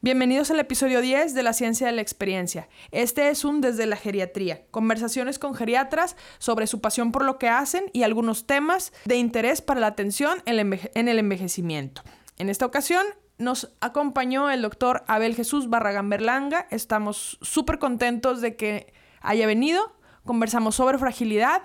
Bienvenidos 0.00 0.48
al 0.52 0.60
episodio 0.60 1.00
10 1.00 1.34
de 1.34 1.42
la 1.42 1.52
ciencia 1.52 1.88
de 1.88 1.92
la 1.92 2.02
experiencia. 2.02 2.68
Este 2.92 3.30
es 3.30 3.44
un 3.44 3.60
desde 3.60 3.84
la 3.84 3.96
geriatría, 3.96 4.64
conversaciones 4.70 5.40
con 5.40 5.56
geriatras 5.56 6.14
sobre 6.38 6.68
su 6.68 6.80
pasión 6.80 7.10
por 7.10 7.24
lo 7.24 7.36
que 7.36 7.48
hacen 7.48 7.86
y 7.92 8.04
algunos 8.04 8.46
temas 8.46 8.92
de 9.06 9.16
interés 9.16 9.60
para 9.60 9.80
la 9.80 9.88
atención 9.88 10.38
en 10.46 11.08
el 11.08 11.18
envejecimiento. 11.18 12.02
En 12.36 12.48
esta 12.48 12.64
ocasión 12.64 13.04
nos 13.38 13.74
acompañó 13.80 14.52
el 14.52 14.62
doctor 14.62 15.02
Abel 15.08 15.34
Jesús 15.34 15.68
Barragán 15.68 16.08
Berlanga. 16.08 16.68
Estamos 16.70 17.36
súper 17.42 17.80
contentos 17.80 18.40
de 18.40 18.54
que 18.54 18.92
haya 19.20 19.48
venido. 19.48 19.96
Conversamos 20.24 20.76
sobre 20.76 20.98
fragilidad. 20.98 21.62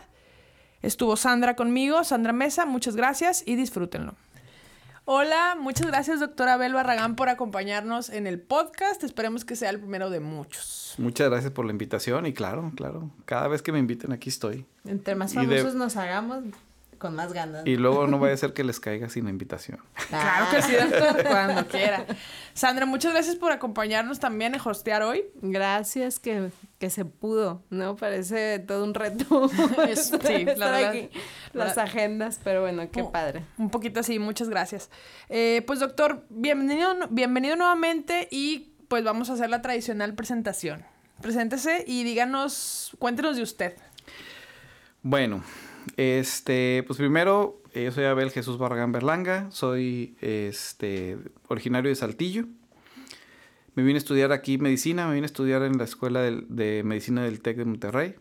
Estuvo 0.81 1.17
Sandra 1.17 1.55
conmigo, 1.55 2.03
Sandra 2.03 2.33
Mesa, 2.33 2.65
muchas 2.65 2.95
gracias 2.95 3.43
y 3.45 3.55
disfrútenlo. 3.55 4.15
Hola, 5.05 5.57
muchas 5.59 5.87
gracias, 5.87 6.21
doctora 6.21 6.53
Abel 6.53 6.73
Barragán, 6.73 7.17
por 7.17 7.27
acompañarnos 7.27 8.09
en 8.09 8.25
el 8.25 8.39
podcast. 8.39 9.03
Esperemos 9.03 9.43
que 9.43 9.57
sea 9.57 9.69
el 9.69 9.77
primero 9.77 10.09
de 10.09 10.21
muchos. 10.21 10.95
Muchas 10.97 11.29
gracias 11.29 11.51
por 11.51 11.65
la 11.65 11.71
invitación 11.71 12.25
y 12.25 12.33
claro, 12.33 12.71
claro, 12.73 13.11
cada 13.25 13.49
vez 13.49 13.61
que 13.61 13.73
me 13.73 13.79
inviten 13.79 14.13
aquí 14.13 14.29
estoy. 14.29 14.65
Entre 14.85 15.15
más 15.15 15.33
famosos 15.33 15.75
nos 15.75 15.97
hagamos, 15.97 16.45
con 17.03 17.15
más 17.15 17.33
ganas. 17.33 17.63
Y 17.65 17.75
luego 17.75 18.07
no 18.07 18.17
vaya 18.17 18.33
a 18.33 18.37
ser 18.37 18.53
que 18.53 18.63
les 18.63 18.79
caiga 18.79 19.09
sin 19.09 19.27
invitación. 19.27 19.79
Claro 20.07 20.45
que 20.51 20.61
sí, 20.61 20.71
doctor, 20.73 21.23
cuando 21.27 21.67
quiera. 21.67 22.05
Sandra, 22.53 22.85
muchas 22.85 23.11
gracias 23.11 23.35
por 23.35 23.51
acompañarnos 23.51 24.19
también 24.21 24.55
en 24.55 24.61
hostear 24.63 25.03
hoy. 25.03 25.25
Gracias 25.41 26.19
que, 26.19 26.51
que 26.79 26.89
se 26.89 27.03
pudo, 27.03 27.61
¿no? 27.69 27.97
Parece 27.97 28.59
todo 28.59 28.85
un 28.85 28.93
reto. 28.93 29.49
sí, 29.95 30.45
la 30.45 30.71
verdad, 30.71 30.95
las 31.51 31.77
agendas, 31.77 32.39
pero 32.41 32.61
bueno, 32.61 32.89
qué 32.89 33.03
padre. 33.03 33.43
Un 33.57 33.69
poquito 33.69 33.99
así, 33.99 34.17
muchas 34.17 34.47
gracias. 34.47 34.89
Eh, 35.27 35.61
pues 35.67 35.81
doctor, 35.81 36.25
bienvenido, 36.29 36.95
bienvenido 37.09 37.57
nuevamente 37.57 38.29
y 38.31 38.75
pues 38.87 39.03
vamos 39.03 39.29
a 39.29 39.33
hacer 39.33 39.49
la 39.49 39.61
tradicional 39.61 40.13
presentación. 40.15 40.85
Preséntese 41.21 41.83
y 41.85 42.05
díganos, 42.05 42.95
cuéntenos 42.97 43.35
de 43.35 43.43
usted. 43.43 43.75
Bueno, 45.01 45.43
este, 45.97 46.83
pues 46.87 46.97
primero, 46.97 47.61
yo 47.73 47.91
soy 47.91 48.05
Abel 48.05 48.31
Jesús 48.31 48.57
Barragán 48.57 48.91
Berlanga, 48.91 49.49
soy 49.51 50.15
este, 50.21 51.17
originario 51.47 51.89
de 51.89 51.95
Saltillo. 51.95 52.45
Me 53.75 53.83
vine 53.83 53.95
a 53.95 53.97
estudiar 53.97 54.31
aquí 54.31 54.57
medicina, 54.57 55.07
me 55.07 55.15
vine 55.15 55.25
a 55.25 55.27
estudiar 55.27 55.63
en 55.63 55.77
la 55.77 55.83
Escuela 55.83 56.21
de, 56.21 56.83
Medicina 56.83 57.23
del 57.23 57.41
TEC 57.41 57.57
de 57.57 57.65
Monterrey. 57.65 58.15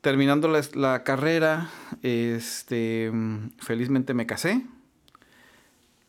Terminando 0.00 0.48
la, 0.74 1.04
carrera, 1.04 1.70
este, 2.02 3.12
felizmente 3.58 4.14
me 4.14 4.26
casé. 4.26 4.66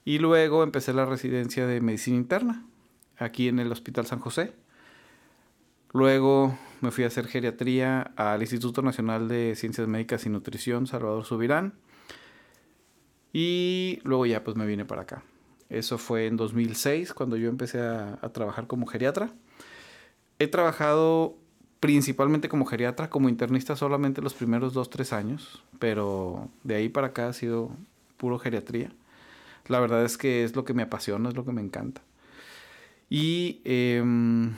Y 0.04 0.20
luego 0.20 0.64
empecé 0.64 0.94
la 0.94 1.06
residencia 1.06 1.68
de 1.68 1.82
medicina 1.82 2.18
interna, 2.18 2.66
aquí 3.18 3.48
en 3.48 3.60
el 3.60 3.72
Hospital 3.72 4.06
San 4.08 4.20
José. 4.20 4.54
Luego 5.94 6.58
me 6.82 6.92
fui 6.92 7.04
a 7.04 7.08
hacer 7.08 7.28
geriatría 7.28 8.12
al 8.16 8.42
Instituto 8.42 8.82
Nacional 8.82 9.28
de 9.28 9.56
Ciencias 9.56 9.88
Médicas 9.88 10.26
y 10.26 10.30
Nutrición, 10.30 10.88
Salvador 10.88 11.26
Subirán. 11.26 11.74
Y 13.34 14.00
luego 14.04 14.26
ya 14.26 14.44
pues 14.44 14.58
me 14.58 14.66
vine 14.66 14.86
para 14.86 15.04
acá. 15.04 15.24
Eso 15.70 15.98
fue 15.98 16.28
en 16.28 16.38
2006 16.38 17.14
cuando 17.14 17.36
yo 17.36 17.50
empecé 17.50 17.80
a, 17.80 18.18
trabajar 18.34 18.68
como 18.68 18.86
geriatra. 18.86 19.32
He 20.40 20.48
trabajado 20.48 21.36
principalmente 21.80 22.50
como 22.50 22.66
geriatra, 22.66 23.10
como 23.10 23.30
internista 23.30 23.76
solamente 23.76 24.22
los 24.22 24.34
primeros 24.34 24.74
dos, 24.74 24.90
tres 24.90 25.14
años, 25.14 25.64
pero 25.80 26.50
de 26.64 26.76
ahí 26.76 26.90
para 26.90 27.08
acá 27.08 27.28
ha 27.28 27.34
sido 27.34 27.72
puro 28.18 28.40
geriatría. 28.40 28.92
La 29.68 29.80
verdad 29.80 30.06
es 30.06 30.18
que 30.18 30.44
es 30.44 30.56
lo 30.56 30.64
que 30.64 30.74
me 30.74 30.84
apasiona, 30.84 31.30
es 31.30 31.36
lo 31.36 31.44
que 31.44 31.52
me 31.52 31.62
encanta. 31.62 32.02
Y 33.10 33.62
em, 33.66 34.54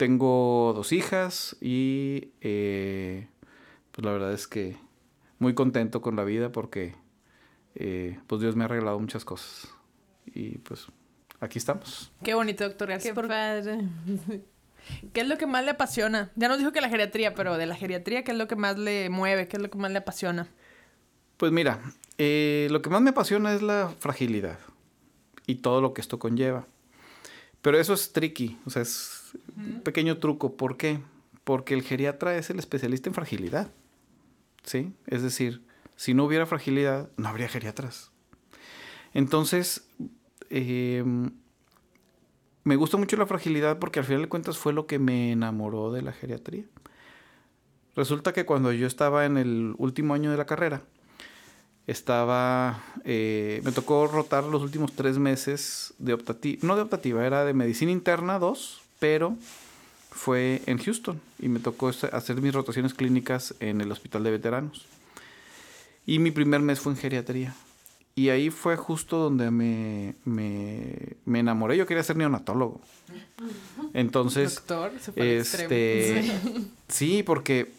tengo 0.00 0.72
dos 0.74 0.92
hijas 0.92 1.58
y 1.60 2.30
eh, 2.40 3.28
pues 3.92 4.02
la 4.02 4.12
verdad 4.12 4.32
es 4.32 4.48
que 4.48 4.78
muy 5.38 5.52
contento 5.52 6.00
con 6.00 6.16
la 6.16 6.24
vida 6.24 6.50
porque 6.52 6.94
eh, 7.74 8.18
pues 8.26 8.40
Dios 8.40 8.56
me 8.56 8.64
ha 8.64 8.68
regalado 8.68 8.98
muchas 8.98 9.26
cosas. 9.26 9.68
Y 10.24 10.56
pues 10.56 10.86
aquí 11.38 11.58
estamos. 11.58 12.12
Qué 12.24 12.32
bonito, 12.32 12.64
doctor. 12.64 12.96
Qué 12.98 13.12
padre. 13.12 13.80
¿Qué 15.12 15.20
es 15.20 15.28
lo 15.28 15.36
que 15.36 15.46
más 15.46 15.66
le 15.66 15.72
apasiona? 15.72 16.32
Ya 16.34 16.48
nos 16.48 16.56
dijo 16.56 16.72
que 16.72 16.80
la 16.80 16.88
geriatría, 16.88 17.34
pero 17.34 17.58
de 17.58 17.66
la 17.66 17.76
geriatría, 17.76 18.24
¿qué 18.24 18.32
es 18.32 18.38
lo 18.38 18.48
que 18.48 18.56
más 18.56 18.78
le 18.78 19.10
mueve? 19.10 19.48
¿Qué 19.48 19.58
es 19.58 19.62
lo 19.62 19.68
que 19.68 19.76
más 19.76 19.90
le 19.90 19.98
apasiona? 19.98 20.48
Pues 21.36 21.52
mira, 21.52 21.78
eh, 22.16 22.68
lo 22.70 22.80
que 22.80 22.88
más 22.88 23.02
me 23.02 23.10
apasiona 23.10 23.52
es 23.52 23.60
la 23.60 23.92
fragilidad 23.98 24.58
y 25.46 25.56
todo 25.56 25.82
lo 25.82 25.92
que 25.92 26.00
esto 26.00 26.18
conlleva. 26.18 26.66
Pero 27.60 27.78
eso 27.78 27.92
es 27.92 28.14
tricky, 28.14 28.58
o 28.64 28.70
sea, 28.70 28.80
es 28.80 29.19
pequeño 29.82 30.18
truco. 30.18 30.56
¿Por 30.56 30.76
qué? 30.76 31.00
Porque 31.44 31.74
el 31.74 31.82
geriatra 31.82 32.36
es 32.36 32.50
el 32.50 32.58
especialista 32.58 33.08
en 33.08 33.14
fragilidad. 33.14 33.70
¿Sí? 34.62 34.92
Es 35.06 35.22
decir, 35.22 35.62
si 35.96 36.14
no 36.14 36.24
hubiera 36.24 36.46
fragilidad, 36.46 37.10
no 37.16 37.28
habría 37.28 37.48
geriatras. 37.48 38.10
Entonces, 39.14 39.88
em, 40.48 41.30
me 42.64 42.76
gusta 42.76 42.96
mucho 42.96 43.16
la 43.16 43.26
fragilidad 43.26 43.78
porque 43.78 43.98
al 43.98 44.04
final 44.04 44.22
de 44.22 44.28
cuentas 44.28 44.58
fue 44.58 44.72
lo 44.72 44.86
que 44.86 44.98
me 44.98 45.32
enamoró 45.32 45.92
de 45.92 46.02
la 46.02 46.12
geriatría. 46.12 46.64
Resulta 47.96 48.32
que 48.32 48.46
cuando 48.46 48.72
yo 48.72 48.86
estaba 48.86 49.26
en 49.26 49.36
el 49.36 49.74
último 49.78 50.14
año 50.14 50.30
de 50.30 50.36
la 50.36 50.46
carrera, 50.46 50.82
estaba, 51.86 52.82
eh, 53.04 53.60
me 53.64 53.72
tocó 53.72 54.06
rotar 54.06 54.44
los 54.44 54.62
últimos 54.62 54.92
tres 54.92 55.18
meses 55.18 55.94
de 55.98 56.12
optativa, 56.12 56.60
no 56.62 56.76
de 56.76 56.82
optativa, 56.82 57.26
era 57.26 57.44
de 57.44 57.52
medicina 57.52 57.90
interna 57.90 58.38
2, 58.38 58.79
pero 59.00 59.36
fue 60.12 60.62
en 60.66 60.78
Houston 60.78 61.20
y 61.40 61.48
me 61.48 61.58
tocó 61.58 61.88
hacer 61.88 62.40
mis 62.40 62.54
rotaciones 62.54 62.94
clínicas 62.94 63.54
en 63.58 63.80
el 63.80 63.90
hospital 63.90 64.22
de 64.22 64.30
veteranos. 64.30 64.86
Y 66.06 66.20
mi 66.20 66.30
primer 66.30 66.60
mes 66.60 66.78
fue 66.78 66.92
en 66.92 66.98
geriatría. 66.98 67.54
Y 68.14 68.28
ahí 68.28 68.50
fue 68.50 68.76
justo 68.76 69.18
donde 69.18 69.50
me, 69.50 70.14
me, 70.24 71.38
enamoré. 71.38 71.76
Yo 71.76 71.86
quería 71.86 72.02
ser 72.02 72.16
neonatólogo. 72.16 72.80
Entonces, 73.94 74.56
Doctor, 74.56 74.92
este, 75.16 76.30
sí, 76.88 77.22
porque 77.22 77.72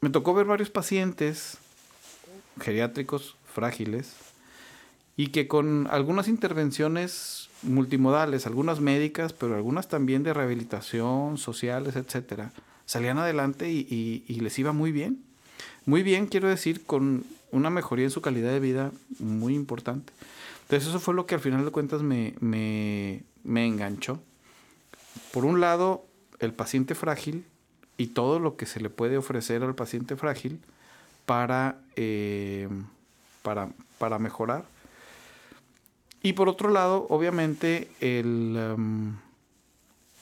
me 0.00 0.10
tocó 0.10 0.34
ver 0.34 0.46
varios 0.46 0.70
pacientes 0.70 1.58
geriátricos 2.60 3.36
frágiles 3.52 4.14
y 5.16 5.28
que 5.28 5.48
con 5.48 5.88
algunas 5.90 6.28
intervenciones 6.28 7.48
multimodales, 7.62 8.46
algunas 8.46 8.80
médicas, 8.80 9.32
pero 9.32 9.54
algunas 9.54 9.88
también 9.88 10.22
de 10.22 10.34
rehabilitación, 10.34 11.38
sociales, 11.38 11.96
etcétera, 11.96 12.52
salían 12.84 13.18
adelante 13.18 13.70
y, 13.70 14.24
les 14.28 14.58
iba 14.58 14.72
muy 14.72 14.92
bien. 14.92 15.22
Muy 15.86 16.02
bien, 16.02 16.26
quiero 16.26 16.48
decir, 16.48 16.84
con 16.84 17.24
una 17.50 17.70
mejoría 17.70 18.04
en 18.04 18.10
su 18.10 18.20
calidad 18.20 18.50
de 18.50 18.60
vida 18.60 18.92
muy 19.18 19.54
importante. 19.54 20.12
Entonces 20.62 20.88
eso 20.88 21.00
fue 21.00 21.14
lo 21.14 21.26
que 21.26 21.36
al 21.36 21.40
final 21.40 21.64
de 21.64 21.70
cuentas 21.70 22.02
me, 22.02 22.34
me, 22.40 23.22
enganchó. 23.66 24.20
Por 25.32 25.44
un 25.44 25.60
lado, 25.60 26.04
el 26.40 26.52
paciente 26.52 26.94
frágil 26.94 27.46
y 27.96 28.08
todo 28.08 28.38
lo 28.38 28.56
que 28.56 28.66
se 28.66 28.80
le 28.80 28.90
puede 28.90 29.16
ofrecer 29.16 29.62
al 29.62 29.74
paciente 29.74 30.16
frágil 30.16 30.60
para, 31.24 31.78
eh, 31.94 32.68
para, 33.42 33.70
para 33.98 34.18
mejorar 34.18 34.64
y 36.26 36.32
por 36.32 36.48
otro 36.48 36.70
lado, 36.70 37.06
obviamente, 37.08 37.88
el, 38.00 38.56
em, 38.58 39.16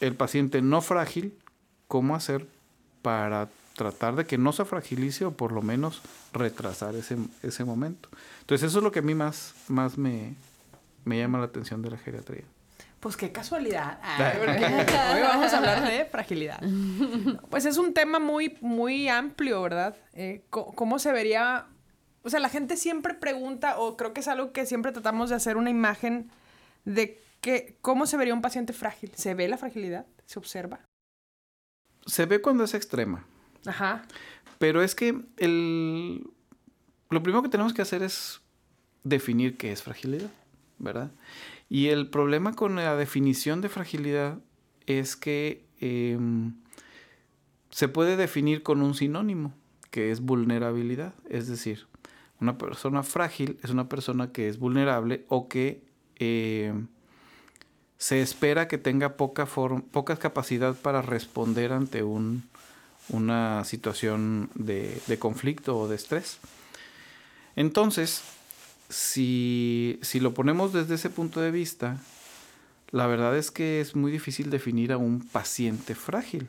el 0.01 0.15
paciente 0.15 0.61
no 0.61 0.83
frágil, 0.83 1.33
¿cómo 1.89 2.15
hacer 2.15 2.47
para 3.01 3.49
tratar 3.75 4.15
de 4.15 4.27
que 4.27 4.37
no 4.37 4.53
se 4.53 4.67
fragilice 4.67 5.25
o 5.25 5.31
por 5.31 5.51
lo 5.51 5.63
menos 5.63 6.03
retrasar 6.35 6.95
ese, 6.95 7.17
ese 7.43 7.65
momento? 7.65 8.11
Entonces 8.41 8.69
eso 8.69 8.81
es 8.81 8.85
lo 8.85 8.93
que 8.93 8.99
a 8.99 9.03
mí 9.03 9.15
más, 9.15 9.55
más 9.69 9.97
me, 9.97 10.35
me 11.07 11.17
llama 11.17 11.39
la 11.39 11.47
atención 11.47 11.81
de 11.81 11.93
la 11.93 11.97
geriatría. 11.97 12.45
Pues 13.01 13.17
qué 13.17 13.33
casualidad. 13.33 13.99
hoy 15.15 15.23
vamos 15.23 15.55
a 15.55 15.57
hablar 15.57 15.89
de 15.89 16.05
fragilidad. 16.05 16.61
Pues 17.49 17.65
es 17.65 17.79
un 17.79 17.95
tema 17.95 18.19
muy, 18.19 18.59
muy 18.61 19.09
amplio, 19.09 19.63
¿verdad? 19.63 19.97
Eh, 20.13 20.43
¿Cómo 20.51 20.99
se 20.99 21.13
vería 21.13 21.65
o 22.25 22.31
sea, 22.31 22.41
la 22.41 22.49
gente 22.49 22.77
siempre 22.77 23.13
pregunta, 23.15 23.79
o 23.79 23.97
creo 23.97 24.15
que 24.15 24.21
es 24.21 24.29
algo 24.29 24.53
que 24.53 24.65
siempre 24.65 24.93
tratamos 24.93 25.29
de 25.29 25.37
hacer 25.37 25.59
una 25.59 25.69
imagen 25.69 26.31
de 26.87 27.23
que, 27.43 27.77
cómo 27.83 28.07
se 28.07 28.17
vería 28.17 28.33
un 28.33 28.41
paciente 28.41 28.73
frágil. 28.73 29.13
¿Se 29.15 29.35
ve 29.35 29.47
la 29.47 29.59
fragilidad? 29.59 30.07
¿Se 30.25 30.39
observa? 30.39 30.81
Se 32.07 32.25
ve 32.25 32.41
cuando 32.41 32.65
es 32.65 32.73
extrema. 32.73 33.27
Ajá. 33.67 34.07
Pero 34.59 34.83
es 34.83 34.95
que 34.95 35.21
el, 35.37 36.25
lo 37.11 37.23
primero 37.23 37.43
que 37.43 37.51
tenemos 37.51 37.75
que 37.75 37.83
hacer 37.83 38.03
es 38.03 38.41
definir 39.03 39.59
qué 39.59 39.73
es 39.73 39.83
fragilidad, 39.83 40.31
¿verdad? 40.79 41.13
Y 41.69 41.89
el 41.89 42.09
problema 42.09 42.55
con 42.55 42.77
la 42.77 42.97
definición 42.97 43.61
de 43.61 43.69
fragilidad 43.69 44.39
es 44.87 45.15
que 45.15 45.67
em, 45.79 46.55
se 47.69 47.89
puede 47.89 48.17
definir 48.17 48.63
con 48.63 48.81
un 48.81 48.95
sinónimo, 48.95 49.55
que 49.91 50.11
es 50.11 50.21
vulnerabilidad. 50.21 51.15
Es 51.29 51.49
decir, 51.49 51.87
una 52.45 52.59
persona 52.59 53.03
frágil 53.03 53.59
es 53.63 53.71
una 53.71 53.89
persona 53.89 54.31
que 54.31 54.49
es 54.49 54.59
vulnerable 54.59 55.25
o 55.29 55.49
que 55.49 55.83
eh, 56.17 56.75
se 57.97 58.21
espera 58.21 58.69
que 58.69 58.79
tenga 58.79 59.17
poca, 59.17 59.47
poca 59.47 60.17
capacidad 60.17 60.77
para 60.77 61.01
responder 61.01 61.73
ante 61.73 62.03
un, 62.03 62.45
una 63.09 63.65
situación 63.65 64.51
de, 64.55 65.01
de, 65.07 65.19
conflicto 65.19 65.79
o 65.79 65.89
de 65.89 65.97
estrés. 65.97 66.39
Entonces, 67.57 68.23
si, 68.91 69.99
si 70.03 70.21
lo 70.21 70.35
ponemos 70.35 70.75
desde 70.75 70.97
ese 70.97 71.09
punto 71.09 71.41
de 71.41 71.51
vista, 71.51 71.99
la 72.91 73.07
verdad 73.07 73.37
es 73.39 73.51
que 73.51 73.81
es 73.81 73.97
muy 73.97 74.13
difícil 74.13 74.51
definir 74.51 74.93
a 74.93 74.99
un 74.99 75.21
paciente 75.21 75.95
frágil. 75.95 76.49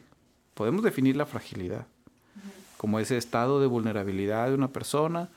Podemos 0.56 0.84
definir 0.84 1.16
la 1.16 1.26
fragilidad 1.26 1.88
como 2.78 3.00
ese 3.00 3.18
estado 3.18 3.62
de 3.62 3.68
vulnerabilidad 3.68 4.50
de 4.50 4.56
una 4.56 4.68
persona 4.68 5.30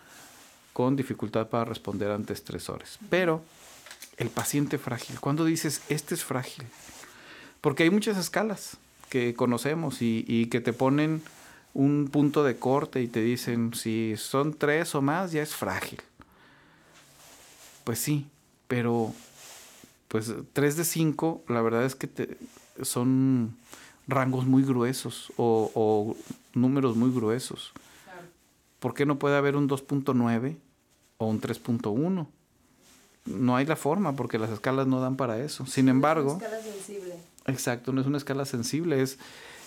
con 0.78 0.94
dificultad 0.94 1.48
para 1.48 1.64
responder 1.64 2.08
ante 2.12 2.32
estresores. 2.32 3.00
Pero 3.10 3.42
el 4.16 4.30
paciente 4.30 4.78
frágil, 4.78 5.18
cuando 5.18 5.44
dices, 5.44 5.82
este 5.88 6.14
es 6.14 6.22
frágil? 6.22 6.64
Porque 7.60 7.82
hay 7.82 7.90
muchas 7.90 8.16
escalas 8.16 8.76
que 9.08 9.34
conocemos 9.34 10.02
y, 10.02 10.46
que 10.52 10.60
te 10.60 10.72
ponen 10.72 11.20
un 11.74 12.08
punto 12.12 12.44
de 12.44 12.58
corte 12.58 13.02
y 13.02 13.08
te 13.08 13.20
dicen, 13.20 13.74
si 13.74 14.14
son 14.16 14.54
tres 14.54 14.94
o 14.94 15.02
más, 15.02 15.32
ya 15.32 15.42
es 15.42 15.52
frágil. 15.52 16.00
Pues 17.82 17.98
sí, 17.98 18.28
pero 18.68 19.12
pues 20.06 20.32
tres 20.52 20.76
de 20.76 20.84
cinco, 20.84 21.42
la 21.48 21.60
verdad 21.60 21.86
es 21.86 21.96
que 21.96 22.06
te, 22.06 22.38
son 22.82 23.56
rangos 24.06 24.46
muy 24.46 24.62
gruesos 24.62 25.32
o, 25.38 26.14
números 26.54 26.94
muy 26.94 27.10
gruesos. 27.10 27.72
¿Por 28.78 28.94
qué 28.94 29.06
no 29.06 29.18
puede 29.18 29.36
haber 29.36 29.56
un 29.56 29.68
2.9 29.68 30.54
o 31.18 31.26
un 31.26 31.40
3.1? 31.40 32.26
No 33.26 33.56
hay 33.56 33.66
la 33.66 33.76
forma 33.76 34.16
porque 34.16 34.38
las 34.38 34.50
escalas 34.50 34.86
no 34.86 35.00
dan 35.00 35.16
para 35.16 35.38
eso. 35.38 35.66
Sin 35.66 35.88
embargo... 35.88 36.30
Es 36.30 36.36
una 36.36 36.46
escala 36.46 36.62
sensible. 36.62 37.14
Exacto, 37.46 37.92
no 37.92 38.00
es 38.00 38.06
una 38.06 38.18
escala 38.18 38.44
sensible, 38.44 39.02
es, 39.02 39.18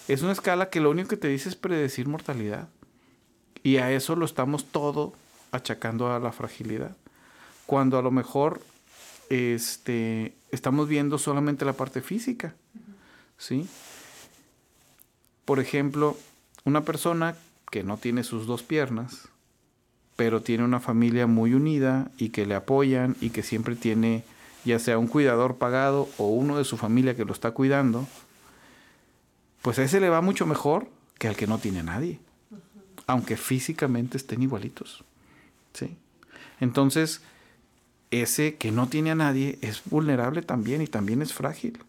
es 0.07 0.21
una 0.21 0.31
escala 0.31 0.69
que 0.69 0.79
lo 0.79 0.89
único 0.89 1.09
que 1.09 1.17
te 1.17 1.27
dice 1.27 1.49
es 1.49 1.55
predecir 1.55 2.07
mortalidad. 2.07 2.69
Y 3.63 3.77
a 3.77 3.91
eso 3.91 4.15
lo 4.15 4.25
estamos 4.25 4.65
todo 4.65 5.13
achacando 5.51 6.11
a 6.11 6.19
la 6.19 6.31
fragilidad. 6.31 6.95
Cuando 7.65 7.97
a 7.97 8.01
lo 8.01 8.11
mejor 8.11 8.61
este, 9.29 10.33
estamos 10.51 10.87
viendo 10.87 11.17
solamente 11.17 11.65
la 11.65 11.73
parte 11.73 12.01
física. 12.01 12.55
¿Sí? 13.37 13.67
Por 15.45 15.59
ejemplo, 15.59 16.17
una 16.65 16.81
persona 16.81 17.35
que 17.71 17.83
no 17.83 17.97
tiene 17.97 18.23
sus 18.23 18.45
dos 18.45 18.61
piernas, 18.61 19.29
pero 20.21 20.43
tiene 20.43 20.63
una 20.63 20.79
familia 20.79 21.25
muy 21.25 21.55
unida 21.55 22.11
y 22.15 22.29
que 22.29 22.45
le 22.45 22.53
apoyan 22.53 23.15
y 23.21 23.31
que 23.31 23.41
siempre 23.41 23.75
tiene 23.75 24.23
ya 24.63 24.77
sea 24.77 24.99
un 24.99 25.07
cuidador 25.07 25.57
pagado 25.57 26.07
o 26.19 26.27
uno 26.27 26.59
de 26.59 26.63
su 26.63 26.77
familia 26.77 27.15
que 27.15 27.25
lo 27.25 27.33
está 27.33 27.49
cuidando, 27.49 28.07
pues 29.63 29.79
a 29.79 29.83
ese 29.83 29.99
le 29.99 30.09
va 30.09 30.21
mucho 30.21 30.45
mejor 30.45 30.87
que 31.17 31.27
al 31.27 31.35
que 31.35 31.47
no 31.47 31.57
tiene 31.57 31.81
nadie, 31.81 32.19
aunque 33.07 33.35
físicamente 33.35 34.15
estén 34.15 34.43
igualitos. 34.43 35.03
¿sí? 35.73 35.97
Entonces, 36.59 37.21
ese 38.11 38.57
que 38.57 38.71
no 38.71 38.89
tiene 38.89 39.09
a 39.09 39.15
nadie 39.15 39.57
es 39.63 39.81
vulnerable 39.85 40.43
también 40.43 40.83
y 40.83 40.87
también 40.87 41.23
es 41.23 41.33
frágil. 41.33 41.79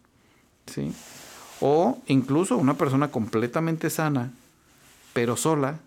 ¿sí? 0.72 0.94
O 1.60 2.00
incluso 2.06 2.56
una 2.56 2.78
persona 2.78 3.08
completamente 3.08 3.90
sana, 3.90 4.32
pero 5.12 5.36
sola, 5.36 5.80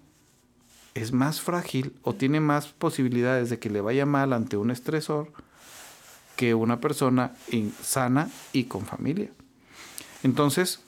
es 0.95 1.11
más 1.11 1.41
frágil 1.41 1.93
o 2.01 2.15
tiene 2.15 2.39
más 2.39 2.67
posibilidades 2.67 3.49
de 3.49 3.59
que 3.59 3.69
le 3.69 3.81
vaya 3.81 4.05
mal 4.05 4.33
ante 4.33 4.57
un 4.57 4.71
estresor 4.71 5.31
que 6.35 6.53
una 6.53 6.79
persona 6.79 7.33
sana 7.81 8.29
y 8.51 8.63
con 8.65 8.85
familia. 8.85 9.29
Entonces, 10.23 10.79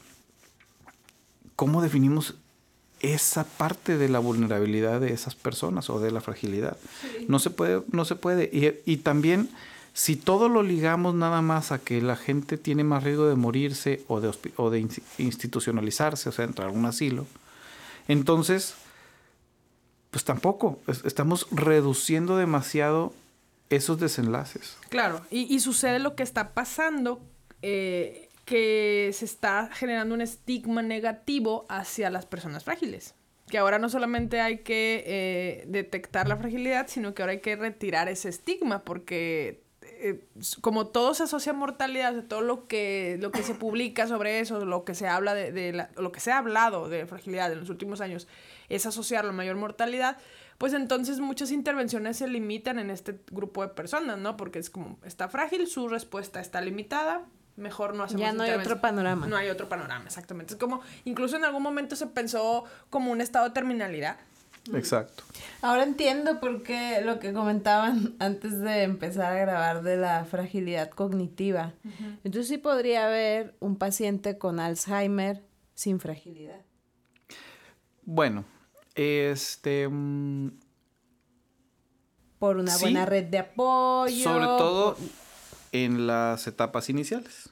¿cómo 1.56 1.82
definimos 1.82 2.36
esa 3.00 3.44
parte 3.44 3.98
de 3.98 4.10
la 4.10 4.20
vulnerabilidad 4.20 5.00
de 5.00 5.14
esas 5.14 5.36
personas 5.36 5.90
o 5.90 6.00
de 6.00 6.12
la 6.12 6.22
fragilidad? 6.22 6.78
No 7.28 7.40
se 7.40 7.50
puede, 7.50 7.84
no 7.92 8.04
se 8.04 8.16
puede. 8.16 8.50
Y, 8.52 8.92
y 8.92 8.98
también 8.98 9.50
si 9.94 10.16
todo 10.16 10.48
lo 10.48 10.64
ligamos 10.64 11.16
nada 11.16 11.42
más 11.42 11.72
a 11.72 11.80
que 11.80 12.02
la 12.02 12.16
gente 12.16 12.58
tiene 12.58 12.84
más 12.84 13.04
riesgo 13.04 13.28
de 13.28 13.36
morirse 13.36 14.04
o 14.08 14.22
de, 14.22 14.32
o 14.56 14.70
de 14.70 14.88
institucionalizarse, 15.18 16.30
o 16.30 16.32
sea, 16.32 16.46
entrar 16.46 16.70
a 16.70 16.72
un 16.72 16.86
asilo, 16.86 17.26
entonces, 18.08 18.76
pues 20.18 20.26
tampoco, 20.26 20.80
estamos 20.88 21.46
reduciendo 21.52 22.38
demasiado 22.38 23.14
esos 23.70 24.00
desenlaces. 24.00 24.76
Claro, 24.90 25.22
y, 25.30 25.60
sucede 25.60 26.00
lo 26.00 26.16
que 26.16 26.24
está 26.24 26.56
pasando, 26.56 27.22
eh, 27.62 28.28
que 28.44 29.12
se 29.14 29.26
está 29.26 29.70
generando 29.72 30.16
un 30.16 30.22
estigma 30.22 30.82
negativo 30.82 31.68
hacia 31.70 32.10
las 32.10 32.26
personas 32.26 32.64
frágiles. 32.64 33.14
Que 33.48 33.60
ahora 33.60 33.78
no 33.78 33.90
solamente 33.90 34.42
hay 34.42 34.64
que 34.64 35.04
eh, 35.06 35.66
detectar 35.68 36.28
la 36.28 36.38
fragilidad, 36.38 36.88
sino 36.88 37.14
que 37.14 37.22
ahora 37.22 37.34
hay 37.34 37.42
que 37.42 37.56
retirar 37.56 38.10
ese 38.10 38.30
estigma, 38.30 38.84
porque 38.84 39.62
eh, 40.00 40.28
como 40.62 40.88
todo 40.88 41.14
se 41.14 41.24
asocia 41.24 41.52
a 41.52 41.56
mortalidad, 41.56 42.14
de 42.14 42.22
todo 42.22 42.42
lo 42.42 42.68
que, 42.68 43.18
lo 43.20 43.32
que 43.32 43.44
se 43.44 43.56
publica 43.56 44.08
sobre 44.08 44.40
eso, 44.40 44.64
lo 44.66 44.84
que 44.84 44.96
se 44.96 45.08
habla 45.08 45.34
de, 45.34 45.88
lo 45.96 46.12
que 46.12 46.20
se 46.20 46.32
ha 46.32 46.38
hablado 46.38 46.90
de 46.90 47.06
fragilidad 47.06 47.52
en 47.52 47.60
los 47.60 47.70
últimos 47.70 48.02
años, 48.02 48.28
es 48.70 48.86
asociar 48.86 49.26
la 49.26 49.32
mayor 49.32 49.56
mortalidad, 49.56 50.18
pues 50.58 50.74
entonces 50.74 51.20
muchas 51.20 51.52
intervenciones 51.52 52.18
se 52.18 52.28
limitan 52.28 52.80
en 52.80 52.90
este 52.90 53.20
grupo 53.32 53.62
de 53.62 53.70
personas, 53.70 54.18
¿no? 54.18 54.38
Porque 54.38 54.60
es 54.60 54.70
como, 54.70 54.98
está 55.04 55.30
frágil, 55.30 55.68
su 55.68 55.88
respuesta 55.88 56.40
está 56.40 56.62
limitada, 56.62 57.26
mejor 57.58 57.96
no 57.96 58.04
hacemos 58.04 58.22
Ya 58.22 58.34
no 58.34 58.44
hay 58.44 58.52
otro 58.52 58.80
panorama. 58.80 59.28
No 59.28 59.36
hay 59.36 59.50
otro 59.50 59.68
panorama, 59.68 60.06
exactamente. 60.06 60.54
Es 60.54 60.60
como, 60.60 60.82
incluso 61.06 61.36
en 61.36 61.46
algún 61.46 61.64
momento 61.64 61.96
se 61.96 62.08
pensó 62.08 62.66
como 62.90 63.12
un 63.12 63.22
estado 63.22 63.46
de 63.48 63.52
terminalidad, 63.52 64.18
Exacto. 64.74 65.24
Ahora 65.62 65.84
entiendo 65.84 66.40
por 66.40 66.64
qué 66.64 67.02
lo 67.02 67.20
que 67.20 67.34
comentaban 67.34 68.16
antes 68.20 68.60
de 68.60 68.84
empezar 68.84 69.34
a 69.34 69.38
grabar 69.38 69.84
de 69.84 69.98
la 69.98 70.26
fragilidad 70.26 70.90
cognitiva. 70.90 71.74
Entonces 72.24 72.48
sí 72.48 72.58
podría 72.58 73.08
haber 73.08 73.56
un 73.60 73.78
paciente 73.78 74.38
con 74.38 74.60
Alzheimer 74.60 75.44
sin 75.74 76.00
fragilidad. 76.00 76.62
Bueno, 78.04 78.46
este... 78.96 79.88
Mm, 79.88 80.52
por 82.40 82.58
una 82.58 82.78
buena 82.78 83.06
red 83.06 83.26
de 83.26 83.40
apoyo. 83.40 84.24
Sobre 84.24 84.46
todo 84.46 84.98
en 85.72 86.08
las 86.08 86.48
etapas 86.48 86.90
iniciales, 86.90 87.50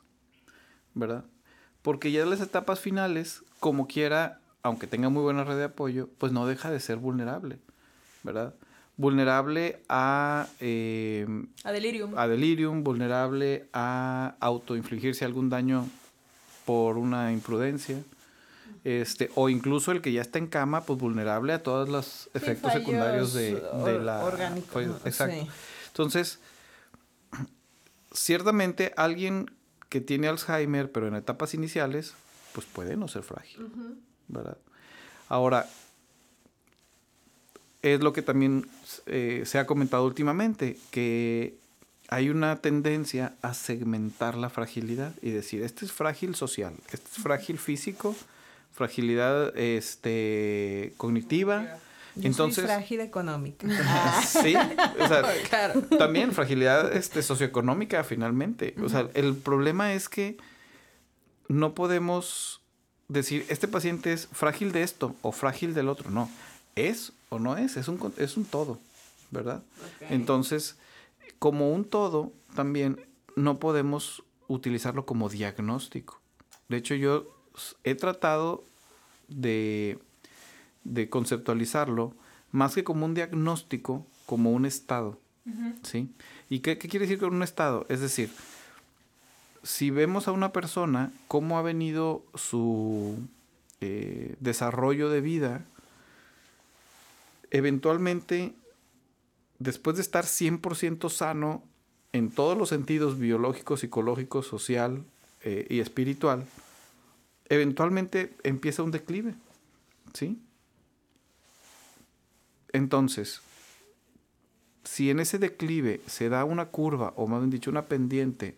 ¿verdad? 0.94 1.26
Porque 1.82 2.12
ya 2.12 2.22
en 2.22 2.30
las 2.30 2.42
etapas 2.42 2.80
finales, 2.80 3.44
como 3.60 3.88
quiera, 3.88 4.42
aunque 4.66 4.88
tenga 4.88 5.10
muy 5.10 5.22
buena 5.22 5.44
red 5.44 5.58
de 5.58 5.66
apoyo, 5.66 6.10
pues 6.18 6.32
no 6.32 6.48
deja 6.48 6.72
de 6.72 6.80
ser 6.80 6.98
vulnerable, 6.98 7.60
¿verdad? 8.24 8.56
Vulnerable 8.98 9.80
a... 9.90 10.48
Eh, 10.60 11.28
a 11.64 11.72
delirium. 11.72 12.18
A 12.18 12.28
delirium, 12.28 12.84
vulnerable 12.84 13.68
a 13.74 14.36
autoinfligirse 14.40 15.24
algún 15.24 15.52
daño 15.52 15.88
por 16.66 16.98
una 16.98 17.32
imprudencia. 17.32 18.02
Este, 18.84 19.30
o 19.36 19.50
incluso 19.50 19.92
el 19.92 20.02
que 20.02 20.12
ya 20.12 20.22
está 20.22 20.40
en 20.40 20.48
cama, 20.48 20.82
pues 20.82 20.98
vulnerable 20.98 21.54
a 21.54 21.62
todos 21.62 21.88
los 21.88 22.32
efectos 22.34 22.74
secundarios 22.74 23.36
de, 23.36 23.62
la... 24.04 24.26
Orgánicos. 24.26 24.72
Pues, 24.74 24.88
exacto. 25.06 25.48
Entonces, 25.90 26.40
ciertamente 28.12 28.94
alguien 28.98 29.52
que 29.90 30.02
tiene 30.02 30.28
Alzheimer, 30.28 30.92
pero 30.92 31.08
en 31.08 31.14
etapas 31.14 31.54
iniciales, 31.54 32.16
pues 32.54 32.66
puede 32.66 32.98
no 32.98 33.08
ser 33.08 33.22
frágil. 33.22 33.70
¿Verdad? 34.28 34.58
Ahora, 35.30 35.68
es 37.82 38.02
lo 38.02 38.14
que 38.14 38.22
también 38.22 38.68
eh, 39.06 39.44
se 39.46 39.60
ha 39.60 39.66
comentado 39.66 40.06
últimamente, 40.06 40.78
que 40.92 41.58
hay 42.10 42.30
una 42.30 42.58
tendencia 42.58 43.34
a 43.42 43.54
segmentar 43.54 44.36
la 44.36 44.50
fragilidad 44.50 45.14
y 45.22 45.32
decir, 45.32 45.64
este 45.64 45.86
es 45.86 45.92
frágil 45.92 46.36
social, 46.36 46.74
este 46.92 47.08
es 47.16 47.24
frágil 47.24 47.58
físico, 47.58 48.16
fragilidad 48.72 49.58
este, 49.58 50.94
cognitiva. 50.98 51.78
Entonces, 52.22 52.66
frágil 52.66 53.02
económica. 53.02 53.68
sí, 54.28 54.56
o 55.00 55.08
sea, 55.08 55.24
también 55.98 56.32
fragilidad 56.32 56.96
este, 56.96 57.22
socioeconómica 57.22 58.04
finalmente. 58.04 58.76
O 58.84 58.90
sea, 58.90 59.10
el 59.14 59.36
problema 59.36 59.94
es 59.94 60.08
que 60.08 60.38
no 61.48 61.76
podemos 61.76 62.62
decir, 63.08 63.46
este 63.50 63.68
paciente 63.68 64.14
es 64.14 64.28
frágil 64.28 64.72
de 64.72 64.84
esto 64.84 65.16
o 65.22 65.32
frágil 65.32 65.74
del 65.74 65.90
otro. 65.90 66.10
No, 66.10 66.30
es 66.76 67.14
o 67.30 67.40
no 67.40 67.58
es, 67.58 67.78
es 67.78 67.88
un, 67.88 68.14
es 68.18 68.38
un 68.38 68.46
todo, 68.46 68.80
¿verdad? 69.32 69.64
Entonces, 70.10 70.78
como 71.40 71.72
un 71.72 71.86
todo, 71.86 72.32
también 72.56 73.00
no 73.36 73.60
podemos 73.60 74.24
utilizarlo 74.48 75.06
como 75.06 75.30
diagnóstico. 75.30 76.20
De 76.70 76.78
hecho, 76.78 76.96
yo 76.96 77.28
he 77.84 77.96
tratado 77.96 78.64
de, 79.28 80.00
de 80.84 81.10
conceptualizarlo 81.10 82.14
más 82.52 82.76
que 82.76 82.84
como 82.84 83.06
un 83.06 83.14
diagnóstico, 83.14 84.06
como 84.26 84.52
un 84.52 84.66
estado. 84.66 85.20
¿Sí? 85.84 86.10
¿Y 86.50 86.60
qué, 86.62 86.80
qué 86.80 86.88
quiere 86.88 87.06
decir 87.06 87.20
con 87.20 87.36
un 87.36 87.44
estado? 87.44 87.86
Es 87.88 88.00
decir, 88.00 88.32
si 89.66 89.90
vemos 89.90 90.28
a 90.28 90.32
una 90.32 90.54
persona, 90.54 91.12
cómo 91.28 91.58
ha 91.58 91.64
venido 91.64 92.24
su 92.36 93.18
eh, 93.82 94.36
desarrollo 94.40 95.10
de 95.10 95.22
vida, 95.22 95.66
eventualmente, 97.50 98.54
después 99.58 99.96
de 99.96 100.04
estar 100.04 100.26
100% 100.26 101.10
sano 101.10 101.64
en 102.14 102.30
todos 102.30 102.56
los 102.56 102.70
sentidos 102.70 103.18
biológico, 103.18 103.76
psicológico, 103.76 104.44
social 104.44 105.04
eh, 105.42 105.66
y 105.68 105.80
espiritual, 105.80 106.46
eventualmente 107.50 108.36
empieza 108.44 108.84
un 108.84 108.92
declive. 108.92 109.34
¿Sí? 110.14 110.40
Entonces, 112.72 113.42
si 114.84 115.10
en 115.10 115.20
ese 115.20 115.40
declive 115.40 116.02
se 116.06 116.30
da 116.30 116.46
una 116.46 116.68
curva, 116.68 117.14
o 117.16 117.26
más 117.26 117.40
bien 117.40 117.50
dicho, 117.50 117.72
una 117.72 117.86
pendiente, 117.86 118.56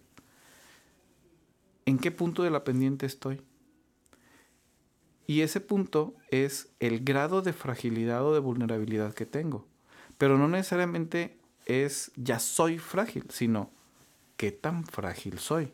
¿en 1.88 1.98
qué 1.98 2.12
punto 2.12 2.44
de 2.44 2.52
la 2.52 2.66
pendiente 2.66 3.06
estoy? 3.06 3.42
Y 5.26 5.42
ese 5.42 5.62
punto 5.62 6.14
es 6.30 6.68
el 6.80 7.04
grado 7.04 7.42
de 7.42 7.54
fragilidad 7.54 8.26
o 8.26 8.34
de 8.34 8.40
vulnerabilidad 8.40 9.14
que 9.14 9.26
tengo. 9.26 9.66
Pero 10.18 10.38
no 10.38 10.48
necesariamente 10.48 11.38
es 11.66 12.12
ya 12.16 12.40
soy 12.40 12.78
frágil, 12.78 13.26
sino 13.30 13.72
qué 14.36 14.52
tan 14.52 14.86
frágil 14.86 15.40
soy. 15.40 15.72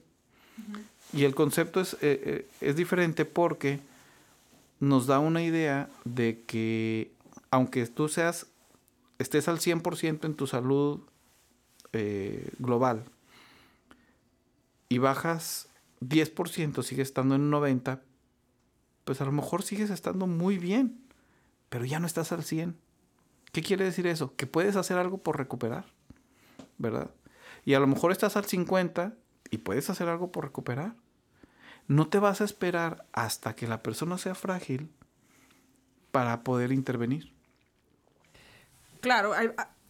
Y 1.13 1.23
el 1.23 1.33
concepto 1.33 1.81
es, 1.81 1.95
eh, 1.95 1.97
eh, 2.01 2.47
es 2.61 2.75
diferente 2.75 3.25
porque 3.25 3.79
nos 4.79 5.07
da 5.07 5.19
una 5.19 5.41
idea 5.41 5.89
de 6.05 6.43
que 6.45 7.11
aunque 7.49 7.85
tú 7.87 8.07
seas, 8.07 8.47
estés 9.17 9.47
al 9.47 9.59
100% 9.59 10.25
en 10.25 10.35
tu 10.35 10.45
salud 10.45 10.99
eh, 11.91 12.49
global 12.59 13.03
y 14.89 14.99
bajas 14.99 15.69
10%, 16.09 16.83
sigues 16.83 17.07
estando 17.07 17.35
en 17.35 17.51
90%, 17.51 18.01
pues 19.03 19.21
a 19.21 19.25
lo 19.25 19.31
mejor 19.31 19.63
sigues 19.63 19.89
estando 19.89 20.27
muy 20.27 20.57
bien, 20.57 21.03
pero 21.69 21.85
ya 21.85 21.99
no 21.99 22.07
estás 22.07 22.31
al 22.31 22.43
100%. 22.43 22.75
¿Qué 23.51 23.61
quiere 23.61 23.85
decir 23.85 24.07
eso? 24.07 24.35
Que 24.35 24.47
puedes 24.47 24.75
hacer 24.75 24.97
algo 24.97 25.19
por 25.19 25.37
recuperar, 25.37 25.85
¿verdad? 26.79 27.11
Y 27.65 27.75
a 27.75 27.79
lo 27.79 27.85
mejor 27.85 28.11
estás 28.11 28.35
al 28.35 28.45
50% 28.45 29.13
y 29.51 29.59
puedes 29.59 29.89
hacer 29.91 30.09
algo 30.09 30.31
por 30.31 30.45
recuperar. 30.45 30.95
No 31.87 32.07
te 32.07 32.17
vas 32.17 32.41
a 32.41 32.45
esperar 32.45 33.05
hasta 33.13 33.55
que 33.55 33.67
la 33.67 33.83
persona 33.83 34.17
sea 34.17 34.33
frágil 34.33 34.89
para 36.11 36.43
poder 36.43 36.71
intervenir. 36.71 37.33
Claro, 39.01 39.33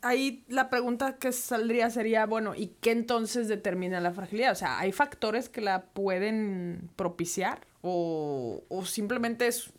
ahí 0.03 0.43
la 0.48 0.69
pregunta 0.69 1.17
que 1.17 1.31
saldría 1.31 1.89
sería, 1.89 2.25
bueno, 2.25 2.53
¿y 2.55 2.67
qué 2.81 2.91
entonces 2.91 3.48
determina 3.48 4.00
la 4.00 4.12
fragilidad? 4.13 4.51
O 4.51 4.55
sea, 4.55 4.79
¿hay 4.79 4.91
factores 4.91 5.50
que 5.50 5.62
la 5.62 5.86
pueden 5.86 6.89
propiciar 6.95 7.65
o, 7.81 8.63
simplemente 8.86 9.48
es, 9.48 9.72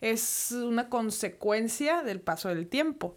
es 0.00 0.52
una 0.52 0.88
consecuencia 0.88 2.02
del 2.02 2.20
paso 2.20 2.48
del 2.48 2.68
tiempo? 2.68 3.16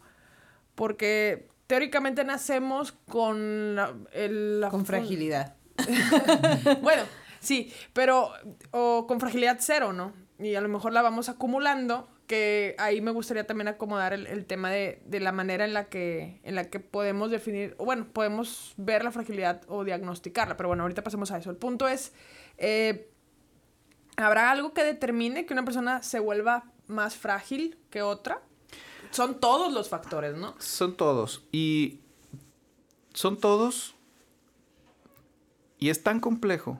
Porque 0.75 1.48
teóricamente 1.68 2.24
nacemos 2.24 2.92
con 2.92 3.78
el, 4.12 4.66
con 4.70 4.86
fragilidad. 4.86 5.56
bueno, 6.82 7.04
sí, 7.39 7.72
pero 7.94 8.32
o 8.72 9.06
con 9.08 9.20
fragilidad 9.20 9.58
cero, 9.60 9.94
¿no? 9.94 10.13
Y 10.39 10.56
a 10.56 10.62
lo 10.62 10.70
mejor 10.70 10.94
la 10.94 11.01
vamos 11.01 11.30
acumulando 11.30 12.10
que 12.29 12.75
ahí 12.77 13.01
me 13.01 13.09
gustaría 13.09 13.48
también 13.48 13.69
acomodar 13.69 14.13
el, 14.13 14.45
tema 14.45 14.69
de, 14.69 15.01
la 15.19 15.31
manera 15.31 15.65
en 15.65 15.74
la, 15.74 15.89
que, 15.89 16.39
en 16.43 16.53
la 16.53 16.69
que 16.69 16.79
podemos 16.79 17.31
definir, 17.31 17.74
o 17.79 17.86
bueno, 17.86 18.05
podemos 18.13 18.75
ver 18.77 19.03
la 19.03 19.09
fragilidad 19.09 19.63
o 19.67 19.83
diagnosticarla, 19.83 20.55
pero 20.55 20.69
bueno, 20.69 20.83
ahorita 20.83 21.03
pasemos 21.03 21.31
a 21.31 21.39
eso. 21.39 21.50
El 21.50 21.55
punto 21.55 21.88
es, 21.88 22.13
eh, 22.59 23.09
¿habrá 24.15 24.51
algo 24.51 24.75
que 24.75 24.83
determine 24.83 25.48
que 25.48 25.53
una 25.53 25.65
persona 25.65 26.03
se 26.03 26.19
vuelva 26.19 26.65
más 26.86 27.15
frágil 27.15 27.79
que 27.89 28.03
otra? 28.03 28.43
Son 29.09 29.39
todos 29.39 29.74
los 29.74 29.89
factores, 29.89 30.36
¿no? 30.38 30.53
Son 30.59 30.95
todos. 30.95 31.48
Y 31.51 32.00
son 33.12 33.39
todos. 33.39 33.95
Y 35.79 35.89
es 35.89 36.03
tan 36.03 36.19
complejo 36.19 36.79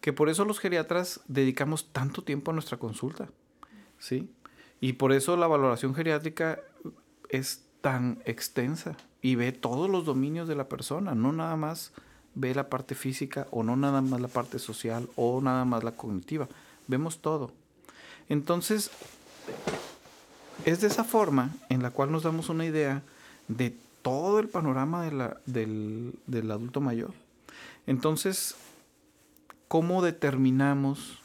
que 0.00 0.12
por 0.12 0.28
eso 0.28 0.44
los 0.44 0.58
geriatras 0.58 1.20
dedicamos 1.28 1.92
tanto 1.92 2.24
tiempo 2.24 2.50
a 2.50 2.54
nuestra 2.54 2.76
consulta. 2.76 3.28
¿Sí? 4.00 4.28
Y 4.80 4.94
por 4.94 5.12
eso 5.12 5.36
la 5.36 5.46
valoración 5.46 5.94
geriátrica 5.94 6.60
es 7.28 7.62
tan 7.80 8.18
extensa 8.24 8.96
y 9.22 9.34
ve 9.36 9.52
todos 9.52 9.88
los 9.88 10.04
dominios 10.04 10.48
de 10.48 10.54
la 10.54 10.68
persona, 10.68 11.14
no 11.14 11.32
nada 11.32 11.56
más 11.56 11.92
ve 12.34 12.54
la 12.54 12.68
parte 12.68 12.94
física 12.94 13.46
o 13.50 13.62
no 13.62 13.76
nada 13.76 14.00
más 14.00 14.20
la 14.20 14.28
parte 14.28 14.58
social 14.58 15.08
o 15.16 15.40
nada 15.40 15.64
más 15.64 15.84
la 15.84 15.92
cognitiva, 15.92 16.48
vemos 16.86 17.20
todo. 17.20 17.52
Entonces, 18.28 18.90
es 20.64 20.80
de 20.80 20.86
esa 20.86 21.04
forma 21.04 21.50
en 21.68 21.82
la 21.82 21.90
cual 21.90 22.10
nos 22.10 22.22
damos 22.22 22.48
una 22.48 22.64
idea 22.64 23.02
de 23.48 23.74
todo 24.02 24.38
el 24.38 24.48
panorama 24.48 25.04
de 25.04 25.12
la, 25.12 25.36
del, 25.46 26.14
del 26.26 26.50
adulto 26.50 26.80
mayor. 26.80 27.12
Entonces, 27.86 28.54
¿cómo 29.68 30.02
determinamos 30.02 31.18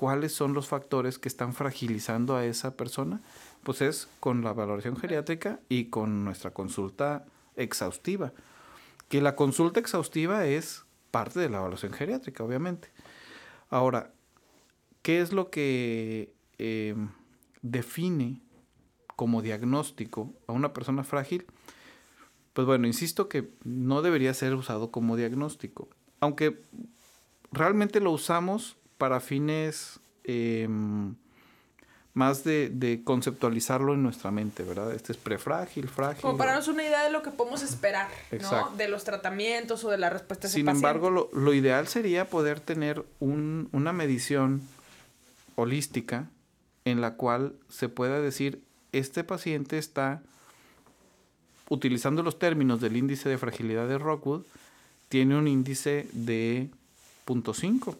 cuáles 0.00 0.32
son 0.32 0.54
los 0.54 0.66
factores 0.66 1.18
que 1.18 1.28
están 1.28 1.52
fragilizando 1.52 2.34
a 2.34 2.46
esa 2.46 2.74
persona, 2.74 3.20
pues 3.62 3.82
es 3.82 4.08
con 4.18 4.42
la 4.42 4.54
valoración 4.54 4.96
geriátrica 4.96 5.60
y 5.68 5.90
con 5.90 6.24
nuestra 6.24 6.52
consulta 6.54 7.26
exhaustiva. 7.54 8.32
Que 9.10 9.20
la 9.20 9.36
consulta 9.36 9.78
exhaustiva 9.78 10.46
es 10.46 10.86
parte 11.10 11.38
de 11.38 11.50
la 11.50 11.58
evaluación 11.58 11.92
geriátrica, 11.92 12.42
obviamente. 12.42 12.88
Ahora, 13.68 14.10
¿qué 15.02 15.20
es 15.20 15.34
lo 15.34 15.50
que 15.50 16.32
eh, 16.56 16.94
define 17.60 18.40
como 19.16 19.42
diagnóstico 19.42 20.32
a 20.46 20.54
una 20.54 20.72
persona 20.72 21.04
frágil? 21.04 21.44
Pues 22.54 22.66
bueno, 22.66 22.86
insisto 22.86 23.28
que 23.28 23.50
no 23.64 24.00
debería 24.00 24.32
ser 24.32 24.54
usado 24.54 24.90
como 24.90 25.16
diagnóstico, 25.16 25.90
aunque 26.20 26.64
realmente 27.52 28.00
lo 28.00 28.12
usamos 28.12 28.78
para 29.00 29.18
fines 29.20 29.98
em, 30.24 31.14
más 32.12 32.44
de, 32.44 33.00
conceptualizarlo 33.02 33.94
en 33.94 34.02
nuestra 34.02 34.30
mente, 34.30 34.62
¿verdad? 34.62 34.92
Este 34.92 35.12
es 35.12 35.18
prefrágil, 35.18 35.88
frágil. 35.88 36.20
Como 36.20 36.36
para 36.36 36.50
darnos 36.50 36.68
una 36.68 36.84
idea 36.84 37.02
de 37.04 37.10
lo 37.10 37.22
que 37.22 37.30
podemos 37.30 37.62
esperar, 37.62 38.08
¿no? 38.42 38.76
De 38.76 38.88
los 38.88 39.04
tratamientos 39.04 39.82
o 39.84 39.90
de 39.90 39.96
la 39.96 40.10
respuesta 40.10 40.48
Sin 40.48 40.68
embargo, 40.68 41.30
lo, 41.32 41.54
ideal 41.54 41.88
sería 41.88 42.28
poder 42.28 42.60
tener 42.60 43.02
una 43.20 43.94
medición 43.94 44.60
holística 45.56 46.28
en 46.84 47.00
la 47.00 47.14
cual 47.14 47.54
se 47.70 47.88
pueda 47.88 48.20
decir, 48.20 48.62
este 48.92 49.24
paciente 49.24 49.78
está, 49.78 50.20
utilizando 51.70 52.22
los 52.22 52.38
términos 52.38 52.82
del 52.82 52.98
índice 52.98 53.30
de 53.30 53.38
fragilidad 53.38 53.88
de 53.88 53.96
Rockwood, 53.96 54.42
tiene 55.08 55.38
un 55.38 55.48
índice 55.48 56.06
de 56.12 56.68
0.5 57.26 57.96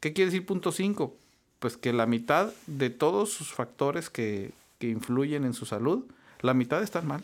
¿Qué 0.00 0.12
quiere 0.14 0.30
decir 0.30 0.46
punto 0.46 0.72
5? 0.72 1.16
Pues 1.58 1.76
que 1.76 1.92
la 1.92 2.06
mitad 2.06 2.52
de 2.66 2.90
todos 2.90 3.30
sus 3.30 3.52
factores 3.52 4.10
que, 4.10 4.52
influyen 4.80 5.44
en 5.44 5.52
su 5.52 5.66
salud, 5.66 6.04
la 6.40 6.54
mitad 6.54 6.82
están 6.82 7.06
mal. 7.06 7.22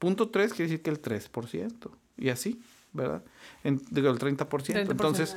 Punto 0.00 0.30
3 0.30 0.52
quiere 0.52 0.64
decir 0.70 0.82
que 0.82 0.90
el 0.90 1.00
3%. 1.00 1.90
Y 2.18 2.30
así, 2.30 2.60
¿verdad? 2.92 3.22
En, 3.62 3.80
digo, 3.90 4.10
el 4.10 4.18
30%. 4.18 4.90
Entonces, 4.90 5.36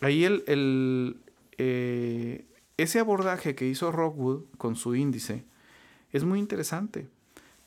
ahí 0.00 0.24
el, 0.24 1.16
eh, 1.58 2.46
ese 2.78 2.98
abordaje 3.00 3.54
que 3.54 3.68
hizo 3.68 3.92
Rockwood 3.92 4.44
con 4.56 4.76
su 4.76 4.94
índice 4.94 5.44
es 6.10 6.24
muy 6.24 6.38
interesante 6.38 7.06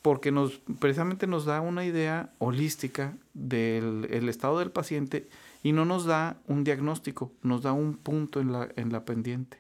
porque 0.02 0.32
nos 0.32 0.62
precisamente 0.80 1.25
nos 1.25 1.46
da 1.46 1.62
una 1.62 1.84
idea 1.84 2.32
holística 2.38 3.18
del 3.34 4.30
estado 4.30 4.60
del 4.60 4.70
paciente 4.70 5.28
y 5.65 5.72
no 5.72 5.84
nos 5.84 6.05
da 6.05 6.38
un 6.45 6.63
diagnóstico, 6.63 7.31
nos 7.41 7.63
da 7.63 7.74
un 7.74 7.95
punto 7.95 8.39
en 8.39 8.51
la, 8.51 8.69
en 8.75 8.91
la 8.91 9.03
pendiente. 9.03 9.57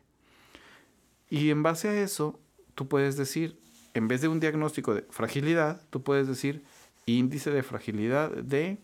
Y 1.31 1.49
en 1.49 1.63
base 1.63 1.89
a 1.89 1.99
eso, 1.99 2.39
tú 2.75 2.87
puedes 2.87 3.17
decir, 3.17 3.57
en 3.95 4.07
vez 4.07 4.21
de 4.21 4.27
un 4.27 4.39
diagnóstico 4.39 4.93
de 4.93 5.01
fragilidad, 5.09 5.81
tú 5.89 6.03
puedes 6.03 6.27
decir 6.27 6.63
índice 7.07 7.49
de 7.49 7.63
fragilidad 7.63 8.29
de 8.29 8.77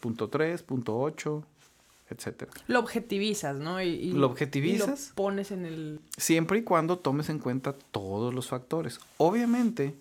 punto 0.00 0.28
3, 0.28 0.62
punto 0.64 0.98
8, 0.98 1.46
etc. 2.10 2.42
Lo 2.66 2.80
objetivizas, 2.80 3.58
¿no? 3.58 3.80
Y, 3.80 4.12
lo 4.12 4.26
objetivizas. 4.26 5.08
lo 5.08 5.14
pones 5.14 5.52
en 5.52 5.64
el... 5.64 6.00
Siempre 6.18 6.58
y 6.58 6.62
cuando 6.62 6.98
tomes 6.98 7.30
en 7.30 7.38
cuenta 7.38 7.72
todos 7.72 8.34
los 8.34 8.48
factores. 8.48 9.00
Obviamente, 9.16 9.94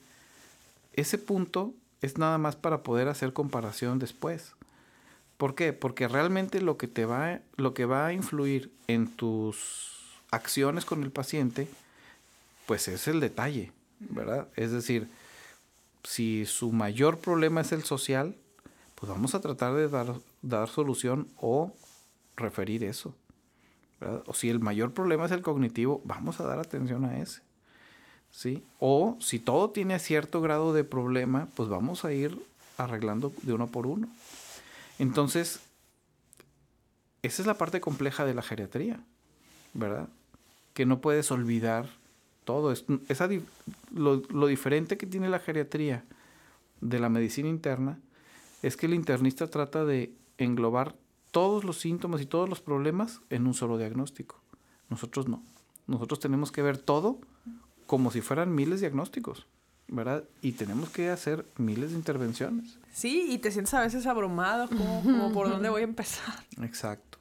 ese 0.92 1.20
punto 1.20 1.74
es 2.02 2.18
nada 2.18 2.38
más 2.38 2.58
para 2.58 2.84
poder 2.84 3.08
hacer 3.08 3.32
comparación 3.32 3.98
después. 3.98 4.55
¿Por 5.38 5.56
qué? 5.56 5.74
Porque 5.74 6.08
realmente 6.08 6.62
lo 6.62 6.78
que 6.78 6.88
te 6.88 7.06
va, 7.06 7.40
lo 7.58 7.74
que 7.74 7.86
va 7.86 8.08
a 8.08 8.14
influir 8.14 8.72
en 8.88 9.08
tus 9.08 10.02
acciones 10.32 10.86
con 10.86 11.04
el 11.04 11.12
paciente, 11.12 11.68
pues 12.66 12.88
es 12.88 13.08
el 13.08 13.20
detalle, 13.20 13.72
¿verdad? 14.00 14.48
Es 14.56 14.72
decir, 14.72 15.08
si 16.04 16.46
su 16.46 16.72
mayor 16.72 17.20
problema 17.20 17.62
es 17.62 17.72
el 17.72 17.84
social, 17.84 18.36
pues 18.96 19.10
vamos 19.10 19.36
a 19.36 19.42
tratar 19.42 19.74
de 19.74 19.90
dar, 19.90 20.16
dar 20.42 20.70
solución 20.70 21.28
o 21.38 21.74
referir 22.38 22.84
eso. 22.84 23.14
O 24.26 24.34
si 24.34 24.50
el 24.50 24.60
mayor 24.60 24.94
problema 24.94 25.26
es 25.26 25.32
el 25.32 25.42
cognitivo, 25.42 26.02
vamos 26.06 26.40
a 26.40 26.46
dar 26.46 26.60
atención 26.60 27.06
a 27.06 27.20
ese. 27.20 27.42
¿sí? 28.32 28.64
O 28.80 29.18
si 29.20 29.40
todo 29.40 29.70
tiene 29.70 29.98
cierto 30.00 30.42
grado 30.42 30.74
de 30.74 30.84
problema, 30.84 31.48
pues 31.56 31.70
vamos 31.70 32.06
a 32.06 32.14
ir 32.14 32.38
arreglando 32.78 33.32
de 33.42 33.54
uno 33.54 33.68
por 33.68 33.88
uno. 33.88 34.08
Entonces, 35.00 35.60
esa 37.22 37.42
es 37.42 37.48
la 37.48 37.58
parte 37.58 37.82
compleja 37.82 38.26
de 38.26 38.34
la 38.34 38.42
geriatría, 38.42 39.04
¿verdad? 39.74 40.10
Que 40.74 40.86
no 40.86 41.02
puedes 41.02 41.32
olvidar 41.32 41.90
todo. 42.44 42.72
esa, 42.72 43.30
lo, 43.94 44.22
lo 44.30 44.48
diferente 44.48 44.98
que 44.98 45.08
tiene 45.08 45.30
la 45.30 45.40
geriatría 45.40 46.06
de 46.82 47.00
la 47.00 47.10
medicina 47.10 47.50
interna 47.50 48.00
es 48.62 48.78
que 48.78 48.86
el 48.86 48.94
internista 48.94 49.48
trata 49.48 49.86
de 49.86 50.14
englobar 50.38 50.96
todos 51.32 51.64
los 51.64 51.80
síntomas 51.80 52.22
y 52.22 52.26
todos 52.26 52.48
los 52.48 52.62
problemas 52.62 53.22
en 53.30 53.48
un 53.48 53.54
solo 53.54 53.78
diagnóstico. 53.78 54.40
Nosotros 54.90 55.28
no. 55.28 55.44
Nosotros 55.88 56.20
tenemos 56.20 56.52
que 56.52 56.62
ver 56.62 56.78
todo 56.78 57.20
como 57.88 58.12
si 58.12 58.22
fueran 58.22 58.56
miles 58.56 58.80
de 58.80 58.88
diagnósticos, 58.88 59.46
¿verdad? 59.88 60.24
Y 60.42 60.54
tenemos 60.54 60.90
que 60.90 61.10
hacer 61.10 61.46
miles 61.58 61.92
de 61.92 61.98
intervenciones. 61.98 62.78
Sí, 62.96 63.28
y 63.30 63.40
te 63.40 63.52
sientes 63.52 63.74
a 63.74 63.82
veces 63.82 64.06
abrumado, 64.06 64.70
como, 64.70 65.34
por 65.34 65.50
dónde 65.50 65.68
voy 65.68 65.82
a 65.82 65.84
empezar. 65.84 66.46
Exacto, 66.62 67.18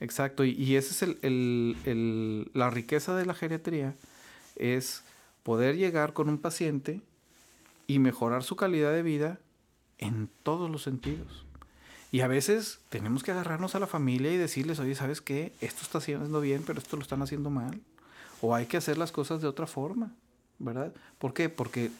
exacto. 0.00 0.42
Y, 0.42 0.74
esa 0.74 1.04
es 1.04 1.16
la 2.54 2.70
riqueza 2.70 3.14
de 3.14 3.26
la 3.26 3.34
geriatría, 3.34 3.94
es 4.56 5.04
poder 5.42 5.76
llegar 5.76 6.14
con 6.14 6.30
un 6.30 6.38
paciente 6.38 7.02
y 7.86 7.98
mejorar 7.98 8.42
su 8.42 8.56
calidad 8.56 8.90
de 8.90 9.02
vida 9.02 9.38
en 9.98 10.30
todos 10.42 10.70
los 10.70 10.82
sentidos. 10.82 11.44
Y 12.10 12.20
a 12.20 12.26
veces 12.26 12.80
tenemos 12.88 13.22
que 13.22 13.32
agarrarnos 13.32 13.74
a 13.74 13.80
la 13.80 13.86
familia 13.86 14.32
y 14.32 14.38
decirles, 14.38 14.78
oye, 14.78 14.94
¿sabes 14.94 15.20
qué? 15.20 15.52
Esto 15.60 15.82
está 15.82 15.98
haciendo 15.98 16.40
bien, 16.40 16.62
pero 16.66 16.78
esto 16.78 16.96
lo 16.96 17.02
están 17.02 17.20
haciendo 17.20 17.50
mal. 17.50 17.82
O 18.40 18.54
hay 18.54 18.64
que 18.64 18.78
hacer 18.78 18.96
las 18.96 19.12
cosas 19.12 19.42
de 19.42 19.48
otra 19.48 19.66
forma, 19.66 20.14
¿verdad? 20.58 20.94
¿Por 21.18 21.34
qué? 21.34 21.50
Porque 21.50 21.90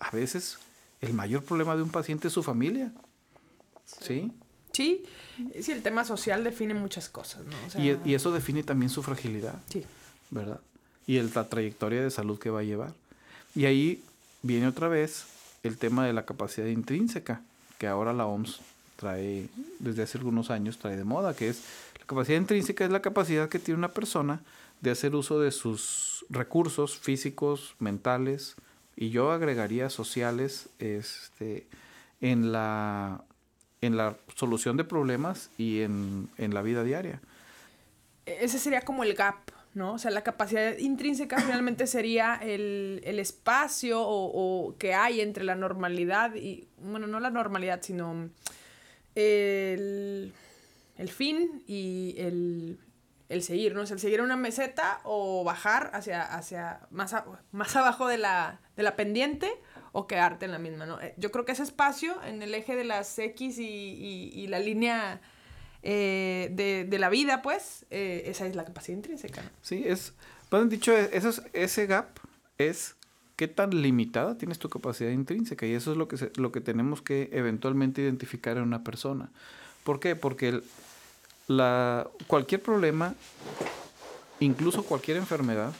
a 0.00 0.10
veces 0.10 0.58
el 1.00 1.12
mayor 1.14 1.42
problema 1.42 1.76
de 1.76 1.82
un 1.82 1.90
paciente 1.90 2.28
es 2.28 2.34
su 2.34 2.42
familia. 2.42 2.92
¿Sí? 3.84 4.32
Sí, 4.72 5.04
sí, 5.60 5.72
el 5.72 5.82
tema 5.82 6.04
social 6.04 6.44
define 6.44 6.74
muchas 6.74 7.08
cosas, 7.08 7.42
¿no? 7.46 7.82
y, 7.82 7.98
y, 8.04 8.14
eso 8.14 8.30
define 8.32 8.62
también 8.62 8.90
su 8.90 9.02
fragilidad. 9.02 9.54
Sí. 9.70 9.84
¿Verdad? 10.30 10.60
Y 11.06 11.16
el, 11.16 11.30
la 11.34 11.48
trayectoria 11.48 12.02
de 12.02 12.10
salud 12.10 12.38
que 12.38 12.50
va 12.50 12.60
a 12.60 12.64
llevar. 12.64 12.92
Y 13.54 13.64
ahí 13.64 14.02
viene 14.42 14.66
otra 14.66 14.88
vez 14.88 15.24
el 15.62 15.78
tema 15.78 16.06
de 16.06 16.12
la 16.12 16.26
capacidad 16.26 16.66
intrínseca, 16.66 17.40
que 17.78 17.86
ahora 17.86 18.12
la 18.12 18.26
OMS 18.26 18.60
trae, 18.96 19.48
desde 19.78 20.02
hace 20.02 20.18
algunos 20.18 20.50
años, 20.50 20.78
trae 20.78 20.96
de 20.96 21.04
moda, 21.04 21.34
que 21.34 21.48
es 21.48 21.62
la 21.98 22.06
capacidad 22.06 22.38
intrínseca 22.38 22.84
es 22.84 22.90
la 22.90 23.02
capacidad 23.02 23.48
que 23.48 23.58
tiene 23.58 23.78
una 23.78 23.92
persona 23.92 24.40
de 24.80 24.90
hacer 24.90 25.14
uso 25.14 25.40
de 25.40 25.52
sus 25.52 26.24
recursos 26.28 26.98
físicos, 26.98 27.74
mentales 27.78 28.56
y 28.96 29.10
yo 29.10 29.30
agregaría 29.30 29.90
sociales 29.90 30.70
este, 30.78 31.66
en, 32.20 32.50
la, 32.50 33.24
en 33.82 33.96
la 33.96 34.16
solución 34.34 34.78
de 34.78 34.84
problemas 34.84 35.50
y 35.58 35.82
en, 35.82 36.28
la 36.38 36.62
vida 36.62 36.82
diaria. 36.82 37.20
Ese 38.24 38.58
sería 38.58 38.80
como 38.80 39.04
el 39.04 39.14
gap, 39.14 39.36
¿no? 39.74 39.92
O 39.92 39.98
sea, 39.98 40.10
la 40.10 40.22
capacidad 40.22 40.76
intrínseca 40.78 41.38
finalmente 41.38 41.86
sería 41.86 42.36
el, 42.36 43.02
espacio 43.04 44.00
o, 44.02 44.74
que 44.78 44.94
hay 44.94 45.20
entre 45.20 45.44
la 45.44 45.54
normalidad 45.54 46.34
y, 46.34 46.66
bueno, 46.78 47.06
no 47.06 47.20
la 47.20 47.30
normalidad, 47.30 47.82
sino 47.82 48.30
el, 49.14 50.32
el 50.96 51.08
fin 51.10 51.62
y 51.66 52.14
el 52.16 52.78
el 53.28 53.42
seguir, 53.42 53.74
¿no? 53.74 53.82
es 53.82 53.90
el 53.90 53.98
seguir 53.98 54.20
una 54.20 54.36
meseta 54.36 55.00
o 55.04 55.42
bajar 55.44 55.90
hacia, 55.94 56.22
hacia 56.22 56.80
más, 56.90 57.14
más 57.52 57.76
abajo 57.76 58.06
de 58.06 58.18
la, 58.18 58.60
de 58.76 58.82
la 58.82 58.96
pendiente 58.96 59.50
o 59.92 60.06
quedarte 60.06 60.44
en 60.44 60.52
la 60.52 60.58
misma, 60.58 60.86
¿no? 60.86 61.00
Eh, 61.00 61.14
yo 61.16 61.30
creo 61.30 61.44
que 61.44 61.52
ese 61.52 61.62
espacio 61.62 62.22
en 62.24 62.42
el 62.42 62.54
eje 62.54 62.76
de 62.76 62.84
las 62.84 63.18
X 63.18 63.58
y, 63.58 64.46
la 64.48 64.58
línea 64.58 65.20
eh, 65.82 66.50
de, 66.52 66.98
la 66.98 67.08
vida, 67.08 67.40
pues, 67.40 67.86
eh, 67.90 68.24
esa 68.26 68.46
es 68.46 68.54
la 68.54 68.64
capacidad 68.64 68.96
intrínseca. 68.96 69.42
Sí, 69.62 69.84
es, 69.86 70.12
pues 70.50 70.62
han 70.62 70.68
dicho, 70.68 70.92
eso 70.92 71.30
ese 71.54 71.86
gap 71.86 72.18
es 72.58 72.94
qué 73.36 73.48
tan 73.48 73.70
limitada 73.82 74.36
tienes 74.36 74.58
tu 74.58 74.68
capacidad 74.68 75.10
intrínseca 75.10 75.66
y 75.66 75.72
eso 75.72 75.92
es 75.92 75.96
lo 75.96 76.08
que, 76.08 76.30
lo 76.36 76.52
que 76.52 76.60
tenemos 76.60 77.00
que 77.00 77.30
eventualmente 77.32 78.02
identificar 78.02 78.58
en 78.58 78.64
una 78.64 78.84
persona. 78.84 79.30
¿Por 79.82 79.98
qué? 79.98 80.14
Porque 80.14 80.48
el, 80.48 80.64
la, 81.46 82.08
cualquier 82.26 82.62
problema, 82.62 83.14
incluso 84.40 84.84
cualquier 84.84 85.16
enfermedad, 85.16 85.72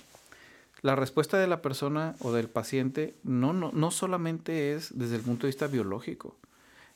la 0.83 0.94
respuesta 0.94 1.38
de 1.38 1.46
la 1.46 1.62
persona 1.62 2.14
o 2.20 2.33
del 2.33 2.48
paciente 2.48 3.14
no, 3.24 3.52
no, 3.52 3.70
no 3.72 3.90
solamente 3.90 4.74
es 4.74 4.96
desde 4.96 5.16
el 5.16 5.22
punto 5.22 5.46
de 5.46 5.48
vista 5.48 5.66
biológico, 5.66 6.37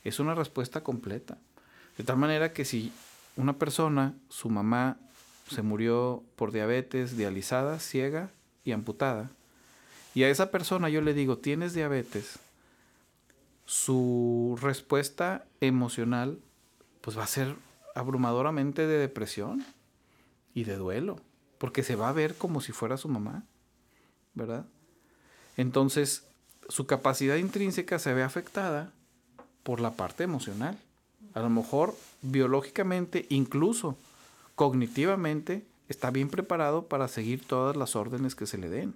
es 0.04 0.20
una 0.20 0.35
respuesta 0.35 0.83
completa. 0.83 1.38
De 1.98 2.04
tal 2.04 2.16
manera 2.16 2.52
que 2.52 2.64
si 2.64 2.92
una 3.37 3.59
persona, 3.59 4.14
su 4.28 4.48
mamá, 4.48 4.98
se 5.48 5.62
murió 5.62 6.22
por 6.37 6.52
diabetes, 6.52 7.16
dializada, 7.16 7.80
ciega 7.80 8.30
y 8.64 8.72
amputada, 8.72 9.30
y 10.14 10.24
a 10.24 10.30
esa 10.30 10.50
persona 10.50 10.88
yo 10.88 11.00
le 11.00 11.14
digo, 11.14 11.38
tienes 11.38 11.72
diabetes, 11.72 12.38
su 13.64 14.59
respuesta 14.61 15.44
emocional 15.61 16.40
pues 17.00 17.16
va 17.16 17.22
a 17.24 17.28
ser 17.28 17.54
abrumadoramente 17.94 18.87
de 18.87 18.98
depresión 18.98 19.64
y 20.55 20.64
de 20.64 20.76
duelo, 20.76 21.16
porque 21.59 21.83
se 21.83 21.96
va 21.96 22.09
a 22.09 22.12
ver 22.12 22.35
como 22.37 22.61
si 22.61 22.72
fuera 22.72 22.96
su 22.96 23.09
mamá, 23.09 23.44
¿verdad? 24.35 24.66
Entonces, 25.57 26.24
su 26.68 26.87
capacidad 26.87 27.37
intrínseca 27.37 27.98
se 27.98 28.14
ve 28.14 28.22
afectada 28.22 28.92
por 29.62 29.81
la 29.81 29.92
parte 29.92 30.24
emocional. 30.24 30.79
A 31.35 31.40
lo 31.40 31.50
mejor 31.50 31.94
biológicamente, 32.22 33.26
incluso 33.29 33.96
cognitivamente, 34.55 35.64
está 35.88 36.11
bien 36.11 36.29
preparado 36.29 36.87
para 36.87 37.09
seguir 37.09 37.46
todas 37.46 37.76
las 37.76 37.96
órdenes 37.96 38.35
que 38.35 38.46
se 38.46 38.59
le 38.59 38.68
den. 38.68 38.94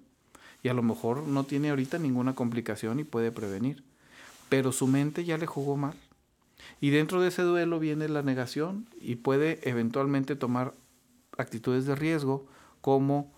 Y 0.62 0.68
a 0.68 0.74
lo 0.74 0.83
mejor 0.83 1.24
no 1.24 1.44
tiene 1.44 1.70
ahorita 1.70 1.98
ninguna 1.98 2.35
complicación 2.35 2.98
y 3.00 3.04
puede 3.04 3.30
prevenir. 3.30 3.85
Pero 4.48 4.72
su 4.72 4.87
mente 4.87 5.24
ya 5.24 5.37
le 5.37 5.46
jugó 5.46 5.76
mal. 5.76 5.94
Y 6.81 6.90
dentro 6.90 7.20
de 7.20 7.29
ese 7.29 7.42
duelo 7.42 7.79
viene 7.79 8.09
la 8.09 8.22
negación 8.22 8.88
y 9.00 9.16
puede 9.16 9.61
eventualmente 9.68 10.37
tomar 10.37 10.74
actitudes 11.38 11.87
de 11.87 11.94
riesgo 11.94 12.46
como 12.81 13.33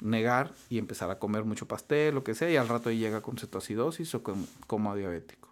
negar 0.00 0.52
y 0.70 0.78
empezar 0.78 1.10
a 1.10 1.18
comer 1.18 1.44
mucho 1.44 1.66
pastel, 1.66 2.14
lo 2.14 2.24
que 2.24 2.34
sea, 2.34 2.50
y 2.50 2.56
al 2.56 2.68
rato 2.68 2.90
llega 2.90 3.20
con 3.20 3.36
cetoacidosis 3.36 4.14
o 4.14 4.22
con 4.22 4.46
coma 4.66 4.94
diabético. 4.94 5.48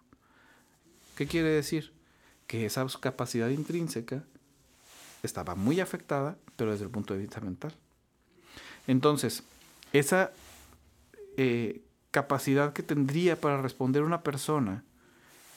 ¿Qué 1.15 1.27
quiere 1.27 1.49
decir? 1.49 1.91
Que 2.45 2.65
esa 2.65 2.85
capacidad 2.99 3.49
intrínseca 3.49 4.23
estaba 5.23 5.55
muy 5.55 5.79
afectada, 5.79 6.37
pero 6.55 6.71
desde 6.71 6.85
el 6.85 6.91
punto 6.91 7.13
de 7.13 7.21
vista 7.21 7.41
mental. 7.41 7.73
Entonces, 8.87 9.43
esa 9.93 10.31
eh, 11.35 11.81
capacidad 12.11 12.73
que 12.73 12.83
tendría 12.83 13.39
para 13.39 13.61
responder 13.61 14.03
una 14.03 14.21
persona 14.21 14.83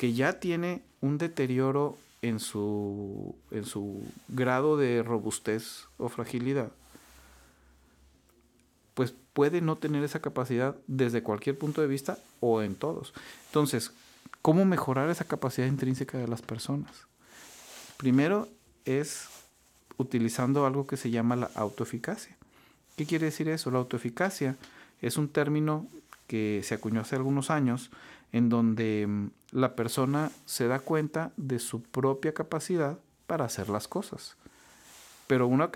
que 0.01 0.15
ya 0.15 0.41
tiene 0.41 0.81
un 1.03 1.19
deterioro 1.19 1.99
en 2.23 2.41
su, 2.41 3.37
en 3.51 3.67
su 3.67 4.03
grado 4.29 4.79
de 4.79 5.03
robustez 5.03 5.89
o 5.99 6.09
fragilidad, 6.09 6.73
pues 8.95 9.13
puede 9.35 9.61
no 9.61 9.77
tener 9.77 10.03
esa 10.03 10.23
capacidad 10.23 10.75
desde 10.87 11.23
cualquier 11.23 11.59
punto 11.59 11.83
de 11.83 11.87
vista 11.87 12.17
o 12.41 12.63
en 12.63 12.77
todos. 12.77 13.13
Entonces, 13.49 13.93
¿cómo 14.41 14.65
mejorar 14.65 15.11
esa 15.11 15.27
capacidad 15.27 15.67
intrínseca 15.67 16.17
de 16.17 16.29
las 16.29 16.41
personas? 16.41 17.07
Primero 17.99 18.49
es 18.87 19.29
utilizando 19.99 20.65
algo 20.65 20.87
que 20.87 20.97
se 20.97 21.11
llama 21.11 21.37
la 21.37 21.51
autoeficacia. 21.55 22.39
¿Qué 22.97 23.05
quiere 23.05 23.27
decir 23.27 23.51
eso? 23.51 23.71
La 23.71 23.81
autoeficacia 23.81 24.57
es 25.03 25.19
un 25.19 25.29
término 25.29 25.87
que 26.27 26.63
se 26.65 26.75
acuñó 26.75 27.03
hace 27.03 27.17
algunos 27.17 27.51
años 27.51 27.91
en 28.33 28.49
donde 28.49 29.07
mm, 29.07 29.31
la 29.53 29.75
persona 29.75 30.31
se 30.47 30.69
da 30.69 30.79
cuenta 30.79 31.33
de 31.37 31.59
su 31.59 31.83
propia 31.83 32.35
capacidad 32.35 32.99
para 33.27 33.45
hacer 33.45 33.69
las 33.69 33.89
cosas. 33.89 34.37
Pero 35.27 35.47
una, 35.47 35.71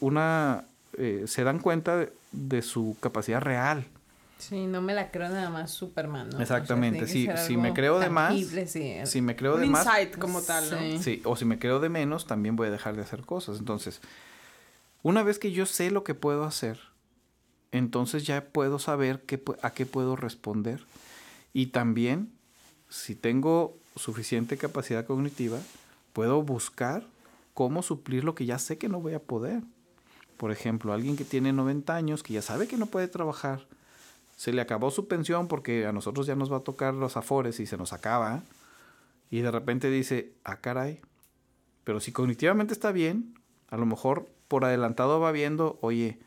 una 0.00 0.64
eh, 0.96 1.24
se 1.26 1.44
dan 1.44 1.58
cuenta 1.58 2.08
de, 2.32 2.62
su 2.62 2.96
capacidad 3.00 3.40
real. 3.40 3.86
Sí, 4.38 4.66
no 4.66 4.80
me 4.80 4.94
la 4.94 5.10
creo 5.10 5.28
nada 5.28 5.50
más 5.50 5.70
Superman. 5.70 6.30
Exactamente. 6.40 7.06
si, 7.06 7.28
si 7.46 7.56
me 7.56 7.74
creo 7.74 7.98
de 7.98 8.08
más, 8.08 8.34
si 9.04 9.20
me 9.20 9.34
creo 9.34 9.56
de 9.56 9.66
más, 9.66 9.84
insight 9.84 10.16
como 10.18 10.42
tal, 10.42 10.70
¿no? 10.70 11.02
Sí, 11.02 11.22
o 11.24 11.36
si 11.36 11.44
me 11.44 11.58
creo 11.58 11.80
de 11.80 11.88
menos, 11.88 12.26
también 12.26 12.54
voy 12.54 12.68
a 12.68 12.70
dejar 12.70 12.94
de 12.94 13.02
hacer 13.02 13.22
cosas. 13.22 13.58
Entonces, 13.58 14.00
una 15.02 15.22
vez 15.22 15.38
que 15.38 15.50
yo 15.50 15.66
sé 15.66 15.90
lo 15.90 16.04
que 16.04 16.14
puedo 16.14 16.44
hacer, 16.44 16.78
entonces 17.72 18.26
ya 18.26 18.44
puedo 18.44 18.78
saber 18.78 19.22
qué, 19.22 19.42
a 19.62 19.70
qué 19.72 19.86
puedo 19.86 20.16
responder. 20.16 20.80
Y 21.58 21.66
también 21.66 22.30
si 22.88 23.16
tengo 23.16 23.76
suficiente 23.96 24.56
capacidad 24.56 25.04
cognitiva, 25.04 25.58
puedo 26.12 26.40
buscar 26.40 27.04
cómo 27.52 27.82
suplir 27.82 28.22
lo 28.22 28.36
que 28.36 28.46
ya 28.46 28.60
sé 28.60 28.78
que 28.78 28.88
no 28.88 29.00
voy 29.00 29.14
a 29.14 29.18
poder. 29.18 29.64
Por 30.36 30.52
ejemplo, 30.52 30.92
alguien 30.92 31.16
que 31.16 31.24
tiene 31.24 31.52
90 31.52 31.96
años, 31.96 32.22
que 32.22 32.34
ya 32.34 32.42
sabe 32.42 32.68
que 32.68 32.76
no 32.76 32.86
puede 32.86 33.08
trabajar, 33.08 33.66
se 34.36 34.52
le 34.52 34.60
acabó 34.60 34.92
su 34.92 35.08
pensión 35.08 35.48
porque 35.48 35.84
a 35.84 35.90
nosotros 35.90 36.28
ya 36.28 36.36
nos 36.36 36.52
va 36.52 36.58
a 36.58 36.60
tocar 36.60 36.94
los 36.94 37.16
afores 37.16 37.58
y 37.58 37.66
se 37.66 37.76
nos 37.76 37.92
acaba, 37.92 38.44
y 39.28 39.40
de 39.40 39.50
repente 39.50 39.90
dice, 39.90 40.34
ah, 40.44 40.60
caray, 40.60 41.00
pero 41.82 41.98
si 41.98 42.12
cognitivamente 42.12 42.72
está 42.72 42.92
bien, 42.92 43.34
a 43.68 43.76
lo 43.76 43.84
mejor 43.84 44.28
por 44.46 44.64
adelantado 44.64 45.18
va 45.18 45.32
viendo, 45.32 45.76
oye, 45.80 46.20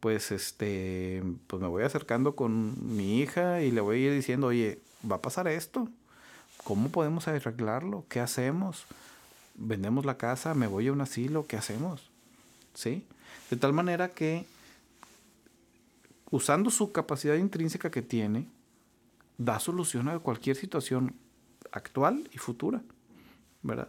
pues 0.00 0.30
este, 0.30 1.22
pues 1.46 1.60
me 1.60 1.68
voy 1.68 1.82
acercando 1.82 2.36
con 2.36 2.96
mi 2.96 3.20
hija 3.20 3.62
y 3.62 3.70
le 3.70 3.80
voy 3.80 4.08
diciendo, 4.08 4.48
oye, 4.48 4.80
va 5.10 5.16
a 5.16 5.22
pasar 5.22 5.48
esto, 5.48 5.88
¿cómo 6.64 6.90
podemos 6.90 7.28
arreglarlo? 7.28 8.04
¿Qué 8.08 8.20
hacemos? 8.20 8.84
¿Vendemos 9.54 10.04
la 10.04 10.16
casa? 10.16 10.54
¿Me 10.54 10.66
voy 10.66 10.88
a 10.88 10.92
un 10.92 11.00
asilo? 11.00 11.46
¿Qué 11.46 11.56
hacemos? 11.56 12.10
¿Sí? 12.74 13.04
De 13.50 13.56
tal 13.56 13.72
manera 13.72 14.08
que, 14.08 14.46
usando 16.30 16.70
su 16.70 16.92
capacidad 16.92 17.34
intrínseca 17.34 17.90
que 17.90 18.02
tiene, 18.02 18.46
da 19.36 19.58
solución 19.58 20.08
a 20.08 20.18
cualquier 20.18 20.56
situación 20.56 21.14
actual 21.72 22.28
y 22.32 22.38
futura, 22.38 22.82
¿verdad? 23.62 23.88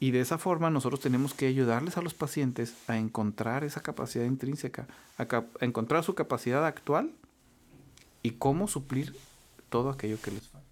Y 0.00 0.12
de 0.12 0.20
esa 0.20 0.38
forma 0.38 0.70
nosotros 0.70 1.00
tenemos 1.00 1.34
que 1.34 1.46
ayudarles 1.46 1.96
a 1.96 2.02
los 2.02 2.14
pacientes 2.14 2.74
a 2.86 2.96
encontrar 2.96 3.64
esa 3.64 3.82
capacidad 3.82 4.24
intrínseca, 4.24 4.86
a, 5.18 5.26
encontrar 5.60 6.04
su 6.04 6.14
capacidad 6.14 6.64
actual 6.64 7.12
y 8.22 8.32
cómo 8.32 8.68
suplir 8.68 9.16
todo 9.68 9.90
aquello 9.90 10.20
que 10.22 10.30
les 10.30 10.48
falta. 10.48 10.68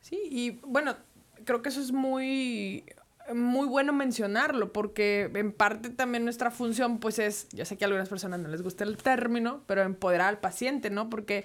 Sí, 0.00 0.20
y 0.30 0.50
bueno, 0.66 0.96
creo 1.44 1.62
que 1.62 1.68
eso 1.68 1.80
es 1.80 1.92
muy 1.92 2.84
muy 3.34 3.66
bueno 3.66 3.92
mencionarlo 3.92 4.72
porque 4.72 5.30
en 5.34 5.52
parte 5.52 5.90
también 5.90 6.24
nuestra 6.24 6.50
función 6.50 6.98
pues 6.98 7.18
es, 7.18 7.48
yo 7.52 7.64
sé 7.64 7.76
que 7.76 7.84
a 7.84 7.86
algunas 7.86 8.08
personas 8.08 8.40
no 8.40 8.48
les 8.48 8.62
gusta 8.62 8.84
el 8.84 8.96
término, 8.96 9.62
pero 9.66 9.82
empoderar 9.82 10.28
al 10.28 10.38
paciente, 10.38 10.90
¿no? 10.90 11.10
Porque 11.10 11.44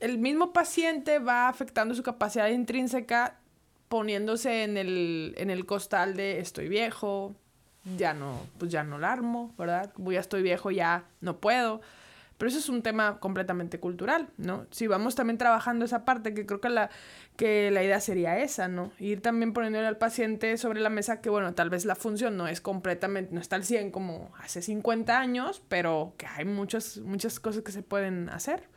el 0.00 0.18
mismo 0.18 0.52
paciente 0.52 1.18
va 1.18 1.48
afectando 1.48 1.94
su 1.94 2.02
capacidad 2.02 2.48
intrínseca 2.48 3.38
poniéndose 3.88 4.64
en 4.64 4.76
el, 4.76 5.34
en 5.36 5.50
el 5.50 5.66
costal 5.66 6.16
de 6.16 6.40
estoy 6.40 6.68
viejo, 6.68 7.34
ya 7.96 8.14
no, 8.14 8.40
pues 8.58 8.70
ya 8.70 8.82
no 8.82 8.96
armo, 9.04 9.54
¿verdad? 9.58 9.92
Ya 9.98 10.20
estoy 10.20 10.42
viejo, 10.42 10.70
ya 10.70 11.04
no 11.20 11.38
puedo. 11.38 11.80
Pero 12.36 12.48
eso 12.48 12.58
es 12.58 12.68
un 12.68 12.82
tema 12.82 13.20
completamente 13.20 13.78
cultural, 13.78 14.28
¿no? 14.38 14.66
Si 14.70 14.88
vamos 14.88 15.14
también 15.14 15.38
trabajando 15.38 15.84
esa 15.84 16.04
parte, 16.04 16.34
que 16.34 16.46
creo 16.46 16.60
que 16.60 16.68
la, 16.68 16.90
que 17.36 17.70
la 17.70 17.84
idea 17.84 18.00
sería 18.00 18.38
esa, 18.38 18.66
¿no? 18.66 18.90
Ir 18.98 19.22
también 19.22 19.52
poniéndole 19.52 19.86
al 19.86 19.98
paciente 19.98 20.56
sobre 20.56 20.80
la 20.80 20.90
mesa 20.90 21.20
que, 21.20 21.30
bueno, 21.30 21.54
tal 21.54 21.70
vez 21.70 21.84
la 21.84 21.94
función 21.94 22.36
no 22.36 22.48
es 22.48 22.60
completamente, 22.60 23.32
no 23.32 23.40
está 23.40 23.54
al 23.54 23.64
100 23.64 23.92
como 23.92 24.32
hace 24.40 24.62
50 24.62 25.16
años, 25.16 25.62
pero 25.68 26.14
que 26.16 26.26
hay 26.26 26.44
muchas, 26.44 26.98
muchas 26.98 27.38
cosas 27.38 27.62
que 27.62 27.70
se 27.70 27.82
pueden 27.82 28.28
hacer. 28.28 28.68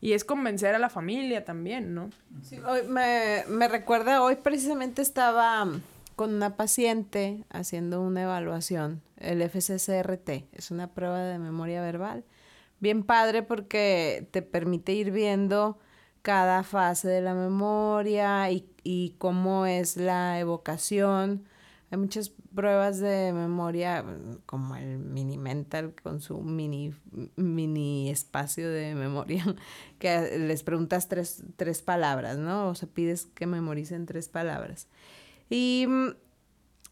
Y 0.00 0.12
es 0.12 0.24
convencer 0.24 0.74
a 0.74 0.78
la 0.78 0.90
familia 0.90 1.44
también, 1.44 1.94
¿no? 1.94 2.10
Sí, 2.42 2.58
hoy 2.58 2.82
me, 2.88 3.44
me 3.48 3.66
recuerda, 3.68 4.22
hoy 4.22 4.36
precisamente 4.36 5.02
estaba 5.02 5.66
con 6.16 6.34
una 6.34 6.56
paciente 6.56 7.44
haciendo 7.50 8.02
una 8.02 8.22
evaluación, 8.22 9.02
el 9.18 9.42
FCCRT, 9.42 10.44
es 10.52 10.70
una 10.70 10.88
prueba 10.88 11.20
de 11.20 11.38
memoria 11.38 11.80
verbal 11.82 12.24
bien 12.80 13.02
padre 13.04 13.42
porque 13.42 14.28
te 14.30 14.42
permite 14.42 14.92
ir 14.92 15.10
viendo 15.10 15.78
cada 16.22 16.62
fase 16.62 17.08
de 17.08 17.20
la 17.20 17.34
memoria 17.34 18.50
y, 18.50 18.68
y 18.82 19.14
cómo 19.18 19.66
es 19.66 19.96
la 19.96 20.38
evocación. 20.40 21.48
Hay 21.90 21.98
muchas 21.98 22.30
pruebas 22.54 22.98
de 22.98 23.32
memoria, 23.32 24.04
como 24.44 24.74
el 24.74 24.98
mini 24.98 25.38
mental 25.38 25.94
con 26.02 26.20
su 26.20 26.40
mini, 26.40 26.92
mini 27.36 28.10
espacio 28.10 28.68
de 28.68 28.94
memoria, 28.96 29.44
que 30.00 30.38
les 30.38 30.64
preguntas 30.64 31.08
tres, 31.08 31.44
tres 31.56 31.82
palabras, 31.82 32.38
¿no? 32.38 32.68
O 32.68 32.74
sea, 32.74 32.88
pides 32.88 33.26
que 33.26 33.46
memoricen 33.46 34.06
tres 34.06 34.28
palabras. 34.28 34.88
Y 35.48 35.86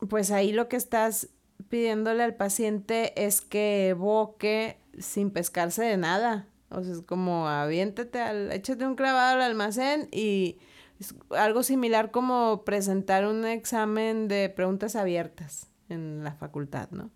pues 0.09 0.31
ahí 0.31 0.53
lo 0.53 0.69
que 0.69 0.77
estás 0.77 1.29
pidiéndole 1.69 2.23
al 2.23 2.35
paciente 2.35 3.25
es 3.25 3.41
que 3.41 3.89
evoque 3.89 4.79
sin 4.99 5.31
pescarse 5.31 5.83
de 5.83 5.97
nada. 5.97 6.47
O 6.71 6.83
sea, 6.83 6.93
es 6.93 7.01
como 7.01 7.49
aviéntate 7.49 8.21
al, 8.21 8.53
échate 8.53 8.87
un 8.87 8.95
clavado 8.95 9.37
al 9.37 9.43
almacén 9.43 10.09
y 10.13 10.59
es 11.01 11.15
algo 11.31 11.63
similar 11.63 12.11
como 12.11 12.65
presentar 12.65 13.27
un 13.27 13.45
examen 13.45 14.29
de 14.29 14.49
preguntas 14.49 14.97
abiertas 14.97 15.69
en 15.89 16.25
la 16.25 16.33
facultad, 16.33 16.91
¿no? 16.91 17.11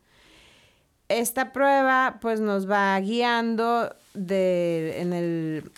Esta 1.08 1.52
prueba 1.52 2.18
pues 2.20 2.40
nos 2.40 2.70
va 2.70 2.98
guiando 3.00 3.94
de, 4.12 5.00
en, 5.00 5.12
el, 5.14 5.70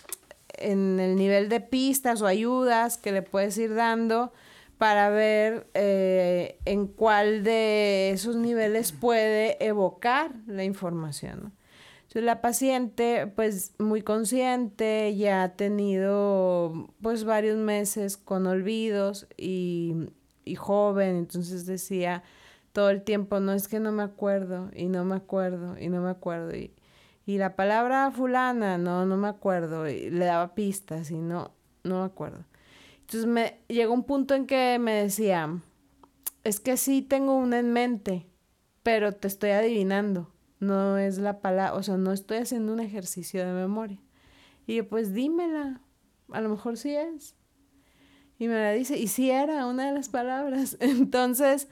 en 0.54 0.98
el 0.98 1.14
nivel 1.14 1.48
de 1.48 1.60
pistas 1.60 2.20
o 2.20 2.26
ayudas 2.26 2.98
que 2.98 3.12
le 3.12 3.22
puedes 3.22 3.56
ir 3.58 3.74
dando 3.74 4.32
para 4.76 5.08
ver 5.10 5.68
eh, 5.74 6.58
en 6.64 6.86
cuál 6.86 7.44
de 7.44 8.10
esos 8.10 8.34
niveles 8.34 8.90
puede 8.92 9.64
evocar 9.64 10.32
la 10.46 10.64
información. 10.64 11.40
¿no? 11.44 11.59
La 12.12 12.40
paciente, 12.40 13.28
pues 13.28 13.72
muy 13.78 14.02
consciente, 14.02 15.14
ya 15.16 15.44
ha 15.44 15.54
tenido 15.54 16.88
pues 17.00 17.22
varios 17.22 17.56
meses 17.56 18.16
con 18.16 18.48
olvidos 18.48 19.28
y, 19.36 19.94
y 20.44 20.56
joven, 20.56 21.16
entonces 21.16 21.66
decía 21.66 22.24
todo 22.72 22.90
el 22.90 23.02
tiempo, 23.02 23.38
no 23.38 23.52
es 23.52 23.68
que 23.68 23.78
no 23.78 23.92
me 23.92 24.02
acuerdo 24.02 24.70
y 24.74 24.86
no 24.86 25.04
me 25.04 25.14
acuerdo 25.14 25.78
y 25.78 25.88
no 25.88 26.02
me 26.02 26.10
acuerdo. 26.10 26.56
Y, 26.56 26.72
y 27.26 27.38
la 27.38 27.54
palabra 27.54 28.10
fulana, 28.10 28.76
no, 28.76 29.06
no 29.06 29.16
me 29.16 29.28
acuerdo. 29.28 29.88
Y 29.88 30.10
le 30.10 30.24
daba 30.24 30.54
pistas 30.56 31.12
y 31.12 31.18
no, 31.18 31.52
no 31.84 32.00
me 32.00 32.06
acuerdo. 32.06 32.44
Entonces 33.02 33.26
me 33.26 33.60
llegó 33.68 33.94
un 33.94 34.04
punto 34.04 34.34
en 34.34 34.46
que 34.46 34.78
me 34.80 34.94
decía, 35.02 35.60
es 36.42 36.58
que 36.58 36.76
sí 36.76 37.02
tengo 37.02 37.36
una 37.36 37.60
en 37.60 37.72
mente, 37.72 38.26
pero 38.82 39.12
te 39.12 39.28
estoy 39.28 39.50
adivinando 39.50 40.28
no 40.60 40.98
es 40.98 41.18
la 41.18 41.40
palabra, 41.40 41.74
o 41.74 41.82
sea, 41.82 41.96
no 41.96 42.12
estoy 42.12 42.38
haciendo 42.38 42.72
un 42.72 42.80
ejercicio 42.80 43.44
de 43.44 43.52
memoria. 43.52 43.98
Y 44.66 44.76
yo, 44.76 44.88
pues 44.88 45.12
dímela, 45.12 45.80
a 46.30 46.40
lo 46.40 46.50
mejor 46.50 46.76
sí 46.76 46.94
es. 46.94 47.34
Y 48.38 48.46
me 48.48 48.54
la 48.54 48.72
dice, 48.72 48.98
y 48.98 49.08
sí 49.08 49.30
era 49.30 49.66
una 49.66 49.86
de 49.86 49.92
las 49.92 50.08
palabras. 50.08 50.76
Entonces, 50.80 51.68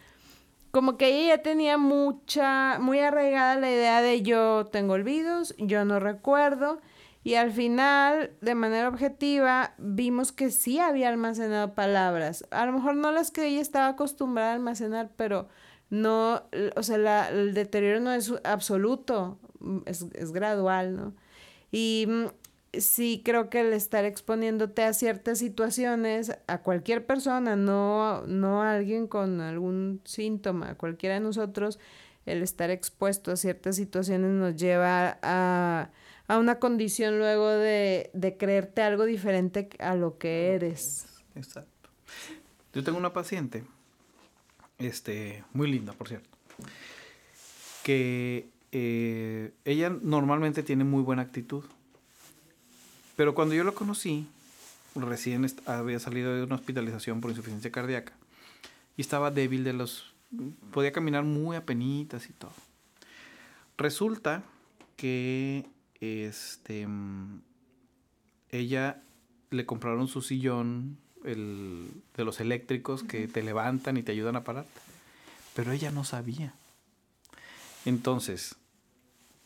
como 0.70 0.96
que 0.96 1.08
ella 1.08 1.36
ya 1.36 1.42
tenía 1.42 1.78
mucha, 1.78 2.78
muy 2.78 2.98
arraigada 2.98 3.56
la 3.56 3.70
idea 3.70 4.02
de 4.02 4.22
yo 4.22 4.66
tengo 4.66 4.94
olvidos, 4.94 5.54
yo 5.58 5.84
no 5.84 6.00
recuerdo. 6.00 6.80
Y 7.24 7.34
al 7.34 7.52
final, 7.52 8.32
de 8.40 8.54
manera 8.54 8.88
objetiva, 8.88 9.74
vimos 9.76 10.32
que 10.32 10.50
sí 10.50 10.78
había 10.78 11.08
almacenado 11.08 11.74
palabras. 11.74 12.46
A 12.50 12.64
lo 12.64 12.72
mejor 12.72 12.96
no 12.96 13.12
las 13.12 13.30
que 13.30 13.46
ella 13.46 13.60
estaba 13.60 13.88
acostumbrada 13.88 14.52
a 14.52 14.54
almacenar, 14.54 15.10
pero 15.16 15.48
no, 15.90 16.42
o 16.76 16.82
sea, 16.82 17.28
el 17.30 17.54
deterioro 17.54 18.00
no 18.00 18.12
es 18.12 18.32
absoluto, 18.44 19.38
mm, 19.60 19.78
es, 19.86 20.32
gradual, 20.32 20.96
¿no? 20.96 21.14
Y 21.70 22.06
mm, 22.06 22.26
sí 22.78 23.22
creo 23.24 23.48
que 23.48 23.60
el 23.60 23.72
estar 23.72 24.04
exponiéndote 24.04 24.82
a 24.82 24.92
ciertas 24.92 25.38
situaciones, 25.38 26.36
a 26.46 26.58
cualquier 26.58 27.06
persona, 27.06 27.56
no, 27.56 28.26
no 28.26 28.62
a 28.62 28.74
alguien 28.74 29.06
con 29.06 29.40
algún 29.40 30.02
síntoma, 30.04 30.70
a 30.70 30.74
cualquiera 30.74 31.14
de 31.14 31.20
nosotros, 31.20 31.78
el 32.26 32.42
estar 32.42 32.70
expuesto 32.70 33.32
a 33.32 33.36
ciertas 33.36 33.76
situaciones 33.76 34.30
nos 34.30 34.56
lleva 34.56 35.18
a, 35.22 35.90
a 36.26 36.38
una 36.38 36.58
condición 36.58 37.18
luego 37.18 37.48
de, 37.48 38.10
de 38.12 38.36
creerte 38.36 38.82
algo 38.82 39.06
diferente 39.06 39.70
a 39.78 39.94
lo 39.94 40.18
que 40.18 40.52
eres. 40.54 41.06
Exacto. 41.34 41.88
Yo 42.74 42.84
tengo 42.84 42.98
una 42.98 43.14
paciente 43.14 43.64
este, 44.78 45.44
muy 45.52 45.70
linda, 45.70 45.92
por 45.92 46.08
cierto, 46.08 46.28
que 47.82 48.48
eh, 48.72 49.52
ella 49.64 49.90
normalmente 49.90 50.62
tiene 50.62 50.84
muy 50.84 51.02
buena 51.02 51.22
actitud. 51.22 51.64
Pero 53.16 53.34
cuando 53.34 53.54
yo 53.54 53.64
la 53.64 53.72
conocí, 53.72 54.28
recién 54.94 55.46
había 55.66 55.98
salido 55.98 56.34
de 56.34 56.44
una 56.44 56.54
hospitalización 56.54 57.20
por 57.20 57.30
insuficiencia 57.30 57.70
cardíaca 57.70 58.12
y 58.96 59.00
estaba 59.00 59.30
débil 59.30 59.64
de 59.64 59.72
los... 59.72 60.14
podía 60.72 60.92
caminar 60.92 61.24
muy 61.24 61.56
apenitas 61.56 62.28
y 62.28 62.32
todo. 62.32 62.52
Resulta 63.76 64.44
que 64.96 65.66
este, 66.00 66.86
ella 68.50 69.02
le 69.50 69.66
compraron 69.66 70.08
su 70.08 70.20
sillón 70.20 70.98
el, 71.24 71.90
de 72.16 72.24
los 72.24 72.40
eléctricos 72.40 73.02
que 73.02 73.28
te 73.28 73.42
levantan 73.42 73.96
y 73.96 74.02
te 74.02 74.12
ayudan 74.12 74.36
a 74.36 74.44
pararte. 74.44 74.80
Pero 75.54 75.72
ella 75.72 75.90
no 75.90 76.04
sabía. 76.04 76.54
Entonces, 77.84 78.56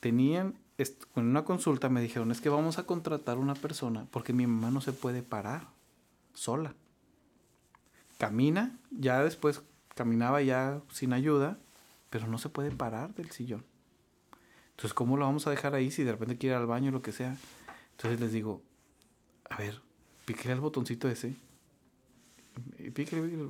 tenían, 0.00 0.54
en 0.78 1.26
una 1.26 1.44
consulta 1.44 1.88
me 1.88 2.00
dijeron, 2.00 2.30
es 2.30 2.40
que 2.40 2.48
vamos 2.48 2.78
a 2.78 2.84
contratar 2.84 3.38
una 3.38 3.54
persona 3.54 4.06
porque 4.10 4.32
mi 4.32 4.46
mamá 4.46 4.70
no 4.70 4.80
se 4.80 4.92
puede 4.92 5.22
parar 5.22 5.68
sola. 6.34 6.74
camina, 8.18 8.78
ya 8.90 9.22
después 9.22 9.62
caminaba 9.94 10.42
ya 10.42 10.80
sin 10.90 11.12
ayuda, 11.12 11.58
pero 12.10 12.26
no 12.26 12.38
se 12.38 12.48
puede 12.48 12.70
parar 12.70 13.14
del 13.14 13.30
sillón. 13.30 13.64
Entonces, 14.70 14.94
¿cómo 14.94 15.16
lo 15.16 15.24
vamos 15.24 15.46
a 15.46 15.50
dejar 15.50 15.74
ahí 15.74 15.90
si 15.90 16.02
de 16.02 16.12
repente 16.12 16.38
quiere 16.38 16.56
ir 16.56 16.60
al 16.60 16.66
baño 16.66 16.88
o 16.88 16.92
lo 16.92 17.02
que 17.02 17.12
sea? 17.12 17.36
Entonces 17.92 18.20
les 18.20 18.32
digo, 18.32 18.62
a 19.48 19.56
ver, 19.56 19.80
píquele 20.24 20.54
el 20.54 20.60
botoncito 20.60 21.08
ese. 21.08 21.36
Y 22.78 22.90
píquele, 22.90 23.22
píquele. 23.22 23.44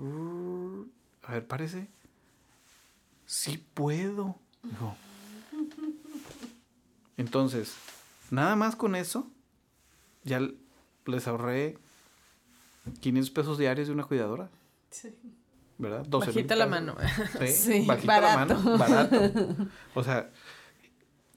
A 1.24 1.32
ver, 1.32 1.46
parece. 1.46 1.88
Sí 3.26 3.64
puedo. 3.74 4.36
Entonces, 7.16 7.74
nada 8.30 8.56
más 8.56 8.76
con 8.76 8.94
eso, 8.96 9.30
ya 10.24 10.40
les 11.06 11.28
ahorré 11.28 11.78
500 13.00 13.30
pesos 13.30 13.58
diarios 13.58 13.88
de 13.88 13.94
una 13.94 14.04
cuidadora. 14.04 14.50
Sí. 14.90 15.14
¿Verdad? 15.78 16.06
Bajita 16.08 16.56
la 16.56 16.66
mano. 16.66 16.96
Sí, 17.40 17.46
Sí, 17.52 17.84
bajita 17.86 18.20
barato. 18.20 18.54
la 18.54 18.60
mano, 18.64 18.78
barato. 18.78 19.56
O 19.94 20.04
sea, 20.04 20.30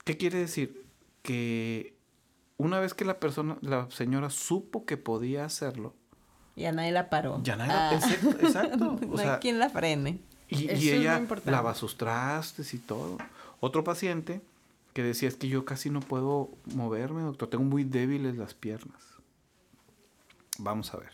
¿qué 0.03 0.17
quiere 0.17 0.39
decir? 0.39 0.85
Que 1.21 1.95
una 2.57 2.79
vez 2.79 2.93
que 2.93 3.05
la 3.05 3.19
persona, 3.19 3.57
la 3.61 3.89
señora 3.89 4.29
supo 4.29 4.85
que 4.85 4.97
podía 4.97 5.45
hacerlo, 5.45 5.95
Ya 6.55 6.71
nadie 6.71 6.91
la 6.91 7.09
paró. 7.09 7.41
ya 7.43 7.55
nada, 7.55 7.89
Ah. 7.89 7.95
exacto, 7.95 8.29
exacto. 8.45 8.85
O 9.01 9.05
no 9.11 9.17
sea, 9.17 9.33
hay 9.35 9.39
quien 9.39 9.59
la 9.59 9.69
frene. 9.69 10.19
y, 10.47 10.55
Eso 10.55 10.83
y 10.83 10.89
es 10.89 10.95
muy 10.95 11.01
ella 11.01 11.27
lava 11.45 11.73
sus 11.75 11.97
trastes 11.97 12.73
y 12.73 12.77
todo. 12.79 13.17
Otro 13.59 13.83
paciente 13.83 14.41
que 14.93 15.03
decía 15.03 15.27
es 15.27 15.35
que 15.35 15.47
yo 15.49 15.65
casi 15.65 15.89
no 15.89 15.99
puedo 15.99 16.49
moverme, 16.73 17.21
doctor, 17.23 17.49
tengo 17.49 17.63
muy 17.65 17.83
débiles 17.83 18.37
las 18.37 18.53
piernas. 18.53 19.01
Vamos 20.57 20.93
a 20.93 20.97
ver. 20.97 21.11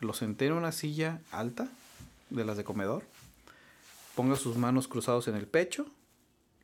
Lo 0.00 0.12
senté 0.12 0.46
en 0.46 0.52
una 0.52 0.72
silla 0.72 1.20
alta, 1.32 1.68
de 2.30 2.44
las 2.44 2.56
de 2.56 2.64
comedor. 2.64 3.02
Ponga 4.14 4.36
sus 4.36 4.56
manos 4.56 4.86
cruzados 4.88 5.26
en 5.28 5.34
el 5.34 5.46
pecho 5.46 5.86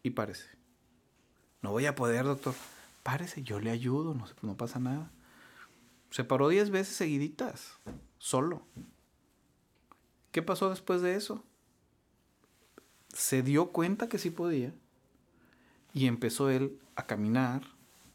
y 0.03 0.11
párese. 0.11 0.49
No 1.63 1.73
voy 1.73 1.87
a 1.87 1.95
poder, 1.97 2.25
doctor. 2.25 2.55
Párese, 3.03 3.43
yo 3.43 3.59
le 3.61 3.71
ayudo, 3.71 4.15
no, 4.15 4.27
se- 4.27 4.35
no 4.43 4.55
pasa 4.57 4.79
nada. 4.79 5.11
Se 6.17 6.25
paró 6.25 6.49
10 6.49 6.71
veces 6.71 6.97
seguiditas, 6.97 7.75
solo. 8.17 8.63
¿Qué 10.33 10.41
pasó 10.41 10.71
después 10.71 11.03
de 11.03 11.15
eso? 11.15 11.45
Se 13.13 13.43
dio 13.43 13.67
cuenta 13.71 14.09
que 14.09 14.17
sí 14.17 14.31
podía 14.31 14.73
y 15.93 16.07
empezó 16.07 16.49
él 16.49 16.81
a 16.95 17.05
caminar, 17.05 17.65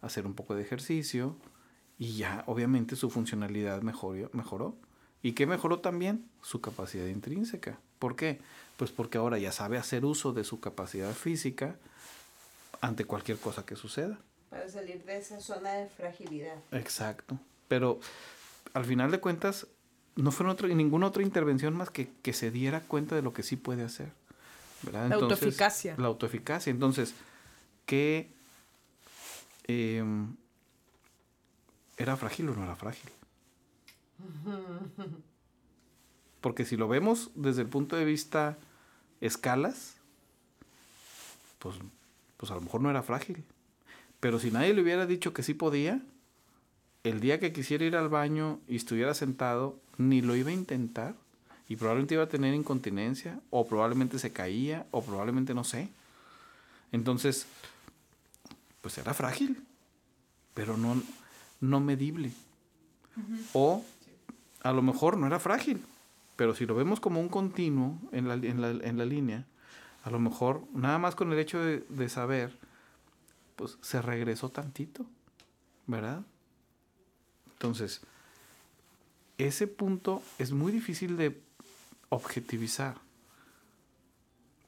a 0.02 0.08
hacer 0.08 0.26
un 0.26 0.34
poco 0.34 0.56
de 0.56 0.64
ejercicio 0.64 1.36
y 2.00 2.18
ya 2.18 2.44
obviamente 2.48 2.96
su 2.96 3.12
funcionalidad 3.12 3.84
mejoró. 3.84 4.32
mejoró. 4.34 4.76
¿Y 5.22 5.34
qué 5.34 5.46
mejoró 5.46 5.82
también? 5.82 6.28
Su 6.42 6.60
capacidad 6.60 7.06
intrínseca. 7.06 7.80
¿Por 8.00 8.16
qué? 8.16 8.42
Pues 8.78 8.90
porque 8.90 9.20
ahora 9.20 9.38
ya 9.38 9.52
sabe 9.52 9.78
hacer 9.78 10.06
uso 10.06 10.34
de 10.34 10.44
su 10.44 10.60
capacidad 10.60 11.14
física 11.14 11.76
ante 12.82 13.06
cualquier 13.06 13.38
cosa 13.38 13.64
que 13.64 13.76
suceda. 13.76 14.18
Para 14.50 14.68
salir 14.70 15.06
de 15.06 15.18
esa 15.18 15.40
zona 15.40 15.74
de 15.74 15.88
fragilidad. 15.88 16.58
Exacto. 16.72 17.40
Pero 17.72 18.02
al 18.74 18.84
final 18.84 19.12
de 19.12 19.22
cuentas, 19.22 19.66
no 20.18 20.34
fue 20.34 20.46
ninguna 20.76 21.08
otra 21.08 21.24
intervención 21.24 21.74
más 21.74 21.90
que 21.90 22.12
que 22.22 22.34
se 22.34 22.52
diera 22.52 22.82
cuenta 22.82 23.16
de 23.16 23.22
lo 23.22 23.32
que 23.32 23.44
sí 23.44 23.56
puede 23.56 23.84
hacer. 23.84 24.12
¿verdad? 24.82 25.08
La 25.08 25.16
autoeficacia. 25.16 25.96
La 25.98 26.08
autoeficacia. 26.08 26.70
Entonces, 26.70 27.16
¿qué 27.86 28.30
em, 29.68 30.36
era 31.96 32.18
frágil 32.18 32.50
o 32.50 32.56
no 32.56 32.66
era 32.66 32.76
frágil? 32.76 33.10
Porque 36.42 36.66
si 36.66 36.76
lo 36.76 36.90
vemos 36.90 37.32
desde 37.36 37.62
el 37.62 37.70
punto 37.70 37.96
de 37.96 38.04
vista 38.04 38.58
escalas, 39.22 39.96
pues, 41.58 41.78
pues 42.36 42.52
a 42.52 42.56
lo 42.56 42.60
mejor 42.60 42.82
no 42.82 42.90
era 42.90 43.02
frágil. 43.02 43.46
Pero 44.20 44.40
si 44.40 44.52
nadie 44.52 44.74
le 44.74 44.82
hubiera 44.82 45.06
dicho 45.06 45.34
que 45.34 45.42
sí 45.42 45.54
podía, 45.54 46.02
el 47.04 47.20
día 47.20 47.40
que 47.40 47.52
quisiera 47.52 47.86
ir 47.86 47.96
al 47.96 48.10
baño 48.10 48.60
y 48.68 48.76
estuviera 48.76 49.14
sentado, 49.14 49.80
ni 49.98 50.22
lo 50.22 50.36
iba 50.36 50.50
a 50.50 50.54
intentar. 50.54 51.16
Y 51.68 51.78
probablemente 51.78 52.16
iba 52.16 52.24
a 52.24 52.30
tener 52.30 52.54
incontinencia, 52.54 53.40
o 53.50 53.66
probablemente 53.66 54.20
se 54.20 54.34
caía, 54.34 54.86
o 54.92 55.02
probablemente 55.04 55.54
no 55.54 55.64
sé. 55.64 55.90
Entonces, 56.92 57.46
pues 58.82 58.98
era 58.98 59.14
frágil, 59.14 59.64
pero 60.54 60.76
no, 60.76 61.02
no 61.62 61.80
medible. 61.80 62.34
O 63.54 63.86
a 64.64 64.72
lo 64.74 64.82
mejor 64.82 65.18
no 65.18 65.28
era 65.28 65.40
frágil, 65.40 65.82
pero 66.36 66.56
si 66.56 66.66
lo 66.66 66.76
vemos 66.76 67.00
como 67.00 67.20
un 67.20 67.30
continuo 67.30 67.98
en 68.12 68.28
la, 68.28 68.34
en 68.34 68.62
la, 68.62 68.70
en 68.72 68.98
la 68.98 69.06
línea, 69.06 69.46
a 70.04 70.10
lo 70.10 70.20
mejor 70.20 70.64
nada 70.74 70.98
más 70.98 71.16
con 71.16 71.32
el 71.32 71.40
hecho 71.40 71.60
de, 71.60 71.86
de 71.88 72.10
saber, 72.10 72.58
pues 73.56 73.78
se 73.82 74.02
regresó 74.02 74.50
tantito, 74.50 75.06
¿verdad? 75.88 76.24
Entonces, 77.62 78.02
ese 79.38 79.67
punto 79.67 80.24
es 80.39 80.52
muy 80.52 80.71
difícil 80.71 81.15
de 81.15 81.39
objetivizar, 82.10 82.97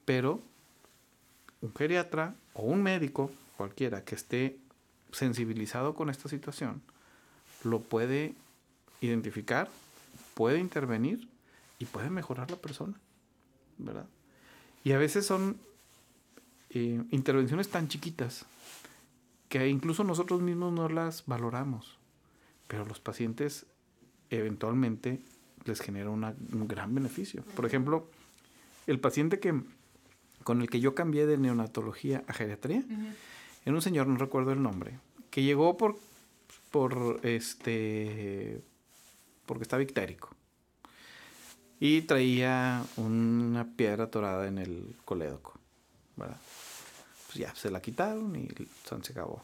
pero 0.06 0.44
un 1.62 1.74
geriatra 1.74 2.36
o 2.54 2.62
un 2.62 2.84
médico, 2.84 3.32
cualquiera 3.58 4.04
que 4.06 4.14
esté 4.14 4.60
sensibilizado 5.12 5.96
con 5.96 6.12
esta 6.12 6.30
situación, 6.30 6.84
lo 7.64 7.80
puede 7.80 8.36
identificar, 9.02 9.72
puede 10.36 10.60
intervenir 10.60 11.28
y 11.80 11.86
puede 11.86 12.12
mejorar 12.12 12.52
la 12.52 12.58
persona, 12.58 12.94
¿verdad? 13.80 14.06
Y 14.84 14.92
a 14.92 15.00
veces 15.00 15.26
son 15.26 15.58
eh, 16.70 17.02
intervenciones 17.10 17.70
tan 17.70 17.88
chiquitas 17.88 18.46
que 19.50 19.68
incluso 19.68 20.04
nosotros 20.04 20.42
mismos 20.42 20.72
no 20.74 20.90
las 20.90 21.26
valoramos, 21.26 21.98
pero 22.68 22.86
los 22.86 23.00
pacientes 23.00 23.66
eventualmente 24.30 25.20
les 25.66 25.80
genera 25.82 26.10
una- 26.10 26.36
un 26.52 26.68
gran 26.68 26.94
beneficio. 26.94 27.44
Por 27.56 27.66
ejemplo, 27.66 28.10
el 28.88 29.00
paciente 29.00 29.40
que 29.40 29.62
con 30.44 30.62
el 30.62 30.70
que 30.70 30.80
yo 30.82 30.94
cambié 30.94 31.26
de 31.26 31.38
neonatología 31.38 32.24
a 32.28 32.34
geriatría, 32.34 32.84
era 33.66 33.74
un 33.76 33.82
señor, 33.82 34.08
no 34.08 34.18
recuerdo 34.18 34.52
el 34.52 34.62
nombre, 34.62 35.00
que 35.30 35.42
llegó 35.42 35.78
por, 35.78 35.98
por 36.70 37.22
este, 37.24 38.62
porque 39.46 39.64
estaba 39.64 39.84
ictérico. 39.84 40.30
Y 41.80 42.02
traía 42.02 42.84
una 42.98 43.66
piedra 43.76 44.06
atorada 44.06 44.48
en 44.48 44.58
el 44.58 44.96
colédoco, 45.06 45.58
¿verdad? 46.18 46.40
Pues 47.28 47.38
ya, 47.38 47.56
se 47.56 47.72
la 47.72 47.82
quitaron 47.82 48.36
y 48.36 48.50
se 49.02 49.12
acabó. 49.12 49.44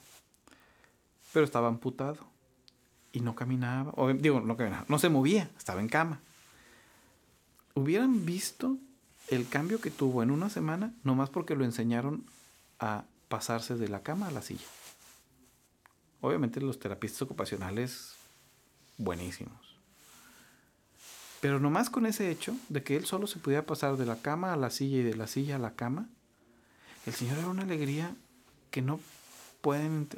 Pero 1.34 1.45
estaba 1.45 1.67
amputado. 1.69 2.17
Y 3.12 3.22
no 3.22 3.36
caminaba, 3.36 3.93
digo, 4.13 4.39
no 4.41 4.56
caminaba, 4.56 4.86
no 4.88 5.00
se 5.00 5.10
movía, 5.10 5.50
estaba 5.58 5.82
en 5.82 5.89
cama. 5.89 6.19
Hubieran 7.74 8.26
visto 8.26 8.78
el 9.30 9.48
cambio 9.48 9.82
que 9.82 9.91
tuvo 9.91 10.24
en 10.24 10.32
una 10.32 10.50
semana, 10.50 10.93
nomás 11.04 11.30
porque 11.30 11.56
lo 11.56 11.65
enseñaron 11.65 12.26
a 12.80 13.06
pasarse 13.28 13.76
de 13.76 13.88
la 13.88 14.02
cama 14.02 14.28
a 14.28 14.32
la 14.32 14.41
silla. 14.41 14.65
Obviamente 16.22 16.60
los 16.60 16.80
terapistas 16.80 17.22
ocupacionales, 17.22 18.15
buenísimos. 18.98 19.80
Pero 21.41 21.60
nomás 21.60 21.89
con 21.89 22.06
ese 22.06 22.30
hecho 22.30 22.56
de 22.67 22.84
que 22.84 22.98
él 22.98 23.06
solo 23.06 23.28
se 23.28 23.39
podía 23.39 23.65
pasar 23.65 23.95
de 23.95 24.06
la 24.06 24.22
cama 24.22 24.52
a 24.52 24.58
la 24.58 24.69
silla 24.69 24.98
y 24.98 25.04
de 25.04 25.15
la 25.15 25.28
silla 25.28 25.56
a 25.56 25.60
la 25.60 25.76
cama, 25.76 26.10
el 27.06 27.13
Señor 27.13 27.38
era 27.38 27.48
una 27.48 27.63
alegría 27.63 28.13
que 28.72 28.82
no 28.82 29.00
pueden, 29.62 30.10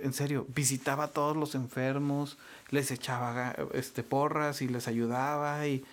en 0.00 0.12
serio, 0.12 0.46
visitaba 0.54 1.04
a 1.04 1.08
todos 1.08 1.36
los 1.36 1.54
enfermos, 1.54 2.38
les 2.70 2.90
echaba 2.90 3.54
este, 3.74 4.02
porras 4.02 4.62
y 4.62 4.68
les 4.68 4.88
ayudaba 4.88 5.66
y 5.66 5.84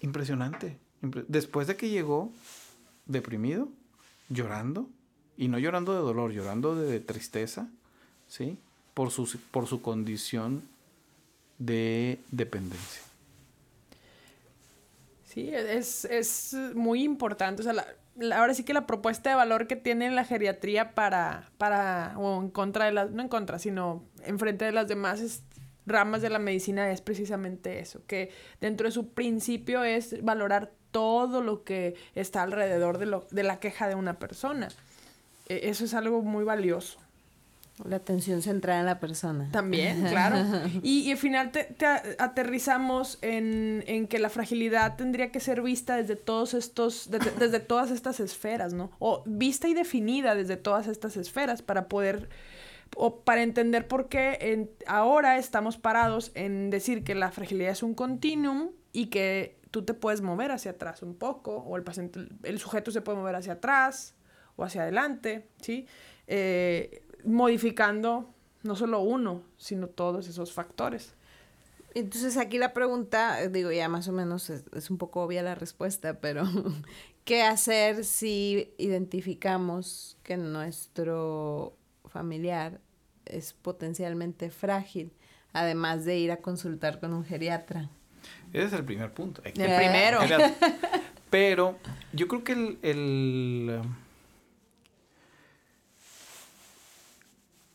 impresionante. 0.00 0.76
Impre- 1.02 1.24
Después 1.28 1.66
de 1.66 1.76
que 1.76 1.88
llegó 1.88 2.30
deprimido, 3.06 3.68
llorando, 4.28 4.88
y 5.36 5.48
no 5.48 5.58
llorando 5.58 5.92
de 5.94 6.00
dolor, 6.00 6.32
llorando 6.32 6.74
de 6.74 7.00
tristeza, 7.00 7.68
¿sí? 8.28 8.58
Por 8.94 9.10
su, 9.10 9.28
por 9.50 9.66
su 9.66 9.80
condición 9.82 10.62
de 11.58 12.18
dependencia. 12.30 13.02
Sí, 15.26 15.50
es, 15.50 16.04
es 16.06 16.54
muy 16.74 17.04
importante. 17.04 17.60
O 17.60 17.64
sea, 17.64 17.72
la- 17.72 17.86
ahora 18.34 18.54
sí 18.54 18.64
que 18.64 18.72
la 18.74 18.86
propuesta 18.86 19.30
de 19.30 19.36
valor 19.36 19.66
que 19.66 19.76
tiene 19.76 20.10
la 20.10 20.24
geriatría 20.24 20.94
para, 20.94 21.50
para, 21.58 22.14
o 22.16 22.40
en 22.42 22.50
contra 22.50 22.84
de 22.86 22.92
las, 22.92 23.10
no 23.10 23.22
en 23.22 23.28
contra, 23.28 23.58
sino 23.58 24.04
en 24.24 24.38
frente 24.38 24.64
de 24.64 24.72
las 24.72 24.88
demás 24.88 25.42
ramas 25.86 26.20
de 26.22 26.30
la 26.30 26.38
medicina 26.38 26.90
es 26.90 27.00
precisamente 27.00 27.80
eso, 27.80 28.02
que 28.06 28.30
dentro 28.60 28.86
de 28.86 28.92
su 28.92 29.10
principio 29.12 29.84
es 29.84 30.22
valorar 30.22 30.72
todo 30.90 31.42
lo 31.42 31.64
que 31.64 31.94
está 32.14 32.42
alrededor 32.42 32.98
de, 32.98 33.06
lo, 33.06 33.26
de 33.30 33.42
la 33.42 33.60
queja 33.60 33.88
de 33.88 33.94
una 33.94 34.18
persona. 34.18 34.68
E- 35.48 35.68
Eso 35.68 35.84
es 35.84 35.94
algo 35.94 36.22
muy 36.22 36.44
valioso. 36.44 36.98
La 37.84 37.96
atención 37.96 38.42
centrada 38.42 38.80
en 38.80 38.86
la 38.86 39.00
persona. 39.00 39.48
También, 39.52 40.04
claro. 40.08 40.38
Y, 40.82 41.00
y 41.00 41.12
al 41.12 41.18
final 41.18 41.52
te, 41.52 41.64
te 41.64 41.86
aterrizamos 41.86 43.18
en, 43.22 43.84
en, 43.86 44.06
que 44.08 44.18
la 44.18 44.30
fragilidad 44.30 44.96
tendría 44.96 45.30
que 45.30 45.40
ser 45.40 45.62
vista 45.62 45.96
desde 45.96 46.16
todos 46.16 46.54
estos, 46.54 47.10
desde, 47.10 47.30
desde, 47.32 47.60
todas 47.60 47.90
estas 47.90 48.20
esferas, 48.20 48.72
¿no? 48.72 48.90
O 48.98 49.22
vista 49.26 49.68
y 49.68 49.74
definida 49.74 50.34
desde 50.34 50.56
todas 50.56 50.86
estas 50.86 51.16
esferas 51.16 51.62
para 51.62 51.88
poder, 51.88 52.28
o 52.96 53.20
para 53.20 53.42
entender 53.42 53.86
por 53.86 54.08
qué 54.08 54.38
en, 54.40 54.70
ahora 54.86 55.38
estamos 55.38 55.76
parados 55.76 56.32
en 56.34 56.70
decir 56.70 57.04
que 57.04 57.14
la 57.14 57.30
fragilidad 57.30 57.72
es 57.72 57.82
un 57.82 57.94
continuum 57.94 58.70
y 58.92 59.06
que 59.06 59.58
tú 59.70 59.84
te 59.84 59.94
puedes 59.94 60.20
mover 60.20 60.50
hacia 60.50 60.72
atrás 60.72 61.02
un 61.02 61.14
poco, 61.14 61.56
o 61.56 61.76
el 61.76 61.82
paciente, 61.82 62.20
el 62.42 62.58
sujeto 62.58 62.90
se 62.90 63.00
puede 63.00 63.18
mover 63.18 63.36
hacia 63.36 63.54
atrás 63.54 64.14
o 64.56 64.64
hacia 64.64 64.82
adelante, 64.82 65.48
¿sí? 65.60 65.86
Eh, 66.26 67.04
modificando 67.24 68.28
no 68.62 68.76
solo 68.76 69.00
uno, 69.00 69.42
sino 69.56 69.86
todos 69.86 70.28
esos 70.28 70.52
factores. 70.52 71.14
Entonces 71.94 72.36
aquí 72.36 72.58
la 72.58 72.74
pregunta, 72.74 73.48
digo, 73.48 73.72
ya 73.72 73.88
más 73.88 74.08
o 74.08 74.12
menos 74.12 74.50
es, 74.50 74.64
es 74.74 74.90
un 74.90 74.98
poco 74.98 75.22
obvia 75.22 75.42
la 75.42 75.54
respuesta, 75.54 76.20
pero 76.20 76.44
¿qué 77.24 77.42
hacer 77.42 78.04
si 78.04 78.74
identificamos 78.78 80.16
que 80.22 80.36
nuestro 80.36 81.76
familiar 82.06 82.80
es 83.24 83.52
potencialmente 83.52 84.50
frágil, 84.50 85.12
además 85.52 86.04
de 86.04 86.18
ir 86.18 86.32
a 86.32 86.38
consultar 86.38 87.00
con 87.00 87.14
un 87.14 87.24
geriatra? 87.24 87.90
Ese 88.52 88.66
es 88.66 88.72
el 88.72 88.84
primer 88.84 89.12
punto. 89.12 89.42
El 89.44 89.52
primero. 89.52 90.20
Pero 91.30 91.78
yo 92.12 92.28
creo 92.28 92.44
que 92.44 92.52
el, 92.52 92.78
el 92.82 93.80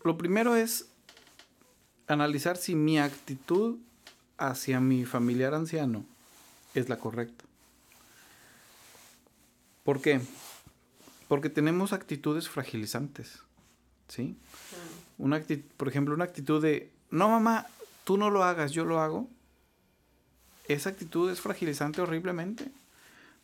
lo 0.03 0.17
primero 0.17 0.55
es 0.55 0.87
analizar 2.07 2.57
si 2.57 2.75
mi 2.75 2.99
actitud 2.99 3.77
hacia 4.37 4.79
mi 4.79 5.05
familiar 5.05 5.53
anciano 5.53 6.05
es 6.73 6.89
la 6.89 6.97
correcta. 6.97 7.45
¿Por 9.83 10.01
qué? 10.01 10.21
Porque 11.27 11.49
tenemos 11.49 11.93
actitudes 11.93 12.49
fragilizantes. 12.49 13.39
¿Sí? 14.07 14.35
Una 15.17 15.41
por 15.77 15.87
ejemplo, 15.87 16.13
una 16.13 16.25
actitud 16.25 16.61
de, 16.61 16.91
no 17.09 17.29
mamá, 17.29 17.67
tú 18.03 18.17
no 18.17 18.29
lo 18.29 18.43
hagas, 18.43 18.71
yo 18.71 18.85
lo 18.85 18.99
hago. 18.99 19.27
Esa 20.67 20.89
actitud 20.89 21.29
es 21.29 21.41
fragilizante 21.41 22.01
horriblemente. 22.01 22.71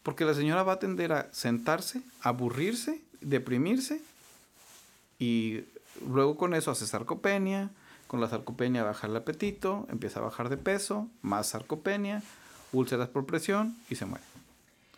Porque 0.04 0.26
la 0.26 0.34
señora 0.34 0.64
va 0.64 0.74
a 0.74 0.80
tender 0.80 1.12
a 1.12 1.34
sentarse, 1.34 2.02
aburrirse, 2.22 3.02
deprimirse 3.22 4.02
y 5.20 5.64
luego 6.08 6.38
con 6.38 6.54
eso 6.54 6.72
hace 6.72 6.88
sarcopenia, 6.88 7.72
con 8.08 8.22
la 8.22 8.30
sarcopenia 8.30 8.84
baja 8.84 9.08
el 9.08 9.16
apetito, 9.16 9.88
empieza 9.90 10.20
a 10.20 10.24
bajar 10.24 10.50
de 10.50 10.58
peso, 10.58 11.08
más 11.22 11.48
sarcopenia, 11.48 12.24
úlceras 12.72 13.10
por 13.10 13.26
presión 13.26 13.78
y 13.90 13.96
se 13.96 14.06
muere. 14.06 14.26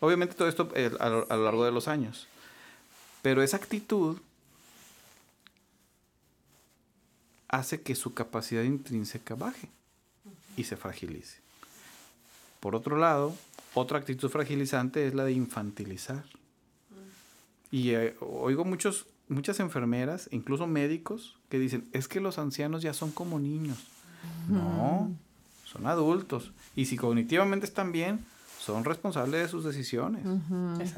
Obviamente 0.00 0.34
todo 0.34 0.48
esto 0.48 0.70
eh, 0.74 0.90
a, 0.98 1.08
lo, 1.08 1.26
a 1.30 1.36
lo 1.36 1.44
largo 1.44 1.64
de 1.64 1.72
los 1.72 1.88
años. 1.88 2.26
Pero 3.22 3.42
esa 3.42 3.56
actitud 3.56 4.18
hace 7.48 7.82
que 7.82 7.94
su 7.94 8.14
capacidad 8.14 8.62
intrínseca 8.62 9.34
baje 9.34 9.68
y 10.56 10.64
se 10.64 10.76
fragilice. 10.76 11.38
Por 12.60 12.74
otro 12.74 12.96
lado, 12.96 13.36
otra 13.74 13.98
actitud 13.98 14.28
fragilizante 14.28 15.06
es 15.06 15.14
la 15.14 15.24
de 15.24 15.32
infantilizar. 15.32 16.24
Y 17.70 17.90
eh, 17.90 18.16
oigo 18.20 18.64
muchos 18.64 19.06
muchas 19.32 19.60
enfermeras, 19.60 20.28
incluso 20.32 20.66
médicos, 20.66 21.38
que 21.48 21.58
dicen, 21.58 21.88
es 21.92 22.08
que 22.08 22.20
los 22.20 22.38
ancianos 22.38 22.82
ya 22.82 22.92
son 22.92 23.10
como 23.10 23.38
niños. 23.38 23.78
No, 24.48 25.10
son 25.64 25.86
adultos. 25.86 26.52
Y 26.76 26.86
si 26.86 26.96
cognitivamente 26.96 27.66
están 27.66 27.92
bien, 27.92 28.24
son 28.58 28.84
responsables 28.84 29.42
de 29.42 29.48
sus 29.48 29.64
decisiones. 29.64 30.22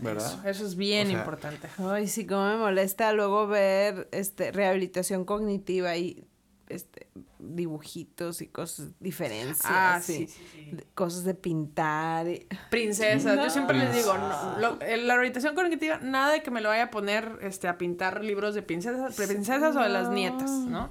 ¿Verdad? 0.02 0.46
Eso, 0.46 0.66
es 0.66 0.76
bien 0.76 1.10
importante. 1.10 1.68
Ay, 1.78 2.08
sí, 2.08 2.26
como 2.26 2.46
me 2.46 2.56
molesta 2.56 3.12
luego 3.12 3.46
ver 3.46 4.08
este 4.12 4.52
rehabilitación 4.52 5.24
cognitiva 5.24 5.96
y 5.96 6.26
este, 6.74 7.08
dibujitos 7.38 8.42
y 8.42 8.48
cosas, 8.48 8.88
diferencias. 9.00 9.64
Ah, 9.64 10.00
sí, 10.02 10.28
Cosas 10.94 11.24
de 11.24 11.34
pintar. 11.34 12.26
Princesas. 12.70 13.36
Yo 13.36 13.50
siempre 13.50 13.78
les 13.78 13.94
digo, 13.94 14.14
no, 14.14 14.78
la 14.78 15.14
orientación 15.14 15.54
cognitiva, 15.54 15.98
nada 15.98 16.32
de 16.32 16.42
que 16.42 16.50
me 16.50 16.60
lo 16.60 16.68
vaya 16.68 16.84
a 16.84 16.90
poner 16.90 17.38
este, 17.42 17.68
a 17.68 17.78
pintar 17.78 18.24
libros 18.24 18.54
de 18.54 18.62
princesas, 18.62 19.14
princesas 19.14 19.76
o 19.76 19.80
de 19.80 19.88
las 19.88 20.10
nietas, 20.10 20.50
¿no? 20.50 20.90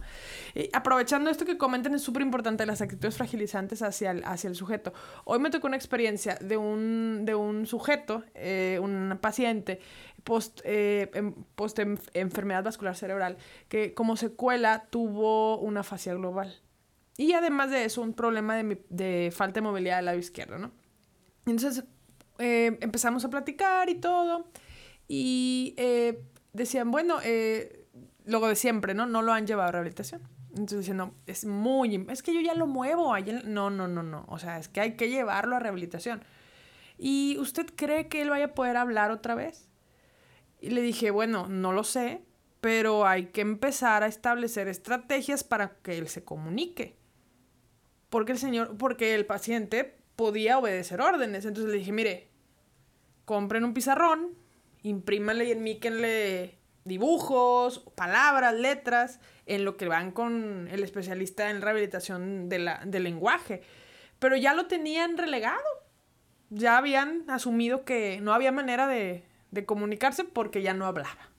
aprovechando 0.71 1.31
esto 1.31 1.45
que 1.45 1.57
comentan, 1.57 1.95
es 1.95 2.03
súper 2.03 2.21
importante 2.21 2.65
las 2.65 2.81
actitudes 2.81 3.15
fragilizantes 3.15 3.81
hacia 3.81 4.11
el, 4.11 4.23
hacia 4.23 4.47
el 4.49 4.55
sujeto. 4.55 4.93
Hoy 5.25 5.39
me 5.39 5.49
tocó 5.49 5.67
una 5.67 5.77
experiencia 5.77 6.37
de 6.39 6.57
un, 6.57 7.23
de 7.25 7.33
un 7.33 7.65
sujeto, 7.65 8.23
eh, 8.35 8.79
un 8.81 9.17
paciente, 9.19 9.79
post, 10.23 10.61
eh, 10.63 11.11
em, 11.13 11.33
post 11.55 11.79
enfermedad 12.13 12.63
vascular 12.63 12.95
cerebral, 12.95 13.37
que 13.67 13.93
como 13.93 14.15
secuela 14.15 14.87
tuvo 14.89 15.59
una 15.59 15.83
fascia 15.83 16.13
global. 16.13 16.61
Y 17.17 17.33
además 17.33 17.69
de 17.69 17.85
eso, 17.85 18.01
un 18.01 18.13
problema 18.13 18.55
de, 18.55 18.83
de 18.89 19.31
falta 19.31 19.55
de 19.59 19.61
movilidad 19.61 19.97
del 19.97 20.05
lado 20.05 20.17
izquierdo, 20.17 20.57
¿no? 20.57 20.71
Entonces 21.45 21.83
eh, 22.39 22.77
empezamos 22.81 23.23
a 23.25 23.29
platicar 23.29 23.89
y 23.89 23.95
todo. 23.95 24.47
Y 25.07 25.73
eh, 25.77 26.23
decían, 26.53 26.91
bueno, 26.91 27.19
eh, 27.23 27.87
de 28.25 28.55
siempre, 28.55 28.93
¿no? 28.93 29.05
No 29.05 29.21
lo 29.21 29.33
han 29.33 29.45
llevado 29.45 29.69
a 29.69 29.71
rehabilitación. 29.71 30.21
Entonces 30.49 30.79
decían, 30.79 31.13
es 31.25 31.45
muy... 31.45 32.05
Es 32.09 32.21
que 32.21 32.33
yo 32.33 32.41
ya 32.41 32.53
lo 32.53 32.67
muevo. 32.67 33.15
No, 33.45 33.69
no, 33.69 33.87
no, 33.87 34.03
no. 34.03 34.25
O 34.27 34.39
sea, 34.39 34.59
es 34.59 34.67
que 34.67 34.81
hay 34.81 34.93
que 34.93 35.09
llevarlo 35.09 35.55
a 35.55 35.59
rehabilitación. 35.59 36.23
¿Y 36.97 37.37
usted 37.39 37.67
cree 37.75 38.07
que 38.07 38.21
él 38.21 38.29
vaya 38.29 38.45
a 38.45 38.53
poder 38.53 38.77
hablar 38.77 39.11
otra 39.11 39.35
vez? 39.35 39.67
Y 40.63 40.69
le 40.69 40.81
dije, 40.81 41.11
bueno, 41.11 41.49
no 41.49 41.73
lo 41.73 41.83
sé, 41.83 42.23
pero 42.61 43.05
hay 43.05 43.25
que 43.25 43.41
empezar 43.41 44.01
a 44.01 44.07
establecer 44.07 44.69
estrategias 44.69 45.43
para 45.43 45.75
que 45.81 45.97
él 45.97 46.07
se 46.07 46.23
comunique. 46.23 46.95
Porque 48.09 48.31
el 48.31 48.37
señor, 48.37 48.77
porque 48.77 49.13
el 49.13 49.25
paciente 49.25 49.97
podía 50.15 50.57
obedecer 50.57 51.01
órdenes. 51.01 51.43
Entonces 51.43 51.69
le 51.69 51.79
dije, 51.79 51.91
mire, 51.91 52.29
compren 53.25 53.65
un 53.65 53.73
pizarrón, 53.73 54.37
imprímanle 54.83 55.49
y 55.49 55.51
enmíquenle 55.51 56.59
dibujos, 56.85 57.79
palabras, 57.95 58.53
letras, 58.53 59.19
en 59.45 59.65
lo 59.65 59.75
que 59.75 59.89
van 59.89 60.11
con 60.11 60.69
el 60.71 60.81
especialista 60.81 61.49
en 61.49 61.61
rehabilitación 61.61 62.47
de 62.47 62.73
del 62.85 63.03
lenguaje. 63.03 63.63
Pero 64.17 64.37
ya 64.37 64.53
lo 64.53 64.67
tenían 64.67 65.17
relegado. 65.17 65.59
Ya 66.51 66.77
habían 66.77 67.29
asumido 67.29 67.83
que 67.83 68.21
no 68.21 68.33
había 68.33 68.53
manera 68.53 68.87
de, 68.87 69.25
de 69.53 69.65
comunicarse 69.65 70.23
porque 70.23 70.61
ya 70.61 70.73
no 70.73 70.85
hablaba. 70.85 71.29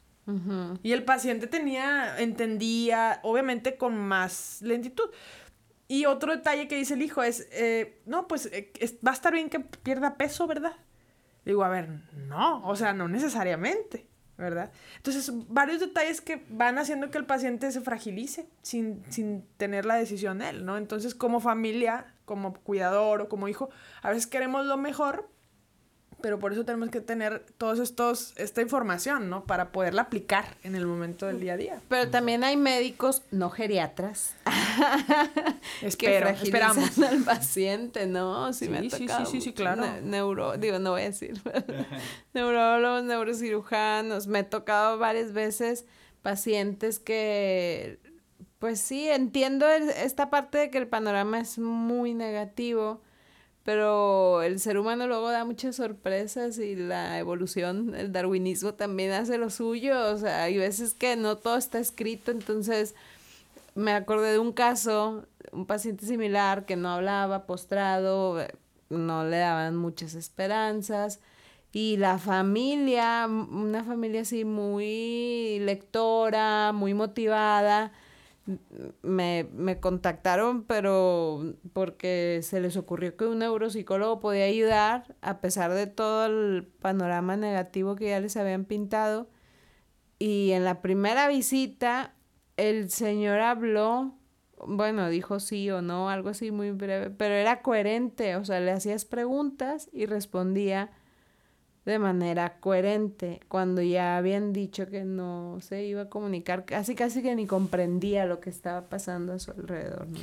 Y 0.83 0.93
el 0.93 1.05
paciente 1.05 1.47
tenía, 1.47 2.19
entendía, 2.19 3.21
obviamente 3.23 3.77
con 3.77 3.99
más 3.99 4.63
lentitud. 4.63 5.11
Y 5.87 6.07
otro 6.07 6.35
detalle 6.35 6.67
que 6.67 6.77
dice 6.77 6.95
el 6.95 7.03
hijo 7.03 7.23
es, 7.23 7.47
eh, 7.53 8.01
no, 8.07 8.27
pues 8.27 8.47
eh, 8.47 8.73
va 9.07 9.11
a 9.11 9.15
estar 9.15 9.35
bien 9.35 9.51
que 9.51 9.61
pierda 9.61 10.17
peso, 10.17 10.47
¿verdad? 10.47 10.73
Digo, 11.45 11.63
a 11.63 11.69
ver, 11.69 11.91
no, 12.27 12.67
o 12.67 12.75
sea, 12.75 12.95
no 12.95 13.07
necesariamente, 13.07 14.07
¿verdad? 14.39 14.73
Entonces, 14.97 15.31
varios 15.49 15.81
detalles 15.81 16.23
que 16.23 16.43
van 16.49 16.79
haciendo 16.79 17.11
que 17.11 17.19
el 17.19 17.27
paciente 17.27 17.71
se 17.71 17.83
fragilice 17.83 18.49
sin, 18.63 19.05
sin 19.11 19.47
tener 19.59 19.85
la 19.85 19.97
decisión 19.97 20.41
él, 20.41 20.65
¿no? 20.65 20.79
Entonces, 20.79 21.15
como 21.15 21.39
familia, 21.39 22.15
como 22.25 22.55
cuidador 22.55 23.21
o 23.21 23.29
como 23.29 23.47
hijo, 23.47 23.69
a 24.01 24.09
veces 24.09 24.27
queremos 24.27 24.65
lo 24.65 24.79
mejor, 24.79 25.29
pero 26.25 26.39
por 26.39 26.55
eso 26.55 26.65
tenemos 26.65 26.89
que 26.89 27.03
tener 27.03 27.45
todos 27.59 27.79
estos 27.79 28.33
esta 28.37 28.63
información, 28.63 29.29
¿no? 29.29 29.45
Para 29.45 29.73
poderla 29.73 30.01
aplicar 30.01 30.57
en 30.63 30.75
el 30.75 30.87
momento 30.87 31.27
del 31.27 31.39
día 31.39 31.53
a 31.53 31.57
día. 31.59 31.81
Pero 31.91 32.11
también 32.11 32.45
hay 32.45 32.57
médicos 32.57 33.21
no 33.31 33.51
geriatras 33.51 34.35
Espero, 35.83 36.29
que 36.39 36.45
esperamos 36.45 36.99
al 36.99 37.23
paciente, 37.25 38.07
¿no? 38.07 38.55
Sí, 38.55 38.71
me 38.71 38.89
sí, 38.89 39.07
sí, 39.27 39.43
sí, 39.43 39.53
claro. 39.53 39.85
neuro, 40.01 40.57
digo, 40.57 40.79
no 40.79 40.93
voy 40.93 41.03
a 41.03 41.05
decir. 41.11 41.43
Neurólogos, 42.33 43.05
neurocirujanos, 43.05 44.27
me 44.27 44.39
he 44.39 44.45
tocado 44.45 44.97
varias 44.97 45.35
veces 45.35 45.85
pacientes 46.23 47.01
que 47.01 48.01
pues 48.59 48.81
sí, 48.81 49.11
entiendo 49.11 49.69
esta 49.69 50.31
parte 50.31 50.57
de 50.57 50.71
que 50.71 50.79
el 50.79 50.89
panorama 50.89 51.39
es 51.39 51.59
muy 51.59 52.15
negativo 52.15 53.03
pero 53.65 54.43
el 54.43 54.61
ser 54.61 54.79
humano 54.79 55.07
luego 55.07 55.31
da 55.31 55.45
muchas 55.45 55.77
sorpresas 55.77 56.59
y 56.59 56.77
la 56.77 57.19
evolución, 57.19 57.95
el 57.95 58.13
darwinismo 58.13 58.75
también 58.75 59.13
hace 59.13 59.39
lo 59.39 59.49
suyo, 59.49 60.13
o 60.13 60.19
sea, 60.19 60.45
hay 60.45 60.59
veces 60.59 60.93
que 60.93 61.17
no 61.17 61.37
todo 61.37 61.57
está 61.57 61.79
escrito, 61.79 62.31
entonces 62.31 62.95
me 63.75 63.93
acordé 63.93 64.33
de 64.33 64.39
un 64.39 64.53
caso, 64.53 65.25
un 65.51 65.67
paciente 65.67 66.07
similar 66.07 66.67
que 66.67 66.77
no 66.77 66.91
hablaba, 66.91 67.47
postrado, 67.47 68.37
no 68.91 69.25
le 69.25 69.39
daban 69.39 69.77
muchas 69.77 70.15
esperanzas 70.15 71.21
y 71.73 71.97
la 71.97 72.19
familia, 72.19 73.27
una 73.27 73.83
familia 73.83 74.21
así 74.21 74.45
muy 74.45 75.59
lectora, 75.61 76.73
muy 76.73 76.93
motivada, 76.93 77.93
me, 79.03 79.49
me 79.53 79.81
contactaron, 79.81 80.65
pero 80.65 81.55
porque 81.73 82.41
se 82.43 82.61
les 82.61 82.77
ocurrió 82.77 83.17
que 83.17 83.27
un 83.27 83.39
neuropsicólogo 83.39 84.21
podía 84.21 84.45
ayudar, 84.45 85.17
a 85.23 85.41
pesar 85.41 85.73
de 85.73 85.87
todo 85.87 86.27
el 86.27 86.67
panorama 86.81 87.37
negativo 87.37 87.97
que 87.97 88.11
ya 88.11 88.21
les 88.21 88.37
habían 88.37 88.65
pintado. 88.65 89.29
Y 90.19 90.53
en 90.53 90.65
la 90.65 90.83
primera 90.83 91.29
visita, 91.29 92.15
el 92.57 92.91
señor 92.91 93.41
habló, 93.41 94.15
bueno, 94.67 95.09
dijo 95.09 95.41
sí 95.41 95.71
o 95.71 95.83
no, 95.83 96.11
algo 96.11 96.29
así 96.29 96.51
muy 96.51 96.71
breve, 96.71 97.11
pero 97.11 97.35
era 97.35 97.63
coherente, 97.63 98.37
o 98.37 98.45
sea, 98.45 98.61
le 98.61 98.71
hacías 98.71 99.05
preguntas 99.05 99.89
y 99.93 100.07
respondía 100.07 100.91
de 101.85 101.99
manera 101.99 102.59
coherente 102.61 103.41
cuando 103.49 103.83
ya 103.83 104.17
habían 104.17 104.53
dicho 104.53 104.87
que 104.89 105.05
no 105.05 105.59
se 105.61 105.85
iba 105.85 106.03
a 106.03 106.09
comunicar, 106.09 106.65
casi 106.65 106.95
casi 106.95 107.23
que 107.23 107.35
ni 107.35 107.47
comprendía 107.47 108.25
lo 108.25 108.41
que 108.41 108.51
estaba 108.51 108.89
pasando 108.89 109.35
a 109.35 109.39
su 109.39 109.51
alrededor, 109.51 110.07
¿no? 110.09 110.21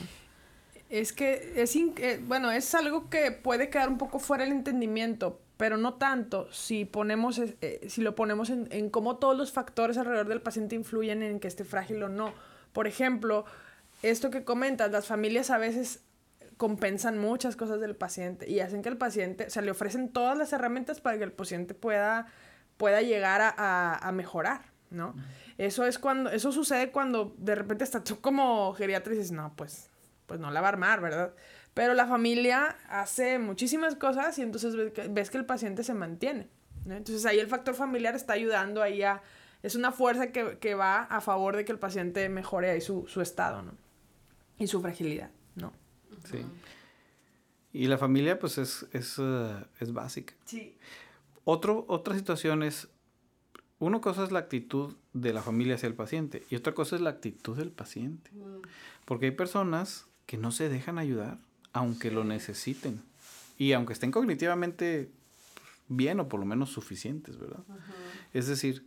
Es 0.90 1.14
que 1.14 1.54
es, 1.56 1.74
eh, 1.76 2.22
bueno, 2.28 2.52
es 2.52 2.76
algo 2.76 3.10
que 3.10 3.32
puede 3.32 3.70
quedar 3.70 3.88
un 3.88 3.98
poco 3.98 4.20
fuera 4.20 4.44
del 4.44 4.52
entendimiento, 4.52 5.40
pero 5.56 5.78
no 5.78 5.94
tanto 5.94 6.52
si 6.52 6.84
ponemos, 6.84 7.40
eh, 7.40 7.86
si 7.88 8.02
lo 8.02 8.14
ponemos 8.14 8.50
en, 8.50 8.68
en 8.72 8.90
cómo 8.90 9.16
todos 9.16 9.38
los 9.38 9.54
factores 9.54 9.98
alrededor 9.98 10.28
del 10.28 10.42
paciente 10.42 10.76
influyen 10.76 11.24
en 11.24 11.40
que 11.40 11.48
esté 11.48 11.64
frágil 11.64 12.04
o 12.04 12.10
no. 12.10 12.34
Por 12.74 12.88
ejemplo, 12.88 13.46
esto 14.02 14.32
que 14.32 14.44
comentas, 14.44 14.92
las 14.92 15.06
familias 15.06 15.50
a 15.50 15.58
veces 15.58 16.02
compensan 16.62 17.18
muchas 17.18 17.56
cosas 17.56 17.82
del 17.82 17.96
paciente 17.96 18.48
y 18.48 18.60
hacen 18.60 18.84
que 18.84 18.90
el 18.90 18.96
paciente, 18.96 19.48
o 19.48 19.50
sea, 19.50 19.64
le 19.64 19.72
ofrecen 19.72 20.10
todas 20.10 20.38
las 20.38 20.54
herramientas 20.54 21.02
para 21.02 21.18
que 21.18 21.24
el 21.24 21.32
paciente 21.32 21.74
pueda, 21.74 22.28
pueda 22.78 23.02
llegar 23.02 23.42
a, 23.42 23.96
a, 23.96 24.12
mejorar, 24.12 24.66
¿no? 24.92 25.16
Eso 25.58 25.88
es 25.88 25.98
cuando, 25.98 26.30
eso 26.30 26.52
sucede 26.52 26.92
cuando 26.92 27.34
de 27.40 27.56
repente 27.56 27.84
estás 27.84 28.04
tú 28.04 28.22
como 28.22 28.76
geriatra 28.76 29.12
y 29.12 29.18
dices, 29.18 29.32
no, 29.32 29.56
pues, 29.56 29.90
pues 30.28 30.40
no 30.40 30.52
la 30.52 30.62
va 30.62 30.68
a 30.68 30.70
armar, 30.70 31.02
¿verdad? 31.02 31.34
Pero 31.74 31.96
la 31.96 32.06
familia 32.06 32.78
hace 32.88 33.40
muchísimas 33.40 33.96
cosas 33.96 34.38
y 34.38 34.44
entonces 34.44 34.76
ves 34.76 34.94
que, 34.94 35.08
ves 35.08 35.32
que 35.32 35.40
el 35.40 35.46
paciente 35.48 35.84
se 35.84 35.96
mantiene, 35.96 36.48
¿no? 36.86 36.94
Entonces 36.94 37.26
ahí 37.26 37.40
el 37.40 37.48
factor 37.48 37.74
familiar 37.74 38.14
está 38.14 38.34
ayudando 38.34 38.84
ahí 38.84 39.02
a, 39.02 39.24
es 39.64 39.74
una 39.74 39.92
fuerza 39.92 40.28
que, 40.28 40.60
que 40.60 40.76
va 40.76 41.06
a 41.06 41.22
favor 41.22 41.56
de 41.56 41.66
que 41.66 41.72
el 41.72 41.80
paciente 41.80 42.30
mejore 42.30 42.70
ahí 42.70 42.82
su, 42.82 43.08
su 43.08 43.20
estado, 43.20 43.64
¿no? 43.64 43.74
Y 44.60 44.68
su 44.68 44.80
fragilidad. 44.80 45.32
Sí. 46.30 46.46
Y 47.74 47.88
la 47.88 47.98
familia, 47.98 48.40
pues, 48.40 48.58
es, 48.58 48.86
es, 48.92 49.18
uh, 49.18 49.66
es 49.80 49.94
básica. 49.94 50.34
Sí. 50.46 50.76
Otro, 51.44 51.86
otra 51.88 52.16
situación 52.16 52.64
es, 52.64 52.90
una 53.80 54.02
cosa 54.02 54.24
es 54.24 54.32
la 54.32 54.40
actitud 54.40 54.96
de 55.14 55.34
la 55.34 55.42
familia 55.42 55.76
hacia 55.76 55.88
el 55.88 55.96
paciente 55.96 56.44
y 56.50 56.56
otra 56.56 56.74
cosa 56.74 56.96
es 56.96 57.02
la 57.02 57.10
actitud 57.12 57.58
del 57.58 57.72
paciente. 57.72 58.30
Mm. 58.32 58.62
Porque 59.06 59.26
hay 59.28 59.32
personas 59.32 60.06
que 60.26 60.38
no 60.38 60.52
se 60.52 60.70
dejan 60.70 60.98
ayudar, 60.98 61.40
aunque 61.74 62.12
lo 62.12 62.24
necesiten. 62.24 63.02
Y 63.58 63.74
aunque 63.74 63.94
estén 63.94 64.12
cognitivamente 64.12 65.12
bien 65.88 66.20
o 66.20 66.28
por 66.28 66.40
lo 66.40 66.46
menos 66.46 66.70
suficientes, 66.72 67.38
¿verdad? 67.38 67.64
Uh 67.68 67.74
-huh. 67.74 67.78
Es 68.34 68.48
decir, 68.48 68.86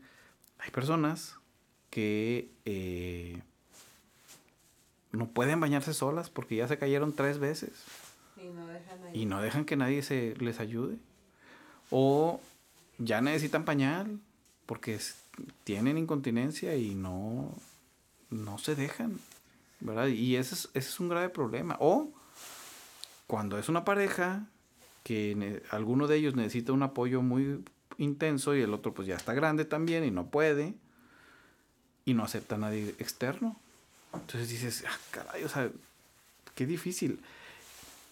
hay 0.59 0.71
personas 0.71 1.37
que... 1.91 2.51
Eh, 2.65 3.43
no 5.15 5.29
pueden 5.29 5.61
bañarse 5.61 5.95
solas 5.95 6.31
porque 6.31 6.57
ya 6.57 6.69
se 6.69 6.79
cayeron 6.79 7.13
tres 7.13 7.39
veces. 7.39 7.71
Y 8.37 8.49
no 8.49 8.67
dejan, 8.67 8.99
y 9.15 9.27
no 9.27 9.41
dejan 9.41 9.65
que 9.65 9.77
nadie 9.77 10.03
se 10.03 10.35
les 10.37 10.61
ayude. 10.61 10.97
O 11.91 12.41
ya 12.99 13.21
necesitan 13.21 13.65
pañal 13.65 14.21
porque 14.67 14.99
tienen 15.65 15.99
incontinencia 15.99 16.77
y 16.77 16.95
no, 16.95 17.55
no 18.31 18.59
se 18.59 18.75
dejan. 18.75 19.19
¿verdad? 19.85 20.07
Y 20.07 20.37
ese 20.37 20.55
es, 20.55 20.71
ese 20.75 20.89
es 20.89 21.01
un 21.01 21.09
grave 21.09 21.29
problema. 21.29 21.77
O 21.79 22.11
cuando 23.27 23.59
es 23.59 23.69
una 23.69 23.85
pareja 23.85 24.47
que 25.03 25.63
alguno 25.71 26.07
de 26.07 26.17
ellos 26.17 26.35
necesita 26.35 26.73
un 26.73 26.83
apoyo 26.83 27.23
muy 27.23 27.63
intenso 27.99 28.57
y 28.57 28.63
el 28.63 28.73
otro 28.73 28.95
pues 28.95 29.07
ya 29.07 29.17
está 29.17 29.35
grande 29.35 29.65
también 29.65 30.05
y 30.05 30.11
no 30.11 30.31
puede 30.31 30.75
y 32.07 32.15
no 32.15 32.25
acepta 32.25 32.55
a 32.55 32.59
nadie 32.59 32.95
externo. 32.99 33.61
Entonces 34.15 34.49
dices, 34.49 34.85
ah, 34.87 34.99
caray, 35.11 35.45
o 35.45 35.49
sea, 35.49 35.71
qué 36.55 36.67
difícil. 36.67 37.21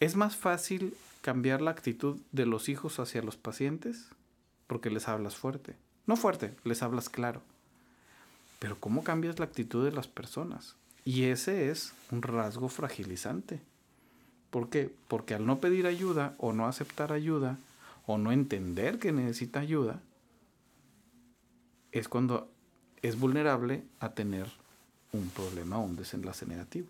Es 0.01 0.17
más 0.17 0.37
fácil 0.37 0.95
cambiar 1.21 1.63
la 1.63 1.71
actitud 1.71 2.19
de 2.33 2.47
los 2.47 2.69
hijos 2.69 2.99
hacia 2.99 3.23
los 3.23 3.37
pacientes 3.37 4.09
porque 4.67 4.91
les 4.91 5.09
hablas 5.09 5.37
fuerte. 5.37 5.77
No 6.07 6.17
fuerte, 6.17 6.55
les 6.65 6.83
hablas 6.83 7.09
claro. 7.09 7.43
Pero 8.59 8.79
¿cómo 8.79 9.05
cambias 9.05 9.39
la 9.39 9.45
actitud 9.45 9.85
de 9.85 9.93
las 9.93 10.09
personas? 10.09 10.77
Y 11.05 11.25
ese 11.25 11.71
es 11.71 11.95
un 12.11 12.23
rasgo 12.23 12.69
fragilizante. 12.69 13.61
¿Por 14.51 14.69
qué? 14.69 14.93
Porque 15.09 15.35
al 15.35 15.47
no 15.47 15.61
pedir 15.61 15.87
ayuda 15.87 16.35
o 16.39 16.53
no 16.53 16.67
aceptar 16.67 17.13
ayuda 17.13 17.59
o 18.07 18.19
no 18.19 18.33
entender 18.33 18.99
que 18.99 19.13
necesita 19.13 19.61
ayuda, 19.61 20.01
es 21.93 22.09
cuando 22.09 22.51
es 23.03 23.19
vulnerable 23.19 23.85
a 24.01 24.11
tener 24.11 24.49
un 25.13 25.29
problema 25.31 25.79
o 25.79 25.83
un 25.83 25.97
desenlace 25.97 26.47
negativo. 26.47 26.89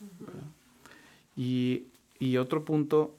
Uh 0.00 0.04
-huh. 0.04 1.42
y, 1.42 1.84
y, 2.18 2.36
otro 2.36 2.64
punto 2.64 3.14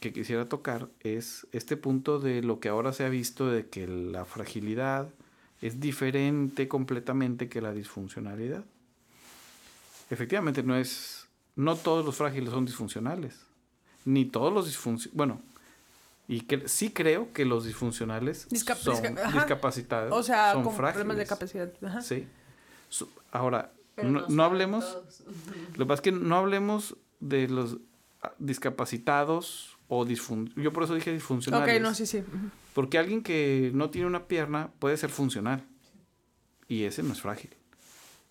que 0.00 0.12
quisiera 0.12 0.48
tocar 0.48 0.88
es 1.00 1.46
este 1.52 1.76
punto 1.76 2.18
de 2.18 2.42
lo 2.42 2.60
que 2.60 2.68
ahora 2.68 2.92
se 2.92 3.04
ha 3.04 3.08
visto 3.08 3.48
de 3.48 3.68
que 3.68 3.86
la 3.86 4.24
fragilidad 4.24 5.08
es 5.60 5.80
diferente 5.80 6.68
completamente 6.68 7.48
que 7.48 7.60
la 7.60 7.72
disfuncionalidad. 7.72 8.64
Efectivamente, 10.10 10.62
no 10.62 10.76
es. 10.76 11.26
No 11.54 11.76
todos 11.76 12.04
los 12.04 12.16
frágiles 12.16 12.50
son 12.50 12.64
disfuncionales. 12.64 13.40
Ni 14.04 14.24
todos 14.24 14.52
los 14.52 14.66
disfuncionales. 14.66 15.16
Bueno, 15.16 15.40
y 16.28 16.42
que 16.42 16.68
sí 16.68 16.90
creo 16.90 17.32
que 17.32 17.44
los 17.44 17.64
disfuncionales 17.64 18.48
Discap 18.48 18.78
son 18.78 18.94
disca 19.02 19.32
discapacitados. 19.32 20.12
O 20.12 20.22
sea, 20.22 20.54
son 20.54 20.64
con 20.64 20.74
frágiles. 20.74 21.04
problemas 21.04 21.16
de 21.18 21.26
capacidad. 21.26 21.72
Ajá. 21.84 22.00
Sí. 22.02 22.26
Ahora, 23.30 23.70
Pero 23.94 24.10
no, 24.10 24.26
no 24.28 24.44
hablemos. 24.44 24.84
todos. 24.84 25.22
Lo 25.76 25.84
que 25.84 25.86
pasa 25.86 25.94
es 25.94 26.00
que 26.00 26.12
no 26.12 26.36
hablemos 26.36 26.96
de 27.20 27.48
los 27.48 27.78
discapacitados 28.38 29.76
o 29.88 30.04
disfun 30.04 30.52
Yo 30.56 30.72
por 30.72 30.84
eso 30.84 30.94
dije 30.94 31.12
disfuncionales. 31.12 31.76
Ok, 31.76 31.82
no, 31.82 31.94
sí, 31.94 32.06
sí. 32.06 32.22
Porque 32.74 32.98
alguien 32.98 33.22
que 33.22 33.70
no 33.74 33.90
tiene 33.90 34.06
una 34.06 34.24
pierna 34.24 34.70
puede 34.78 34.96
ser 34.96 35.10
funcional. 35.10 35.64
Y 36.68 36.84
ese 36.84 37.02
no 37.02 37.12
es 37.12 37.20
frágil. 37.20 37.50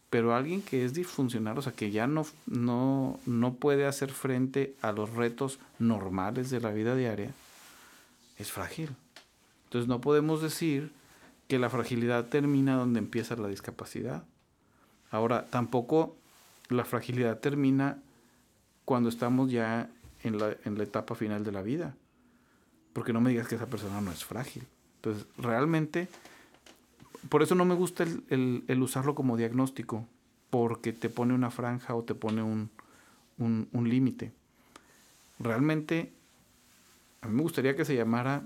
Pero 0.09 0.35
alguien 0.35 0.61
que 0.61 0.83
es 0.83 0.93
disfuncional, 0.93 1.57
o 1.57 1.61
sea, 1.61 1.71
que 1.71 1.91
ya 1.91 2.07
no, 2.07 2.25
no, 2.45 3.19
no 3.25 3.53
puede 3.53 3.85
hacer 3.85 4.11
frente 4.11 4.75
a 4.81 4.91
los 4.91 5.11
retos 5.11 5.59
normales 5.79 6.49
de 6.49 6.59
la 6.59 6.71
vida 6.71 6.95
diaria, 6.95 7.31
es 8.37 8.51
frágil. 8.51 8.89
Entonces 9.65 9.87
no 9.87 10.01
podemos 10.01 10.41
decir 10.41 10.91
que 11.47 11.59
la 11.59 11.69
fragilidad 11.69 12.25
termina 12.25 12.75
donde 12.75 12.99
empieza 12.99 13.35
la 13.35 13.47
discapacidad. 13.47 14.23
Ahora, 15.11 15.45
tampoco 15.49 16.15
la 16.69 16.85
fragilidad 16.85 17.39
termina 17.39 17.97
cuando 18.85 19.09
estamos 19.09 19.51
ya 19.51 19.89
en 20.23 20.39
la, 20.39 20.55
en 20.63 20.77
la 20.77 20.83
etapa 20.83 21.15
final 21.15 21.43
de 21.43 21.51
la 21.51 21.61
vida. 21.61 21.95
Porque 22.93 23.13
no 23.13 23.21
me 23.21 23.29
digas 23.29 23.47
que 23.47 23.55
esa 23.55 23.67
persona 23.67 24.01
no 24.01 24.11
es 24.11 24.23
frágil. 24.23 24.65
Entonces, 24.97 25.25
realmente, 25.37 26.07
por 27.29 27.43
eso 27.43 27.55
no 27.55 27.65
me 27.65 27.75
gusta 27.75 28.03
el, 28.03 28.63
el, 28.67 28.81
usarlo 28.81 29.15
como 29.15 29.37
diagnóstico, 29.37 30.05
porque 30.49 30.93
te 30.93 31.09
pone 31.09 31.33
una 31.33 31.51
franja 31.51 31.95
o 31.95 32.03
te 32.03 32.15
pone 32.15 32.41
un, 32.41 32.69
un, 33.37 33.67
un 33.71 33.89
límite. 33.89 34.31
Realmente, 35.39 36.11
a 37.21 37.27
mí 37.27 37.35
me 37.35 37.41
gustaría 37.41 37.75
que 37.75 37.85
se 37.85 37.95
llamara 37.95 38.43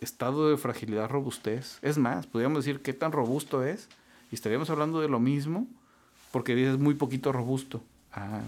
estado 0.00 0.50
de 0.50 0.56
fragilidad 0.56 1.08
robustez. 1.08 1.78
Es 1.82 1.96
más, 1.96 2.26
podríamos 2.26 2.64
decir 2.64 2.82
qué 2.82 2.92
tan 2.92 3.12
robusto 3.12 3.64
es 3.64 3.88
y 4.30 4.34
estaríamos 4.34 4.68
hablando 4.70 5.00
de 5.00 5.08
lo 5.08 5.20
mismo 5.20 5.66
porque 6.34 6.56
dices 6.56 6.78
muy 6.78 6.94
poquito 6.94 7.30
robusto. 7.30 7.80
Ah, 8.12 8.40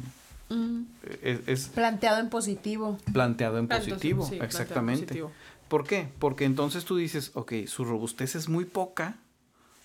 Mm. 0.48 0.82
es, 1.22 1.40
es 1.48 1.68
Planteado 1.68 2.20
en 2.20 2.28
positivo. 2.30 2.98
planteado 3.12 3.58
en 3.58 3.64
Entonces, 3.64 3.88
positivo, 3.94 4.22
sí, 4.24 4.30
planteado 4.36 4.44
en 4.44 4.50
exactamente. 4.62 5.04
positivo. 5.06 5.32
¿Por 5.68 5.84
qué? 5.86 6.08
Porque 6.20 6.44
entonces 6.44 6.84
tú 6.84 6.96
dices, 6.96 7.30
ok, 7.34 7.52
su 7.66 7.84
robustez 7.84 8.34
es 8.36 8.48
muy 8.48 8.64
poca, 8.64 9.16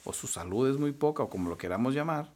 o 0.04 0.14
su 0.14 0.28
salud 0.28 0.68
es 0.70 0.78
muy 0.78 0.92
poca, 0.94 1.22
o 1.24 1.30
como 1.30 1.48
lo 1.50 1.58
queramos 1.60 1.94
llamar. 1.96 2.30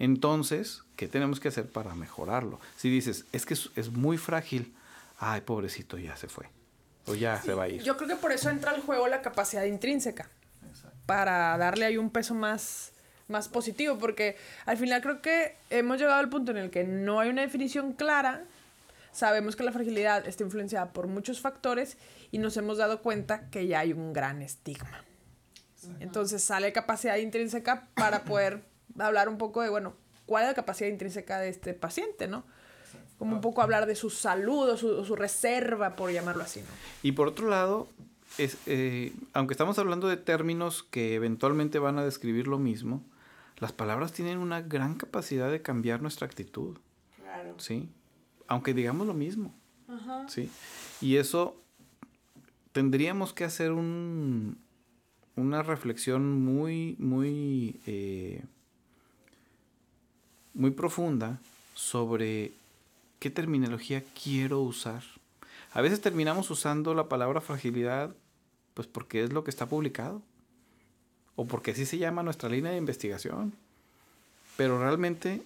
Entonces, 0.00 0.82
¿qué 0.96 1.06
tenemos 1.08 1.38
que 1.40 1.48
hacer 1.48 1.68
para 1.70 1.94
mejorarlo? 1.94 2.58
Si 2.76 2.88
dices, 2.88 3.24
es 3.32 3.46
que 3.46 3.54
es, 3.54 3.70
es 3.76 3.90
muy 3.90 4.16
frágil, 4.16 4.74
ay, 5.18 5.40
pobrecito, 5.42 5.98
ya 5.98 6.16
se 6.16 6.28
fue. 6.28 6.48
O 7.06 7.14
ya 7.14 7.40
se 7.42 7.54
va 7.54 7.64
a 7.64 7.68
ir. 7.68 7.82
Yo 7.82 7.96
creo 7.96 8.08
que 8.08 8.16
por 8.16 8.32
eso 8.32 8.50
entra 8.50 8.70
al 8.72 8.80
juego 8.82 9.06
la 9.08 9.22
capacidad 9.22 9.64
intrínseca. 9.64 10.28
Para 11.06 11.56
darle 11.58 11.84
ahí 11.86 11.96
un 11.96 12.10
peso 12.10 12.34
más, 12.34 12.92
más 13.30 13.48
positivo. 13.48 13.98
Porque 13.98 14.36
al 14.66 14.76
final 14.76 15.00
creo 15.00 15.22
que 15.22 15.56
hemos 15.70 15.98
llegado 15.98 16.18
al 16.18 16.28
punto 16.28 16.50
en 16.50 16.58
el 16.58 16.70
que 16.70 16.84
no 16.84 17.20
hay 17.20 17.30
una 17.30 17.42
definición 17.42 17.92
clara. 17.92 18.44
Sabemos 19.12 19.56
que 19.56 19.64
la 19.64 19.72
fragilidad 19.72 20.26
está 20.28 20.44
influenciada 20.44 20.92
por 20.92 21.06
muchos 21.06 21.40
factores 21.40 21.96
y 22.30 22.38
nos 22.38 22.56
hemos 22.56 22.78
dado 22.78 23.02
cuenta 23.02 23.48
que 23.50 23.66
ya 23.66 23.80
hay 23.80 23.92
un 23.92 24.12
gran 24.12 24.42
estigma. 24.42 25.04
Entonces 26.00 26.42
sale 26.42 26.72
capacidad 26.72 27.16
intrínseca 27.16 27.88
para 27.94 28.24
poder 28.24 28.62
hablar 28.98 29.28
un 29.28 29.38
poco 29.38 29.62
de, 29.62 29.70
bueno, 29.70 29.94
cuál 30.26 30.44
es 30.44 30.50
la 30.50 30.54
capacidad 30.54 30.88
intrínseca 30.88 31.38
de 31.38 31.48
este 31.48 31.74
paciente, 31.74 32.28
¿no? 32.28 32.44
Como 33.18 33.34
un 33.34 33.40
poco 33.40 33.62
hablar 33.62 33.86
de 33.86 33.96
su 33.96 34.08
salud 34.10 34.70
o 34.70 34.76
su, 34.76 35.04
su 35.04 35.16
reserva, 35.16 35.96
por 35.96 36.10
llamarlo 36.10 36.42
así, 36.42 36.60
¿no? 36.60 36.66
Y 37.02 37.12
por 37.12 37.28
otro 37.28 37.48
lado, 37.48 37.88
es, 38.38 38.56
eh, 38.66 39.12
aunque 39.32 39.54
estamos 39.54 39.78
hablando 39.78 40.08
de 40.08 40.16
términos 40.16 40.82
que 40.82 41.14
eventualmente 41.14 41.78
van 41.78 41.98
a 41.98 42.04
describir 42.04 42.46
lo 42.46 42.58
mismo, 42.58 43.02
las 43.60 43.72
palabras 43.72 44.12
tienen 44.12 44.38
una 44.38 44.62
gran 44.62 44.94
capacidad 44.94 45.50
de 45.50 45.62
cambiar 45.62 46.00
nuestra 46.02 46.26
actitud. 46.26 46.78
Claro. 47.16 47.54
¿Sí? 47.58 47.88
Aunque 48.48 48.74
digamos 48.74 49.06
lo 49.06 49.14
mismo. 49.14 49.54
¿Sí? 50.28 50.50
Y 51.00 51.16
eso 51.16 51.60
tendríamos 52.72 53.32
que 53.32 53.44
hacer 53.44 53.72
un, 53.72 54.58
una 55.36 55.62
reflexión 55.62 56.42
muy, 56.42 56.96
muy, 56.98 57.80
eh, 57.86 58.44
muy 60.54 60.70
profunda 60.70 61.40
sobre 61.74 62.52
qué 63.18 63.30
terminología 63.30 64.04
quiero 64.22 64.60
usar. 64.60 65.02
A 65.72 65.82
veces 65.82 66.00
terminamos 66.00 66.50
usando 66.50 66.94
la 66.94 67.08
palabra 67.08 67.40
fragilidad 67.40 68.14
pues 68.74 68.86
porque 68.86 69.22
es 69.22 69.32
lo 69.32 69.44
que 69.44 69.50
está 69.50 69.66
publicado 69.66 70.22
o 71.40 71.46
porque 71.46 71.70
así 71.70 71.86
se 71.86 71.96
llama 71.96 72.22
nuestra 72.22 72.50
línea 72.50 72.70
de 72.70 72.76
investigación. 72.76 73.54
Pero 74.58 74.78
realmente, 74.78 75.42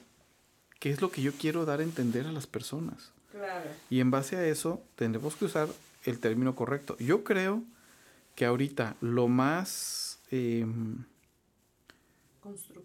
¿qué 0.81 0.91
es 0.91 1.01
lo 1.01 1.13
que 1.13 1.23
yo 1.23 1.31
quiero 1.35 1.65
dar 1.65 1.79
a 1.79 1.85
entender 1.85 2.27
a 2.27 2.33
las 2.33 2.49
personas? 2.49 3.13
Claro. 3.31 3.71
Y 3.91 4.01
en 4.01 4.11
base 4.11 4.35
a 4.35 4.45
eso 4.45 4.83
tendremos 4.97 5.37
que 5.37 5.45
usar 5.45 5.69
el 6.03 6.19
término 6.19 6.57
correcto. 6.57 6.97
Yo 6.99 7.23
creo 7.23 7.63
que 8.35 8.45
ahorita 8.45 8.97
lo 9.01 9.29
más 9.29 10.19
em, 10.33 11.05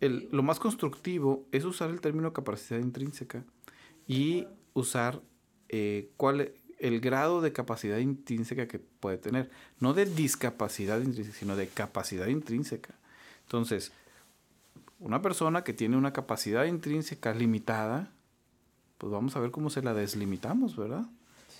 el, 0.01 0.29
lo 0.31 0.43
más 0.43 0.59
constructivo 0.59 1.47
es 1.51 1.65
usar 1.65 1.89
el 1.89 2.01
término 2.01 2.31
capacidad 2.31 2.79
intrínseca 2.79 3.43
y 4.07 4.45
usar 4.75 5.19
eh, 5.69 6.11
cuál 6.15 6.53
el 6.77 7.01
grado 7.01 7.41
de 7.41 7.53
capacidad 7.53 7.97
intrínseca 7.97 8.67
que 8.67 8.77
puede 8.77 9.17
tener. 9.17 9.49
No 9.79 9.95
de 9.95 10.05
discapacidad 10.05 11.01
intrínseca, 11.01 11.39
sino 11.39 11.55
de 11.55 11.67
capacidad 11.69 12.27
intrínseca. 12.27 12.98
Entonces, 13.49 13.91
una 14.99 15.23
persona 15.23 15.63
que 15.63 15.73
tiene 15.73 15.97
una 15.97 16.13
capacidad 16.13 16.65
intrínseca 16.65 17.33
limitada, 17.33 18.11
pues 18.99 19.11
vamos 19.11 19.35
a 19.35 19.39
ver 19.39 19.49
cómo 19.49 19.71
se 19.71 19.81
la 19.81 19.95
deslimitamos, 19.95 20.77
¿verdad? 20.77 21.05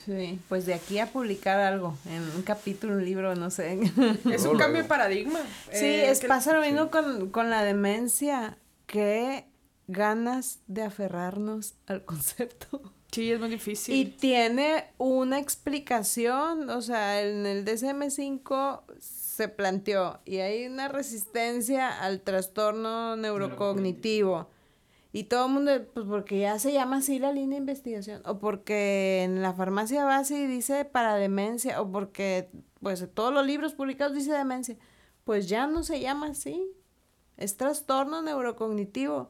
Sí, 0.05 0.39
pues 0.47 0.67
de 0.67 0.75
aquí 0.75 0.99
a 0.99 1.07
publicar 1.07 1.59
algo, 1.59 1.97
en 2.05 2.21
un 2.35 2.43
capítulo, 2.43 2.93
un 2.93 3.03
libro, 3.03 3.33
no 3.33 3.49
sé. 3.49 3.79
Es 4.31 4.45
un 4.45 4.55
cambio 4.55 4.83
de 4.83 4.87
paradigma. 4.87 5.39
Sí, 5.71 5.85
eh, 5.85 6.11
es, 6.11 6.23
pasa 6.25 6.53
lo 6.53 6.61
mismo 6.61 6.91
con, 6.91 7.31
con 7.31 7.49
la 7.49 7.63
demencia. 7.63 8.59
Qué 8.85 9.47
ganas 9.87 10.59
de 10.67 10.83
aferrarnos 10.83 11.73
al 11.87 12.05
concepto. 12.05 12.93
Sí, 13.11 13.31
es 13.31 13.39
muy 13.39 13.49
difícil. 13.49 13.95
Y 13.95 14.05
tiene 14.05 14.85
una 14.99 15.39
explicación, 15.39 16.69
o 16.69 16.83
sea, 16.83 17.23
en 17.23 17.47
el 17.47 17.65
DSM-5 17.65 18.83
se 19.39 19.47
planteó 19.47 20.19
y 20.25 20.39
hay 20.39 20.65
una 20.65 20.89
resistencia 20.89 22.03
al 22.03 22.19
trastorno 22.19 23.15
neurocognitivo. 23.15 24.49
Y 25.13 25.23
todo 25.23 25.45
el 25.45 25.53
mundo, 25.53 25.71
pues 25.93 26.05
porque 26.05 26.39
ya 26.39 26.59
se 26.59 26.73
llama 26.73 26.97
así 26.97 27.19
la 27.19 27.31
línea 27.31 27.55
de 27.55 27.61
investigación, 27.61 28.21
o 28.25 28.37
porque 28.37 29.23
en 29.23 29.41
la 29.41 29.53
farmacia 29.53 30.03
base 30.03 30.45
dice 30.45 30.83
para 30.83 31.15
demencia, 31.15 31.81
o 31.81 31.89
porque 31.89 32.49
pues 32.81 33.07
todos 33.13 33.33
los 33.33 33.45
libros 33.45 33.73
publicados 33.75 34.13
dice 34.13 34.33
demencia, 34.33 34.75
pues 35.23 35.47
ya 35.47 35.67
no 35.67 35.83
se 35.83 36.01
llama 36.01 36.27
así, 36.27 36.69
es 37.37 37.55
trastorno 37.55 38.21
neurocognitivo 38.21 39.29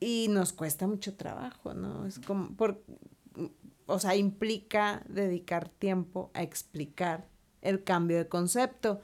y 0.00 0.28
nos 0.30 0.54
cuesta 0.54 0.86
mucho 0.86 1.14
trabajo, 1.14 1.74
¿no? 1.74 2.06
Es 2.06 2.20
como, 2.20 2.56
por, 2.56 2.82
o 3.84 3.98
sea, 3.98 4.16
implica 4.16 5.02
dedicar 5.08 5.68
tiempo 5.68 6.30
a 6.32 6.42
explicar 6.42 7.28
el 7.60 7.84
cambio 7.84 8.16
de 8.16 8.28
concepto, 8.28 9.02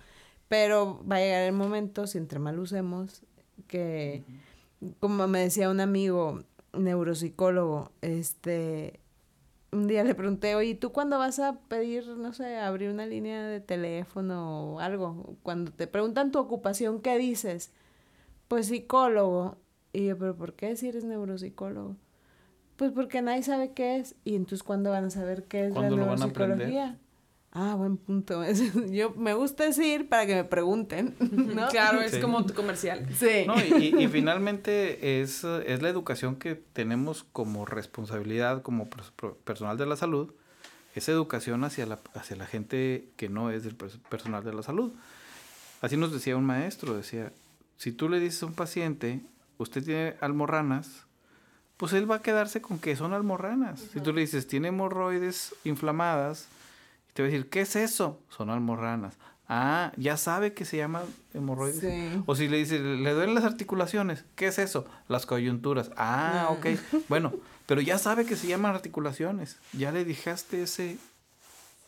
pero 0.53 1.03
va 1.11 1.17
a 1.17 1.21
llegar 1.21 1.45
el 1.45 1.55
momento, 1.55 2.07
si 2.07 2.19
entre 2.19 2.39
mal 2.39 2.59
usemos, 2.59 3.23
que 3.69 4.23
como 5.01 5.27
me 5.27 5.39
decía 5.39 5.71
un 5.71 5.81
amigo 5.81 6.43
neuropsicólogo, 6.75 7.91
este, 8.03 9.01
un 9.71 9.87
día 9.87 10.05
le 10.05 10.15
pregunté, 10.15 10.55
oye, 10.55 10.75
¿tú 10.75 10.93
cuándo 10.93 11.17
vas 11.17 11.39
a 11.39 11.59
pedir, 11.69 12.07
no 12.07 12.35
sé, 12.35 12.59
abrir 12.59 12.91
una 12.91 13.07
línea 13.07 13.47
de 13.47 13.61
teléfono 13.61 14.75
o 14.75 14.81
algo? 14.81 15.39
Cuando 15.43 15.73
te 15.73 15.87
preguntan 15.87 16.31
tu 16.33 16.39
ocupación, 16.39 17.01
¿qué 17.01 17.17
dices? 17.17 17.73
Pues 18.49 18.67
psicólogo. 18.67 19.57
Y 19.95 20.09
yo, 20.09 20.19
¿pero 20.19 20.37
por 20.37 20.53
qué 20.53 20.77
si 20.77 20.87
eres 20.87 21.05
neuropsicólogo? 21.05 21.97
Pues 22.77 22.93
porque 22.93 23.23
nadie 23.23 23.43
sabe 23.43 23.73
qué 23.73 23.97
es. 23.97 24.17
Y 24.23 24.37
entonces, 24.37 24.63
¿cuándo 24.63 24.91
van 24.91 25.07
a 25.07 25.11
saber 25.11 25.45
qué 25.45 25.69
es 25.69 25.73
la 25.73 25.89
neuropsicología? 25.89 26.99
Ah, 27.55 27.75
buen 27.75 27.99
punto. 27.99 28.43
Yo 28.91 29.11
me 29.11 29.35
gusta 29.35 29.65
decir 29.65 30.09
para 30.09 30.27
que 30.27 30.35
me 30.35 30.45
pregunten, 30.45 31.15
¿no? 31.21 31.69
Claro, 31.69 32.01
es 32.01 32.17
como 32.19 32.47
tu 32.47 32.55
comercial. 32.55 33.07
Sí. 33.15 33.45
No, 33.47 33.55
y, 33.63 33.95
y, 34.03 34.09
finalmente 34.09 35.21
es, 35.21 35.45
es 35.45 35.83
la 35.83 35.91
educación 35.91 36.37
que 36.37 36.55
tenemos 36.55 37.25
como 37.25 37.67
responsabilidad 37.67 38.63
como 38.63 38.89
personal 39.45 39.77
de 39.77 39.85
la 39.85 39.97
salud, 39.97 40.33
es 40.95 41.09
educación 41.09 41.65
hacia 41.65 41.85
la, 41.85 42.01
hacia 42.15 42.37
la 42.37 42.47
gente 42.47 43.09
que 43.17 43.29
no 43.29 43.51
es 43.51 43.65
del 43.65 43.77
personal 43.77 44.45
de 44.45 44.55
la 44.55 44.63
salud. 44.63 44.93
Así 45.83 45.97
nos 45.97 46.13
decía 46.13 46.37
un 46.37 46.45
maestro, 46.45 46.95
decía, 46.95 47.33
si 47.77 47.93
tú 47.93 48.09
le 48.09 48.19
dices 48.19 48.43
a 48.45 48.47
un 48.47 48.55
paciente, 48.55 49.21
usted 49.59 49.85
tiene 49.85 50.15
almorranas, 50.21 51.07
pues 51.77 51.93
él 51.93 52.11
va 52.11 52.17
a 52.17 52.23
quedarse 52.23 52.63
con 52.63 52.79
que 52.79 52.97
son 52.97 53.13
almorranas. 53.13 53.81
Si 53.93 54.01
tú 54.01 54.13
le 54.13 54.21
dices, 54.21 54.47
tiene 54.47 54.69
hemorroides 54.69 55.55
inflamadas, 55.65 56.49
te 57.13 57.23
va 57.23 57.29
a 57.29 57.31
decir, 57.31 57.49
¿qué 57.49 57.63
es 57.63 57.77
eso? 57.77 58.21
Son 58.29 58.51
almorranas. 58.51 59.17
Ah, 59.49 59.93
ya 59.97 60.17
sabe 60.17 60.55
que 60.55 60.65
se 60.65 60.79
llama 60.79 61.03
hemorroides. 61.35 61.85
O 62.27 62.35
si 62.35 62.49
le 62.49 62.57
dice, 62.57 62.79
le 62.79 63.13
duelen 63.13 63.35
las 63.35 63.45
articulaciones, 63.45 64.25
¿qué 64.35 64.47
es 64.47 64.59
eso? 64.59 64.87
Las 65.09 65.27
coyunturas. 65.27 65.91
Ah, 65.97 66.49
ok. 66.51 66.67
bueno, 67.09 67.33
pero 67.67 67.81
ya 67.81 67.99
sabe 67.99 68.25
que 68.25 68.37
se 68.37 68.47
llaman 68.47 68.75
articulaciones. 68.75 69.59
Ya 69.73 69.93
le 69.93 70.05
dejaste 70.05 70.63
ese, 70.63 70.97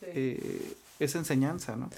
eh, 0.02 0.76
esa 0.98 1.18
enseñanza, 1.18 1.76
¿no? 1.76 1.88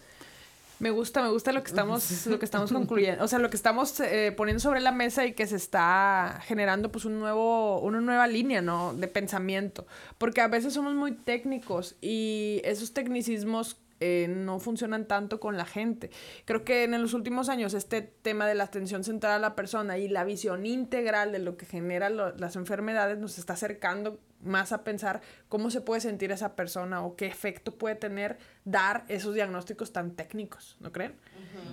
Me 0.79 0.91
gusta, 0.91 1.23
me 1.23 1.31
gusta 1.31 1.53
lo 1.53 1.63
que 1.63 1.69
estamos, 1.69 2.27
lo 2.27 2.39
que 2.39 2.45
estamos 2.45 2.71
concluyendo, 2.71 3.25
o 3.25 3.29
sea, 3.29 3.39
lo 3.39 3.49
que 3.49 3.57
estamos 3.57 3.99
eh, 4.01 4.33
poniendo 4.37 4.61
sobre 4.61 4.81
la 4.81 4.93
mesa 4.93 5.25
y 5.25 5.33
que 5.33 5.47
se 5.47 5.57
está 5.57 6.41
generando 6.45 6.93
pues 6.93 7.05
un 7.07 7.19
nuevo, 7.19 7.81
una 7.81 8.01
nueva 8.01 8.27
línea, 8.27 8.61
¿no? 8.61 8.93
De 8.95 9.09
pensamiento, 9.09 9.87
porque 10.19 10.43
a 10.43 10.49
veces 10.49 10.75
somos 10.75 10.95
muy 10.95 11.13
técnicos 11.13 11.97
y 12.03 12.61
esos 12.65 12.93
tecnicismos 12.93 13.79
eh, 14.01 14.27
no 14.29 14.59
funcionan 14.59 15.07
tanto 15.07 15.41
con 15.41 15.57
la 15.57 15.65
gente. 15.65 16.11
Creo 16.45 16.65
que 16.65 16.85
en 16.85 17.01
los 17.01 17.15
últimos 17.15 17.49
años 17.49 17.73
este 17.73 18.03
tema 18.03 18.47
de 18.47 18.55
la 18.55 18.65
atención 18.65 19.05
central 19.05 19.33
a 19.33 19.39
la 19.39 19.57
persona 19.57 19.97
y 19.97 20.09
la 20.09 20.25
visión 20.25 20.67
integral 20.67 21.33
de 21.33 21.39
lo 21.39 21.57
que 21.57 21.65
genera 21.65 22.11
las 22.11 22.57
enfermedades 22.57 23.17
nos 23.19 23.39
está 23.39 23.55
acercando 23.55 24.21
más 24.43 24.73
a 24.73 24.85
pensar 24.85 25.21
cómo 25.49 25.71
se 25.71 25.81
puede 25.81 26.01
sentir 26.01 26.33
esa 26.33 26.57
persona 26.57 27.03
o 27.03 27.17
qué 27.17 27.27
efecto 27.27 27.75
puede 27.75 27.95
tener 27.95 28.39
dar 28.65 29.05
esos 29.09 29.35
diagnósticos 29.35 29.93
tan 29.93 30.13
técnicos, 30.13 30.77
¿no 30.81 30.93
creen? 30.93 31.15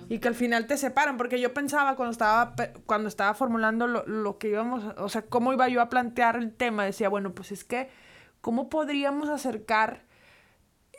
Y 0.08 0.18
que 0.18 0.28
al 0.28 0.34
final 0.34 0.66
te 0.66 0.76
separan, 0.76 1.16
porque 1.16 1.40
yo 1.40 1.54
pensaba 1.54 1.96
cuando 1.96 2.12
estaba, 2.12 2.54
cuando 2.86 3.08
estaba 3.08 3.34
formulando 3.34 3.86
lo, 3.86 4.06
lo 4.06 4.38
que 4.38 4.48
íbamos, 4.48 4.84
o 4.96 5.08
sea, 5.08 5.22
cómo 5.22 5.52
iba 5.52 5.68
yo 5.68 5.80
a 5.80 5.88
plantear 5.88 6.36
el 6.36 6.52
tema, 6.52 6.84
decía, 6.84 7.08
bueno, 7.08 7.34
pues 7.34 7.52
es 7.52 7.64
que, 7.64 7.88
¿cómo 8.40 8.68
podríamos 8.68 9.28
acercar 9.28 10.02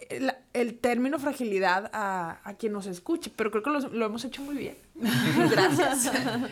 el, 0.09 0.79
término 0.79 1.19
fragilidad 1.19 1.89
a, 1.93 2.39
a, 2.43 2.53
quien 2.55 2.73
nos 2.73 2.87
escuche, 2.87 3.31
pero 3.35 3.51
creo 3.51 3.63
que 3.63 3.69
lo, 3.69 3.79
lo 3.79 4.05
hemos 4.05 4.23
hecho 4.25 4.41
muy 4.41 4.55
bien. 4.55 4.77
Gracias. 4.95 6.11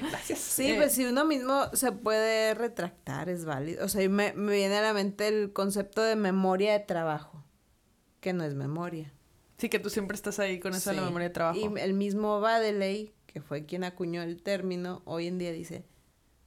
Gracias. 0.09 0.39
Sí, 0.39 0.71
eh, 0.71 0.75
pues 0.75 0.93
si 0.93 1.05
uno 1.05 1.25
mismo 1.25 1.65
se 1.73 1.91
puede 1.91 2.53
retractar, 2.53 3.29
es 3.29 3.45
válido. 3.45 3.85
O 3.85 3.89
sea, 3.89 4.07
me, 4.09 4.33
me 4.33 4.53
viene 4.53 4.77
a 4.77 4.81
la 4.81 4.93
mente 4.93 5.27
el 5.27 5.53
concepto 5.53 6.01
de 6.01 6.15
memoria 6.15 6.73
de 6.73 6.79
trabajo, 6.79 7.43
que 8.19 8.33
no 8.33 8.43
es 8.43 8.55
memoria. 8.55 9.13
Sí, 9.57 9.69
que 9.69 9.79
tú 9.79 9.89
siempre 9.89 10.15
estás 10.15 10.39
ahí 10.39 10.59
con 10.59 10.73
esa 10.73 10.93
la 10.93 11.03
memoria 11.03 11.29
de 11.29 11.33
trabajo. 11.33 11.57
Y 11.57 11.79
el 11.79 11.93
mismo 11.93 12.41
Badeley, 12.41 13.13
que 13.27 13.41
fue 13.41 13.65
quien 13.65 13.83
acuñó 13.83 14.21
el 14.21 14.41
término, 14.41 15.01
hoy 15.05 15.27
en 15.27 15.37
día 15.37 15.51
dice, 15.51 15.85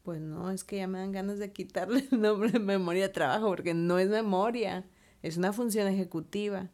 pues 0.03 0.21
no, 0.21 0.51
es 0.51 0.65
que 0.65 0.77
ya 0.77 0.87
me 0.87 0.99
dan 0.99 1.13
ganas 1.13 1.39
de 1.39 1.53
quitarle 1.53 2.07
el 2.11 2.21
nombre 2.21 2.51
de 2.51 2.59
memoria 2.59 3.05
de 3.05 3.09
trabajo, 3.09 3.47
porque 3.49 3.75
no 3.75 3.99
es 3.99 4.09
memoria, 4.09 4.85
es 5.23 5.37
una 5.37 5.53
función 5.53 5.89
ejecutiva. 5.89 6.71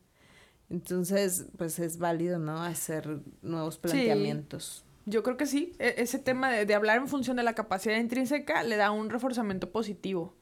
Entonces, 0.73 1.45
pues 1.59 1.79
es 1.79 1.99
válido, 1.99 2.39
¿no? 2.39 2.63
Hacer 2.63 3.21
nuevos 3.43 3.77
planteamientos. 3.77 4.87
Yo 5.05 5.23
creo 5.23 5.37
que 5.37 5.45
sí. 5.45 5.75
E, 5.79 5.97
ese 5.99 6.19
tema 6.19 6.51
de, 6.51 6.75
hablar 6.75 6.97
en 6.97 7.09
función 7.09 7.37
de 7.37 7.43
la 7.43 7.55
capacidad 7.55 7.99
intrínseca 7.99 8.63
le 8.63 8.77
da 8.77 8.91
un 8.91 9.11
reforzamiento 9.11 9.71
positivo 9.71 10.35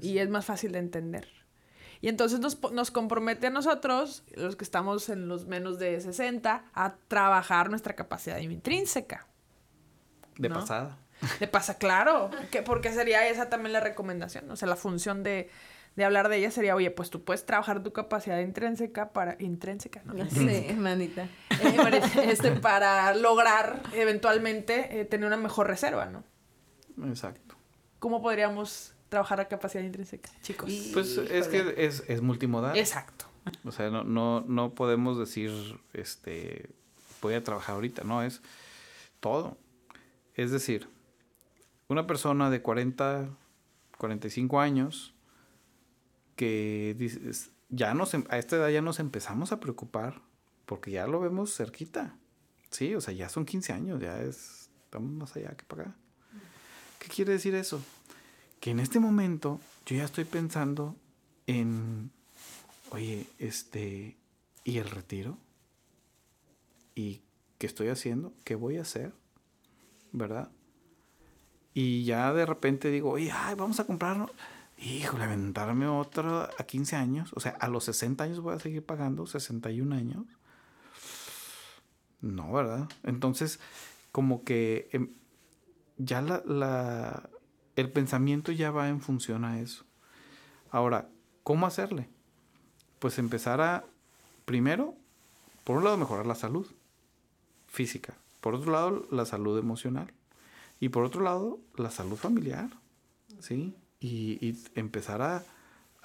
y 0.00 0.18
es 0.18 0.28
más 0.28 0.44
fácil 0.44 0.70
de 0.70 0.78
entender. 0.78 1.28
Y 2.00 2.08
entonces 2.08 2.38
nos, 2.38 2.70
nos, 2.70 2.92
compromete 2.92 3.48
a 3.48 3.50
nosotros, 3.50 4.22
los 4.36 4.54
que 4.54 4.62
estamos 4.62 5.08
en 5.08 5.26
los 5.26 5.46
menos 5.46 5.80
de 5.80 6.00
60, 6.00 6.66
a 6.72 6.94
trabajar 7.08 7.68
nuestra 7.68 7.96
capacidad 7.96 8.38
intrínseca. 8.38 9.26
De 10.36 10.48
pasada. 10.50 10.98
Le 11.40 11.48
pasa, 11.48 11.78
claro, 11.78 12.30
que 12.52 12.62
porque 12.62 12.92
sería 12.92 13.26
esa 13.26 13.48
también 13.48 13.72
la 13.72 13.80
recomendación, 13.80 14.48
o 14.52 14.54
sea, 14.54 14.68
la 14.68 14.76
función 14.76 15.24
de, 15.24 15.50
de 15.96 16.04
hablar 16.04 16.28
de 16.28 16.36
ella 16.36 16.50
sería, 16.50 16.74
oye, 16.74 16.90
pues 16.90 17.10
tú 17.10 17.24
puedes 17.24 17.44
trabajar 17.44 17.82
tu 17.82 17.92
capacidad 17.92 18.38
intrínseca 18.38 19.12
para, 19.12 19.36
intrínseca, 19.40 20.02
¿no? 20.04 20.14
Sí, 20.30 20.66
manita. 20.76 21.28
Eh, 21.60 22.02
este, 22.24 22.52
para 22.52 23.14
lograr 23.14 23.82
eventualmente 23.92 25.00
eh, 25.00 25.04
tener 25.04 25.26
una 25.26 25.36
mejor 25.36 25.66
reserva, 25.66 26.06
¿no? 26.06 26.24
Exacto. 27.08 27.56
¿Cómo 27.98 28.22
podríamos 28.22 28.94
trabajar 29.08 29.38
la 29.38 29.48
capacidad 29.48 29.82
intrínseca, 29.82 30.30
chicos? 30.42 30.70
Pues 30.92 31.16
es 31.18 31.48
que 31.48 31.74
es, 31.76 32.04
es 32.06 32.22
multimodal. 32.22 32.76
Exacto. 32.76 33.26
O 33.64 33.72
sea, 33.72 33.90
no, 33.90 34.04
no, 34.04 34.44
no 34.46 34.74
podemos 34.74 35.18
decir, 35.18 35.50
este, 35.94 36.68
voy 37.22 37.34
a 37.34 37.42
trabajar 37.42 37.74
ahorita, 37.74 38.04
no, 38.04 38.22
es 38.22 38.42
todo. 39.20 39.56
Es 40.34 40.50
decir, 40.50 40.88
una 41.88 42.06
persona 42.06 42.50
de 42.50 42.62
40, 42.62 43.28
45 43.96 44.60
años 44.60 45.14
que 46.38 46.96
ya 47.68 47.94
nos, 47.94 48.14
em, 48.14 48.24
a 48.30 48.38
esta 48.38 48.56
edad 48.56 48.68
ya 48.68 48.80
nos 48.80 49.00
empezamos 49.00 49.50
a 49.50 49.58
preocupar 49.58 50.22
porque 50.66 50.92
ya 50.92 51.08
lo 51.08 51.18
vemos 51.18 51.54
cerquita. 51.54 52.16
Sí, 52.70 52.94
o 52.94 53.00
sea, 53.00 53.12
ya 53.12 53.28
son 53.28 53.44
15 53.44 53.72
años, 53.72 54.00
ya 54.00 54.22
es, 54.22 54.70
estamos 54.84 55.10
más 55.10 55.34
allá 55.34 55.56
que 55.56 55.64
para 55.64 55.82
acá. 55.82 55.96
¿Qué 57.00 57.08
quiere 57.08 57.32
decir 57.32 57.56
eso? 57.56 57.82
Que 58.60 58.70
en 58.70 58.78
este 58.78 59.00
momento 59.00 59.60
yo 59.84 59.96
ya 59.96 60.04
estoy 60.04 60.24
pensando 60.24 60.94
en, 61.48 62.12
oye, 62.90 63.26
este, 63.40 64.16
¿y 64.62 64.78
el 64.78 64.88
retiro? 64.88 65.38
¿Y 66.94 67.20
qué 67.58 67.66
estoy 67.66 67.88
haciendo? 67.88 68.32
¿Qué 68.44 68.54
voy 68.54 68.76
a 68.76 68.82
hacer? 68.82 69.12
¿Verdad? 70.12 70.52
Y 71.74 72.04
ya 72.04 72.32
de 72.32 72.46
repente 72.46 72.90
digo, 72.90 73.10
oye, 73.10 73.32
ay, 73.32 73.56
vamos 73.56 73.80
a 73.80 73.84
comprarnos 73.84 74.30
híjole, 74.78 75.24
aventarme 75.24 75.86
otro 75.86 76.42
a 76.42 76.64
15 76.64 76.96
años, 76.96 77.30
o 77.34 77.40
sea, 77.40 77.52
a 77.52 77.68
los 77.68 77.84
60 77.84 78.24
años 78.24 78.40
voy 78.40 78.54
a 78.54 78.58
seguir 78.58 78.84
pagando, 78.84 79.26
61 79.26 79.94
años. 79.94 80.24
No, 82.20 82.52
¿verdad? 82.52 82.88
Entonces, 83.04 83.60
como 84.12 84.44
que 84.44 84.88
em, 84.92 85.10
ya 85.96 86.20
la, 86.22 86.42
la, 86.46 87.28
el 87.76 87.90
pensamiento 87.90 88.52
ya 88.52 88.70
va 88.70 88.88
en 88.88 89.00
función 89.00 89.44
a 89.44 89.60
eso. 89.60 89.84
Ahora, 90.70 91.08
¿cómo 91.42 91.66
hacerle? 91.66 92.08
Pues 92.98 93.18
empezar 93.18 93.60
a, 93.60 93.84
primero, 94.44 94.94
por 95.64 95.76
un 95.78 95.84
lado, 95.84 95.96
mejorar 95.96 96.26
la 96.26 96.34
salud 96.34 96.66
física, 97.66 98.14
por 98.40 98.54
otro 98.54 98.72
lado, 98.72 99.06
la 99.10 99.26
salud 99.26 99.58
emocional 99.58 100.12
y 100.80 100.88
por 100.88 101.04
otro 101.04 101.22
lado, 101.22 101.60
la 101.76 101.90
salud 101.90 102.16
familiar, 102.16 102.70
¿sí? 103.40 103.74
Y, 104.00 104.56
empezar 104.74 105.22
a, 105.22 105.44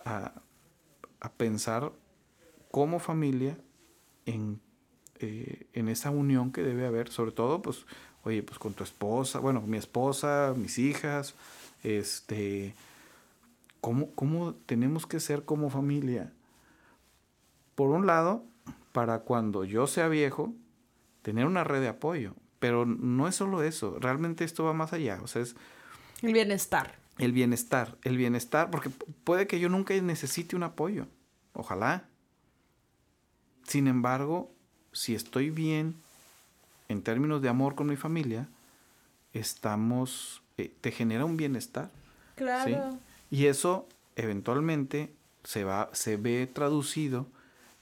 a, 0.06 1.32
pensar 1.38 1.92
como 2.72 3.00
familia 3.00 3.58
en, 4.26 4.60
eh, 5.20 5.68
en 5.74 5.90
esa 5.90 6.10
unión 6.10 6.52
que 6.52 6.64
debe 6.64 6.86
haber, 6.86 7.10
sobre 7.10 7.32
todo, 7.32 7.62
pues, 7.62 7.86
oye, 8.24 8.44
pues 8.44 8.60
con 8.60 8.74
tu 8.74 8.84
esposa, 8.84 9.40
bueno, 9.40 9.62
mi 9.62 9.78
esposa, 9.78 10.54
mis 10.58 10.78
hijas, 10.80 11.36
este, 11.84 12.74
¿cómo, 13.82 14.12
cómo 14.16 14.56
tenemos 14.66 15.06
que 15.06 15.20
ser 15.20 15.46
como 15.46 15.70
familia? 15.70 16.32
Por 17.76 17.90
un 17.90 18.06
lado, 18.06 18.44
para 18.92 19.20
cuando 19.20 19.66
yo 19.66 19.88
sea 19.88 20.08
viejo, 20.08 20.54
tener 21.22 21.46
una 21.46 21.64
red 21.64 21.82
de 21.82 21.90
apoyo, 21.90 22.36
pero 22.60 22.86
no 22.86 23.28
es 23.28 23.36
solo 23.36 23.64
eso, 23.64 23.98
realmente 24.00 24.44
esto 24.44 24.64
va 24.64 24.74
más 24.74 24.94
allá, 24.94 25.20
o 25.22 25.28
sea, 25.28 25.42
es... 25.42 25.56
El 26.22 26.34
bienestar 26.34 27.03
el 27.18 27.32
bienestar, 27.32 27.98
el 28.04 28.18
bienestar, 28.18 28.72
porque 28.72 28.90
puede 29.24 29.48
que 29.48 29.60
yo 29.60 29.70
nunca 29.70 29.94
necesite 30.02 30.56
un 30.56 30.64
apoyo, 30.64 31.08
ojalá. 31.54 32.06
Sin 33.68 33.88
embargo, 33.88 34.52
si 34.92 35.16
estoy 35.16 35.50
bien 35.50 35.96
en 36.90 37.02
términos 37.02 37.42
de 37.42 37.50
amor 37.50 37.76
con 37.76 37.88
mi 37.88 37.96
familia, 37.96 38.48
estamos, 39.34 40.42
eh, 40.58 40.72
te 40.82 40.92
genera 40.92 41.26
un 41.26 41.38
bienestar. 41.38 41.90
Claro. 42.36 42.98
Y 43.30 43.46
eso 43.46 43.88
eventualmente 44.16 45.12
se 45.44 45.64
va, 45.64 45.90
se 45.94 46.18
ve 46.18 46.48
traducido 46.52 47.28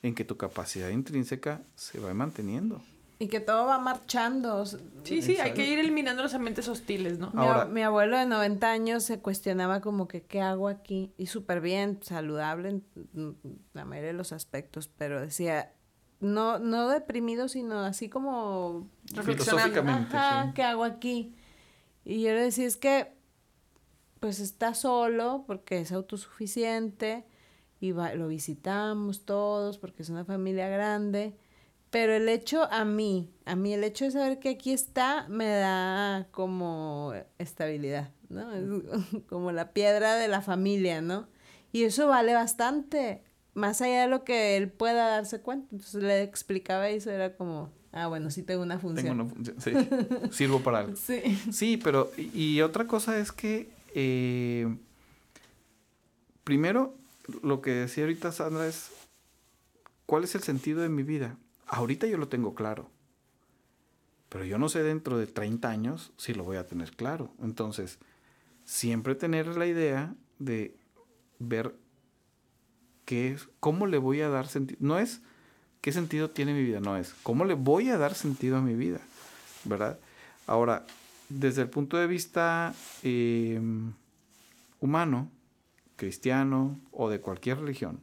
en 0.03 0.15
que 0.15 0.25
tu 0.25 0.37
capacidad 0.37 0.89
intrínseca 0.89 1.61
se 1.75 1.99
va 1.99 2.13
manteniendo. 2.13 2.81
Y 3.21 3.27
que 3.27 3.39
todo 3.39 3.67
va 3.67 3.77
marchando. 3.77 4.65
Sí, 4.65 5.21
sí, 5.21 5.37
hay 5.37 5.53
que 5.53 5.67
ir 5.67 5.77
eliminando 5.77 6.23
los 6.23 6.33
ambientes 6.33 6.67
hostiles, 6.67 7.19
¿no? 7.19 7.31
Mi, 7.67 7.83
abuelo 7.83 8.17
de 8.17 8.25
90 8.25 8.71
años 8.71 9.03
se 9.03 9.19
cuestionaba 9.19 9.79
como 9.79 10.07
que, 10.07 10.23
¿qué 10.23 10.41
hago 10.41 10.67
aquí? 10.67 11.13
Y 11.19 11.27
súper 11.27 11.61
bien, 11.61 11.99
saludable 12.01 12.69
en 12.69 13.37
la 13.73 13.85
mayoría 13.85 14.07
de 14.07 14.17
los 14.17 14.31
aspectos, 14.31 14.87
pero 14.87 15.21
decía, 15.21 15.71
no, 16.19 16.57
no 16.57 16.89
deprimido, 16.89 17.47
sino 17.47 17.81
así 17.81 18.09
como 18.09 18.89
reflexionando. 19.13 19.81
Ajá, 19.81 20.53
¿qué 20.55 20.63
hago 20.63 20.83
aquí? 20.83 21.35
Y 22.03 22.23
yo 22.23 22.29
le 22.29 22.41
decía, 22.41 22.65
es 22.65 22.75
que, 22.75 23.13
pues 24.19 24.39
está 24.39 24.73
solo 24.73 25.43
porque 25.45 25.79
es 25.79 25.91
autosuficiente 25.91 27.27
y 27.79 27.93
lo 27.93 28.27
visitamos 28.27 29.25
todos 29.25 29.77
porque 29.77 30.01
es 30.01 30.09
una 30.09 30.25
familia 30.25 30.67
grande 30.69 31.37
pero 31.91 32.13
el 32.13 32.29
hecho 32.29 32.71
a 32.71 32.85
mí, 32.85 33.29
a 33.45 33.55
mí 33.55 33.73
el 33.73 33.83
hecho 33.83 34.05
de 34.05 34.11
saber 34.11 34.39
que 34.39 34.49
aquí 34.49 34.71
está 34.71 35.27
me 35.27 35.47
da 35.47 36.25
como 36.31 37.13
estabilidad, 37.37 38.11
¿no? 38.29 38.53
Es 38.53 38.65
como 39.27 39.51
la 39.51 39.73
piedra 39.73 40.15
de 40.15 40.29
la 40.29 40.41
familia, 40.41 41.01
¿no? 41.01 41.27
Y 41.73 41.83
eso 41.83 42.07
vale 42.07 42.33
bastante, 42.33 43.23
más 43.53 43.81
allá 43.81 44.03
de 44.03 44.07
lo 44.07 44.23
que 44.23 44.55
él 44.55 44.71
pueda 44.71 45.07
darse 45.09 45.41
cuenta. 45.41 45.67
Entonces 45.73 46.01
le 46.01 46.23
explicaba 46.23 46.87
eso, 46.89 47.11
era 47.11 47.35
como, 47.35 47.73
ah, 47.91 48.07
bueno, 48.07 48.31
sí 48.31 48.41
tengo 48.41 48.63
una 48.63 48.79
función. 48.79 49.05
Tengo 49.05 49.23
una 49.23 49.33
función, 49.33 49.57
sí, 49.59 49.73
sirvo 50.31 50.61
para 50.61 50.79
algo. 50.79 50.95
Sí. 50.95 51.21
Sí, 51.51 51.75
pero, 51.75 52.09
y 52.17 52.61
otra 52.61 52.87
cosa 52.87 53.19
es 53.19 53.33
que, 53.33 53.69
eh, 53.93 54.73
primero, 56.45 56.95
lo 57.43 57.59
que 57.61 57.71
decía 57.71 58.05
ahorita 58.05 58.31
Sandra 58.31 58.65
es, 58.65 58.91
¿cuál 60.05 60.23
es 60.23 60.35
el 60.35 60.41
sentido 60.41 60.81
de 60.81 60.87
mi 60.87 61.03
vida? 61.03 61.37
Ahorita 61.71 62.05
yo 62.05 62.17
lo 62.17 62.27
tengo 62.27 62.53
claro. 62.53 62.89
Pero 64.27 64.43
yo 64.43 64.57
no 64.57 64.67
sé 64.67 64.83
dentro 64.83 65.17
de 65.17 65.25
30 65.25 65.69
años 65.69 66.11
si 66.17 66.33
lo 66.33 66.43
voy 66.43 66.57
a 66.57 66.67
tener 66.67 66.91
claro. 66.91 67.33
Entonces, 67.41 67.97
siempre 68.65 69.15
tener 69.15 69.47
la 69.55 69.65
idea 69.65 70.13
de 70.37 70.75
ver 71.39 71.73
qué 73.05 73.31
es, 73.31 73.47
cómo 73.61 73.87
le 73.87 73.99
voy 73.99 74.19
a 74.19 74.27
dar 74.27 74.47
sentido. 74.47 74.77
No 74.81 74.99
es 74.99 75.21
qué 75.79 75.93
sentido 75.93 76.29
tiene 76.29 76.53
mi 76.53 76.61
vida, 76.61 76.81
no 76.81 76.97
es 76.97 77.13
cómo 77.23 77.45
le 77.45 77.53
voy 77.53 77.89
a 77.89 77.97
dar 77.97 78.15
sentido 78.15 78.57
a 78.57 78.61
mi 78.61 78.75
vida, 78.75 78.99
¿verdad? 79.63 79.97
Ahora, 80.47 80.85
desde 81.29 81.61
el 81.61 81.69
punto 81.69 81.95
de 81.95 82.07
vista 82.07 82.75
em, 83.01 83.93
humano, 84.81 85.31
cristiano 85.95 86.77
o 86.91 87.09
de 87.09 87.21
cualquier 87.21 87.59
religión, 87.59 88.01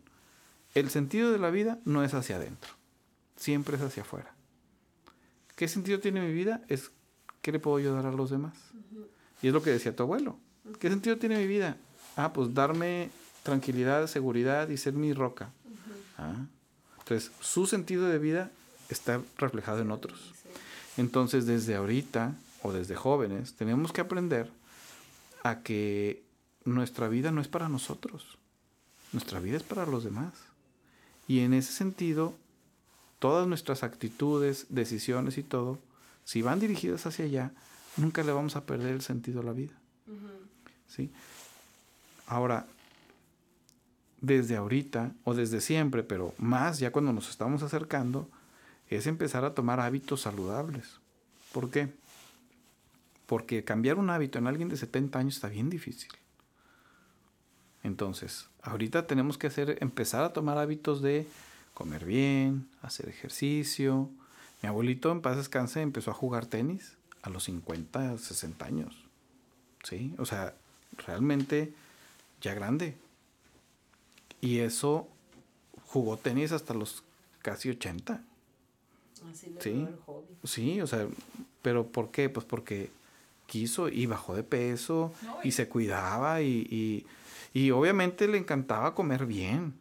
el 0.75 0.89
sentido 0.89 1.33
de 1.33 1.39
la 1.39 1.51
vida 1.51 1.81
no 1.85 2.03
es 2.03 2.15
hacia 2.15 2.37
adentro 2.37 2.78
siempre 3.39 3.77
es 3.77 3.83
hacia 3.83 4.03
afuera. 4.03 4.35
¿Qué 5.57 5.69
sentido 5.69 6.01
tiene 6.01 6.21
mi 6.21 6.33
vida? 6.33 6.63
Es 6.69 6.91
¿qué 7.41 7.53
le 7.53 7.59
puedo 7.59 7.77
ayudar 7.77 8.05
a 8.05 8.13
los 8.13 8.31
demás? 8.31 8.55
Y 9.41 9.49
es 9.49 9.55
lo 9.55 9.63
que 9.63 9.71
decía 9.71 9.97
tu 9.97 10.03
abuelo. 10.03 10.39
¿Qué 10.79 10.91
sentido 10.91 11.17
tiene 11.17 11.39
mi 11.39 11.47
vida? 11.47 11.79
Ah, 12.17 12.33
pues 12.33 12.53
darme 12.53 13.11
tranquilidad, 13.43 14.07
seguridad 14.07 14.69
y 14.69 14.77
ser 14.77 14.93
mi 14.93 15.13
roca. 15.13 15.51
Ah. 16.19 16.47
Entonces, 16.99 17.31
su 17.41 17.67
sentido 17.67 18.07
de 18.07 18.19
vida 18.19 18.51
está 18.89 19.23
reflejado 19.39 19.81
en 19.81 19.91
otros. 19.91 20.35
Entonces, 20.97 21.47
desde 21.47 21.77
ahorita 21.77 22.35
o 22.63 22.73
desde 22.73 22.97
jóvenes, 22.97 23.55
tenemos 23.55 23.93
que 23.93 24.01
aprender 24.01 24.51
a 25.45 25.63
que 25.63 26.23
nuestra 26.65 27.09
vida 27.09 27.31
no 27.31 27.41
es 27.41 27.49
para 27.49 27.69
nosotros. 27.69 28.37
Nuestra 29.13 29.41
vida 29.41 29.57
es 29.57 29.63
para 29.63 29.87
los 29.87 30.05
demás. 30.05 30.35
Y 31.27 31.41
en 31.41 31.55
ese 31.55 31.73
sentido, 31.73 32.35
todas 33.19 33.47
nuestras 33.47 33.83
actitudes, 33.83 34.67
decisiones 34.69 35.39
y 35.39 35.43
todo, 35.43 35.79
si 36.25 36.43
van 36.43 36.61
dirigidas 36.61 37.07
hacia 37.07 37.25
allá, 37.25 37.53
nunca 37.97 38.23
le 38.23 38.33
vamos 38.33 38.57
a 38.57 38.65
perder 38.65 38.95
el 38.95 39.03
sentido 39.03 39.41
a 39.41 39.45
la 39.45 39.53
vida. 39.53 39.75
¿Sí? 40.87 41.11
Ahora, 42.27 42.67
desde 44.21 44.57
ahorita 44.57 45.13
o 45.25 45.35
desde 45.35 45.61
siempre, 45.61 46.03
pero 46.03 46.35
más 46.39 46.79
ya 46.79 46.93
cuando 46.93 47.13
nos 47.13 47.31
estamos 47.31 47.63
acercando, 47.63 48.29
es 48.89 49.07
empezar 49.07 49.45
a 49.45 49.55
tomar 49.55 49.81
hábitos 49.81 50.23
saludables. 50.23 51.01
¿Por 51.53 51.71
qué? 51.71 51.93
Porque 53.27 53.65
cambiar 53.65 53.99
un 53.99 54.11
hábito 54.11 54.39
en 54.39 54.47
alguien 54.47 54.69
de 54.69 54.77
70 54.77 55.19
años 55.19 55.37
está 55.37 55.49
bien 55.49 55.71
difícil. 55.71 56.11
Entonces, 57.83 58.49
ahorita 58.63 59.07
tenemos 59.07 59.39
que 59.39 59.47
hacer, 59.47 59.79
empezar 59.81 60.25
a 60.25 60.33
tomar 60.33 60.59
hábitos 60.59 61.01
de 61.01 61.27
comer 61.79 62.05
bien, 62.05 62.69
hacer 62.83 63.09
ejercicio. 63.09 64.11
Mi 64.63 64.69
abuelito 64.69 65.13
en 65.13 65.21
paz 65.23 65.37
descanse 65.37 65.81
empezó 65.81 66.11
a 66.11 66.15
jugar 66.15 66.47
tenis 66.47 66.97
a 67.23 67.31
los 67.31 67.45
50, 67.45 68.19
60 68.19 68.65
años. 68.65 68.97
¿sí? 69.85 70.13
O 70.19 70.27
sea, 70.27 70.57
realmente 71.07 71.73
ya 72.41 72.53
grande. 72.55 72.97
Y 74.41 74.59
eso 74.59 75.07
jugó 75.87 76.17
tenis 76.17 76.51
hasta 76.51 76.75
los 76.75 77.05
casi 77.43 77.71
80. 77.71 78.25
Así 79.31 79.51
le 79.51 79.61
Sí. 79.63 79.71
el 79.89 79.97
hobby. 80.05 80.27
Sí, 80.43 80.81
o 80.81 80.87
sea, 80.89 81.07
pero 81.63 81.87
¿por 81.87 82.11
qué? 82.11 82.29
Pues 82.29 82.45
porque 82.45 82.91
quiso 83.47 83.89
y 83.89 84.07
bajó 84.07 84.35
de 84.35 84.43
peso 84.43 85.13
No, 85.23 85.37
y 85.45 85.53
se 85.53 85.69
cuidaba 85.69 86.43
y, 86.43 86.67
y, 86.69 87.07
y 87.55 87.71
obviamente 87.71 88.27
le 88.27 88.37
encantaba 88.39 88.97
comer 88.97 89.27
bien, 89.27 89.75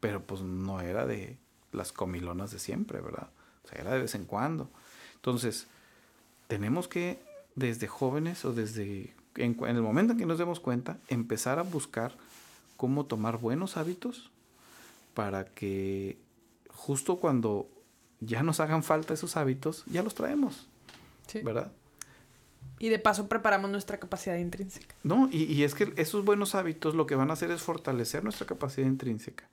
pero 0.00 0.22
pues 0.22 0.40
no 0.40 0.80
era 0.80 1.06
de 1.06 1.38
las 1.72 1.92
comilonas 1.92 2.50
de 2.50 2.58
siempre, 2.58 3.00
¿verdad? 3.00 3.28
O 3.64 3.68
sea, 3.68 3.80
era 3.80 3.92
de 3.92 4.00
vez 4.00 4.14
en 4.14 4.24
cuando. 4.24 4.68
Entonces, 5.16 5.66
tenemos 6.48 6.88
que 6.88 7.22
desde 7.54 7.86
jóvenes 7.86 8.44
o 8.44 8.52
desde 8.52 9.14
en, 9.36 9.56
el 9.64 9.82
momento 9.82 10.12
en 10.12 10.18
que 10.18 10.26
nos 10.26 10.38
demos 10.38 10.60
cuenta, 10.60 10.98
empezar 11.08 11.58
a 11.58 11.62
buscar 11.62 12.16
cómo 12.76 13.06
tomar 13.06 13.38
buenos 13.38 13.76
hábitos 13.76 14.30
para 15.14 15.44
que 15.44 16.18
justo 16.68 17.16
cuando 17.16 17.68
ya 18.20 18.42
nos 18.42 18.60
hagan 18.60 18.82
falta 18.82 19.14
esos 19.14 19.36
hábitos, 19.36 19.84
ya 19.86 20.02
los 20.02 20.14
traemos, 20.14 20.66
Sí. 21.26 21.40
¿verdad? 21.42 21.70
Y 22.78 22.88
de 22.88 22.98
paso 22.98 23.28
preparamos 23.28 23.70
nuestra 23.70 24.00
capacidad 24.00 24.36
intrínseca. 24.36 24.94
No, 25.02 25.28
y, 25.30 25.44
y 25.44 25.64
es 25.64 25.74
que 25.74 25.92
esos 25.96 26.24
buenos 26.24 26.54
hábitos 26.54 26.94
lo 26.94 27.06
que 27.06 27.14
van 27.14 27.30
a 27.30 27.34
hacer 27.34 27.50
es 27.50 27.60
fortalecer 27.60 28.24
nuestra 28.24 28.46
capacidad 28.46 28.86
intrínseca. 28.86 29.48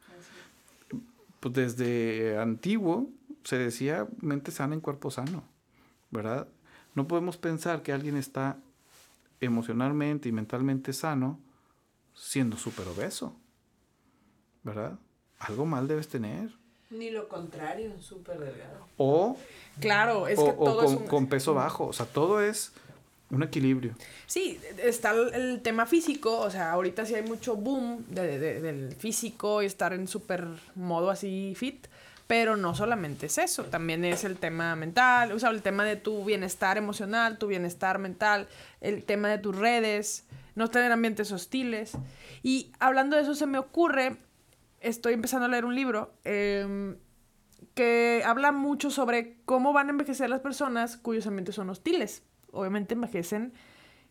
Pues 1.40 1.54
desde 1.54 2.38
antiguo 2.40 3.10
se 3.44 3.58
decía 3.58 4.08
mente 4.22 4.52
sana 4.52 4.74
en 4.74 4.82
cuerpo 4.82 5.12
sano, 5.12 5.44
¿verdad? 6.12 6.48
No 6.96 7.08
podemos 7.08 7.38
pensar 7.38 7.84
que 7.84 7.94
alguien 7.94 8.18
está 8.18 8.58
emocionalmente 9.40 10.30
y 10.30 10.32
mentalmente 10.32 10.94
sano 10.94 11.40
siendo 12.14 12.58
súper 12.58 12.88
obeso, 12.88 13.36
¿verdad? 14.64 14.98
Algo 15.40 15.66
mal 15.66 15.88
debes 15.88 16.08
tener. 16.08 16.52
Ni 16.90 17.12
lo 17.12 17.28
contrario, 17.28 18.00
súper 18.00 18.40
delgado. 18.40 18.88
O, 18.98 19.38
Claro, 19.80 20.28
es 20.28 20.40
que 20.40 20.50
o 20.50 20.54
todo 20.54 20.78
con, 20.78 20.86
es 20.86 21.00
un... 21.02 21.08
con 21.08 21.28
peso 21.28 21.54
bajo, 21.54 21.86
o 21.86 21.94
sea, 21.94 22.06
todo 22.06 22.42
es 22.42 22.74
un 23.30 23.44
equilibrio. 23.44 23.94
Sí, 24.26 24.60
está 24.82 25.12
el, 25.12 25.62
tema 25.62 25.86
físico, 25.86 26.40
o 26.40 26.50
sea, 26.50 26.72
ahorita 26.72 27.06
sí 27.06 27.16
hay 27.16 27.24
mucho 27.24 27.56
boom 27.56 28.06
de- 28.10 28.40
de- 28.40 28.62
del 28.62 28.96
físico 28.96 29.62
y 29.62 29.66
estar 29.66 29.94
en 29.94 30.08
súper 30.08 30.46
modo 30.76 31.10
así 31.10 31.54
fit, 31.56 31.88
pero 32.28 32.58
no 32.58 32.74
solamente 32.76 33.26
es 33.28 33.38
eso, 33.38 33.64
también 33.66 34.04
es 34.06 34.24
el 34.24 34.38
tema 34.38 34.76
mental, 34.76 35.32
o 35.32 35.40
sea, 35.40 35.50
el 35.50 35.62
tema 35.62 35.84
de 35.86 35.96
tu 35.96 36.24
bienestar 36.26 36.78
emocional, 36.78 37.38
tu 37.38 37.48
bienestar 37.48 38.00
mental, 38.00 38.48
el 38.82 39.04
tema 39.04 39.30
de 39.30 39.38
tus 39.38 39.56
redes, 39.56 40.26
no 40.56 40.70
tener 40.70 40.92
ambientes 40.92 41.32
hostiles. 41.32 41.94
Y 42.44 42.72
hablando 42.80 43.16
de 43.16 43.22
eso, 43.24 43.36
se 43.36 43.46
me 43.46 43.58
ocurre, 43.60 44.18
estoy 44.82 45.14
empezando 45.14 45.46
a 45.46 45.50
leer 45.50 45.66
un 45.66 45.76
libro 45.76 46.14
em, 46.24 46.98
que 47.76 48.24
habla 48.26 48.52
mucho 48.52 48.90
sobre 48.90 49.38
cómo 49.46 49.72
van 49.72 49.88
a 49.88 49.92
envejecer 49.92 50.30
las 50.30 50.42
personas 50.42 50.98
cuyos 50.98 51.28
ambientes 51.28 51.56
son 51.56 51.70
hostiles. 51.70 52.24
Obviamente 52.52 52.94
envejecen 52.94 53.54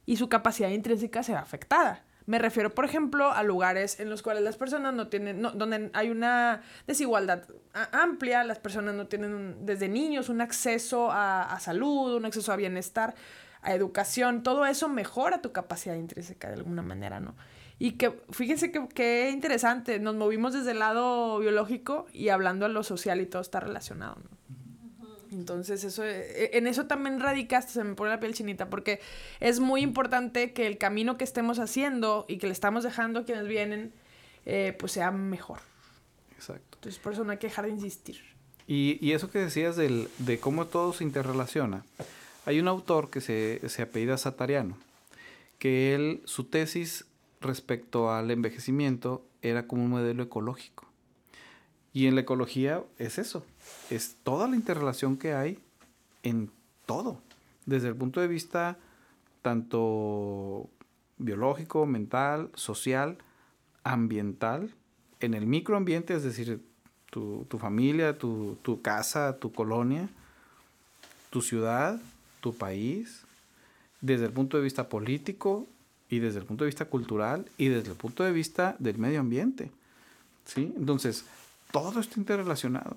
y 0.05 0.17
su 0.17 0.29
capacidad 0.29 0.69
intrínseca 0.71 1.23
se 1.23 1.33
ve 1.33 1.39
afectada. 1.39 2.05
Me 2.27 2.39
refiero, 2.41 2.75
por 2.75 2.85
ejemplo, 2.85 3.31
a 3.31 3.43
lugares 3.45 4.01
en 4.01 4.11
los 4.11 4.21
cuales 4.23 4.43
las 4.43 4.57
personas 4.57 4.93
no 4.95 5.07
tienen, 5.09 5.41
no- 5.41 5.53
donde 5.53 5.91
hay 5.95 6.11
una 6.11 6.63
desigualdad 6.87 7.45
amplia, 7.93 8.43
las 8.43 8.59
personas 8.59 8.95
no 8.97 9.07
tienen 9.07 9.65
desde 9.65 9.89
niños 9.89 10.29
un 10.29 10.41
acceso 10.41 11.13
a, 11.13 11.45
a 11.45 11.61
salud, 11.61 12.15
un 12.17 12.25
acceso 12.25 12.53
a 12.53 12.57
bienestar, 12.57 13.15
a 13.63 13.75
educación, 13.75 14.43
todo 14.43 14.67
eso 14.67 14.89
mejora 14.89 15.41
tu 15.41 15.53
capacidad 15.53 15.95
intrínseca 15.95 16.49
de 16.49 16.55
alguna 16.55 16.83
manera, 16.83 17.21
¿no? 17.21 17.37
Y 17.79 17.93
que, 17.93 18.21
fíjense 18.31 18.73
que, 18.73 18.89
qué 18.89 19.31
interesante, 19.31 20.01
nos 20.01 20.17
movimos 20.17 20.53
desde 20.55 20.71
el 20.73 20.79
lado 20.81 21.39
biológico 21.39 22.07
y 22.13 22.31
hablando 22.31 22.67
a 22.67 22.69
lo 22.69 22.83
social 22.83 23.21
y 23.21 23.27
todo 23.27 23.43
está 23.43 23.61
relacionado, 23.61 24.17
¿no? 24.17 24.66
Entonces, 25.37 25.85
eso, 25.85 26.05
eh, 26.05 26.57
en 26.57 26.67
eso 26.67 26.87
también 26.87 27.21
radicaste, 27.21 27.73
se 27.73 27.85
me 27.85 27.95
pone 27.95 28.11
la 28.11 28.21
piel 28.21 28.35
chinita, 28.35 28.71
porque 28.71 29.01
es 29.41 29.61
muy 29.61 29.83
importante 29.83 30.53
que 30.53 30.67
el 30.67 30.79
camino 30.79 31.19
que 31.19 31.25
estemos 31.25 31.59
haciendo 31.59 32.25
y 32.29 32.39
que 32.39 32.47
le 32.47 32.53
estamos 32.53 32.85
dejando 32.85 33.21
a 33.21 33.25
quienes 33.25 33.47
vienen, 33.47 33.93
eh, 34.47 34.75
pues 34.79 34.93
sea 34.93 35.11
mejor. 35.11 35.59
Exacto. 36.35 36.79
Entonces, 36.79 37.01
por 37.01 37.13
eso 37.13 37.25
no 37.25 37.33
hay 37.33 37.39
que 37.39 37.49
dejar 37.49 37.67
de 37.67 37.73
insistir. 37.73 38.21
Y, 38.67 38.99
y 39.01 39.13
eso 39.13 39.31
que 39.31 39.39
decías 39.39 39.77
del, 39.77 40.09
de 40.19 40.39
cómo 40.39 40.67
todo 40.67 40.93
se 40.93 41.05
interrelaciona. 41.05 41.85
Hay 42.47 42.59
un 42.61 42.69
autor 42.69 43.11
que 43.11 43.21
se, 43.21 43.61
se 43.69 43.83
apellida 43.83 44.17
Satariano, 44.17 44.79
que 45.59 45.95
él, 45.95 46.23
su 46.25 46.45
tesis 46.45 47.05
respecto 47.41 48.11
al 48.11 48.31
envejecimiento 48.31 49.27
era 49.43 49.67
como 49.67 49.85
un 49.85 49.91
modelo 49.91 50.23
ecológico. 50.23 50.87
Y 51.93 52.07
en 52.07 52.15
la 52.15 52.23
ecología 52.23 52.83
es 52.99 53.19
eso, 53.19 53.45
es 53.91 54.17
toda 54.23 54.49
la 54.49 54.57
interrelación 54.57 55.17
que 55.17 55.35
hay 55.35 55.59
en 56.23 56.51
todo, 56.87 57.21
desde 57.67 57.89
el 57.89 57.97
punto 57.97 58.21
de 58.21 58.29
vista 58.29 58.79
tanto 59.43 60.69
biológico, 61.19 61.87
mental, 61.87 62.51
social, 62.55 63.19
ambiental, 63.85 64.75
en 65.21 65.35
el 65.35 65.47
microambiente, 65.47 66.15
es 66.15 66.25
decir, 66.25 66.61
tu, 67.11 67.47
tu 67.49 67.59
familia, 67.59 68.19
tu, 68.19 68.59
tu 68.63 68.83
casa, 68.83 69.39
tu 69.39 69.53
colonia, 69.53 70.09
tu 71.31 71.43
ciudad, 71.43 72.01
tu 72.41 72.55
país, 72.55 73.23
desde 74.01 74.27
el 74.27 74.33
punto 74.33 74.57
de 74.57 74.65
vista 74.65 74.89
político 74.89 75.67
y 76.09 76.19
desde 76.19 76.41
el 76.41 76.45
punto 76.45 76.65
de 76.65 76.69
vista 76.69 76.85
cultural 76.85 77.47
y 77.57 77.69
desde 77.69 77.91
el 77.91 77.97
punto 77.97 78.25
de 78.25 78.33
vista 78.33 78.77
del 78.79 78.99
medio 78.99 79.21
ambiente. 79.21 79.71
¿Sí? 80.45 80.73
Entonces, 80.77 81.25
todo 81.73 82.01
está 82.01 82.21
interrelacionado. 82.21 82.97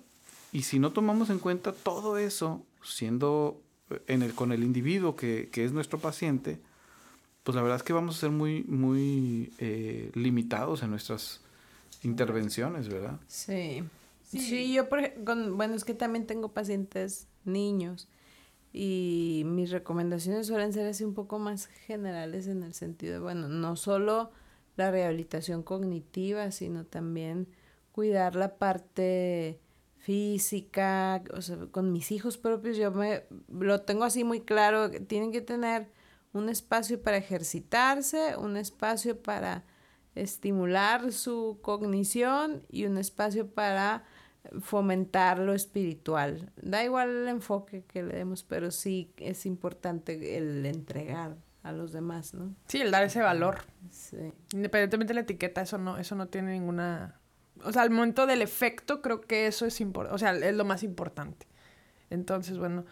Y 0.51 0.63
si 0.63 0.79
no 0.79 0.91
tomamos 0.91 1.29
en 1.29 1.39
cuenta 1.39 1.71
todo 1.71 2.17
eso, 2.17 2.65
siendo 2.83 3.61
en 4.07 4.21
el, 4.21 4.33
con 4.33 4.51
el 4.51 4.63
individuo 4.63 5.15
que, 5.15 5.49
que 5.51 5.65
es 5.65 5.71
nuestro 5.71 5.99
paciente, 5.99 6.59
pues 7.43 7.55
la 7.55 7.61
verdad 7.61 7.77
es 7.77 7.83
que 7.83 7.93
vamos 7.93 8.17
a 8.17 8.19
ser 8.19 8.29
muy, 8.31 8.63
muy 8.63 9.51
eh, 9.59 10.11
limitados 10.13 10.83
en 10.83 10.91
nuestras 10.91 11.41
intervenciones, 12.03 12.89
¿verdad? 12.89 13.19
Sí. 13.27 13.83
Sí. 14.23 14.39
Sí, 14.39 14.73
yo, 14.73 14.87
por, 14.89 15.23
con, 15.23 15.57
bueno, 15.57 15.73
es 15.73 15.83
que 15.83 15.95
también 15.95 16.27
tengo 16.27 16.49
pacientes 16.49 17.27
niños 17.45 18.07
y 18.71 19.41
mis 19.47 19.71
recomendaciones 19.71 20.45
suelen 20.45 20.71
ser 20.71 20.85
así 20.85 21.03
un 21.03 21.15
poco 21.15 21.39
más 21.39 21.65
generales 21.65 22.45
en 22.45 22.61
el 22.61 22.75
sentido 22.75 23.13
de, 23.13 23.19
bueno, 23.19 23.47
no 23.47 23.75
solo 23.75 24.29
la 24.77 24.91
rehabilitación 24.91 25.63
cognitiva, 25.63 26.51
sino 26.51 26.85
también 26.85 27.47
cuidar 27.91 28.35
la 28.35 28.57
parte 28.57 29.59
física, 29.99 31.21
o 31.33 31.41
sea, 31.41 31.57
con 31.71 31.91
mis 31.91 32.11
hijos 32.11 32.37
propios 32.37 32.77
yo 32.77 32.91
me 32.91 33.23
lo 33.49 33.81
tengo 33.81 34.03
así 34.05 34.23
muy 34.23 34.41
claro, 34.41 34.89
tienen 34.89 35.31
que 35.31 35.41
tener 35.41 35.89
un 36.33 36.49
espacio 36.49 37.01
para 37.01 37.17
ejercitarse, 37.17 38.35
un 38.37 38.57
espacio 38.57 39.21
para 39.21 39.63
estimular 40.15 41.11
su 41.11 41.59
cognición 41.61 42.63
y 42.69 42.85
un 42.85 42.97
espacio 42.97 43.49
para 43.49 44.03
fomentar 44.61 45.39
lo 45.39 45.53
espiritual. 45.53 46.51
Da 46.61 46.83
igual 46.83 47.09
el 47.09 47.27
enfoque 47.27 47.83
que 47.85 48.03
le 48.03 48.15
demos, 48.15 48.43
pero 48.43 48.71
sí 48.71 49.11
es 49.17 49.45
importante 49.45 50.37
el 50.37 50.65
entregar 50.65 51.37
a 51.63 51.71
los 51.71 51.91
demás, 51.91 52.33
¿no? 52.33 52.55
Sí, 52.67 52.79
el 52.81 52.91
dar 52.91 53.03
ese 53.03 53.21
valor. 53.21 53.63
Sí. 53.91 54.31
Independientemente 54.53 55.11
de 55.11 55.15
la 55.15 55.21
etiqueta, 55.21 55.61
eso 55.61 55.77
no, 55.77 55.97
eso 55.97 56.15
no 56.15 56.27
tiene 56.27 56.53
ninguna... 56.53 57.18
O 57.63 57.71
sea, 57.71 57.81
al 57.81 57.89
momento 57.89 58.25
del 58.25 58.41
efecto, 58.41 59.01
creo 59.01 59.21
que 59.21 59.47
eso 59.47 59.65
es 59.65 59.79
importante. 59.81 60.15
O 60.15 60.17
sea, 60.17 60.33
es 60.35 60.55
lo 60.55 60.65
más 60.65 60.83
importante. 60.83 61.47
Entonces, 62.09 62.57
bueno, 62.57 62.85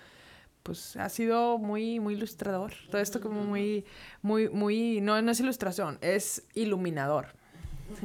pues 0.64 0.96
ha 0.98 1.10
sido 1.10 1.58
muy, 1.58 2.00
muy 2.00 2.16
ilustrador. 2.16 2.74
Todo 2.92 3.02
esto 3.02 3.22
como 3.22 3.44
muy, 3.44 3.86
muy, 4.22 4.50
muy... 4.50 5.02
No, 5.02 5.22
no 5.22 5.32
es 5.32 5.40
ilustración, 5.40 5.98
es 6.02 6.44
iluminador. 6.54 7.28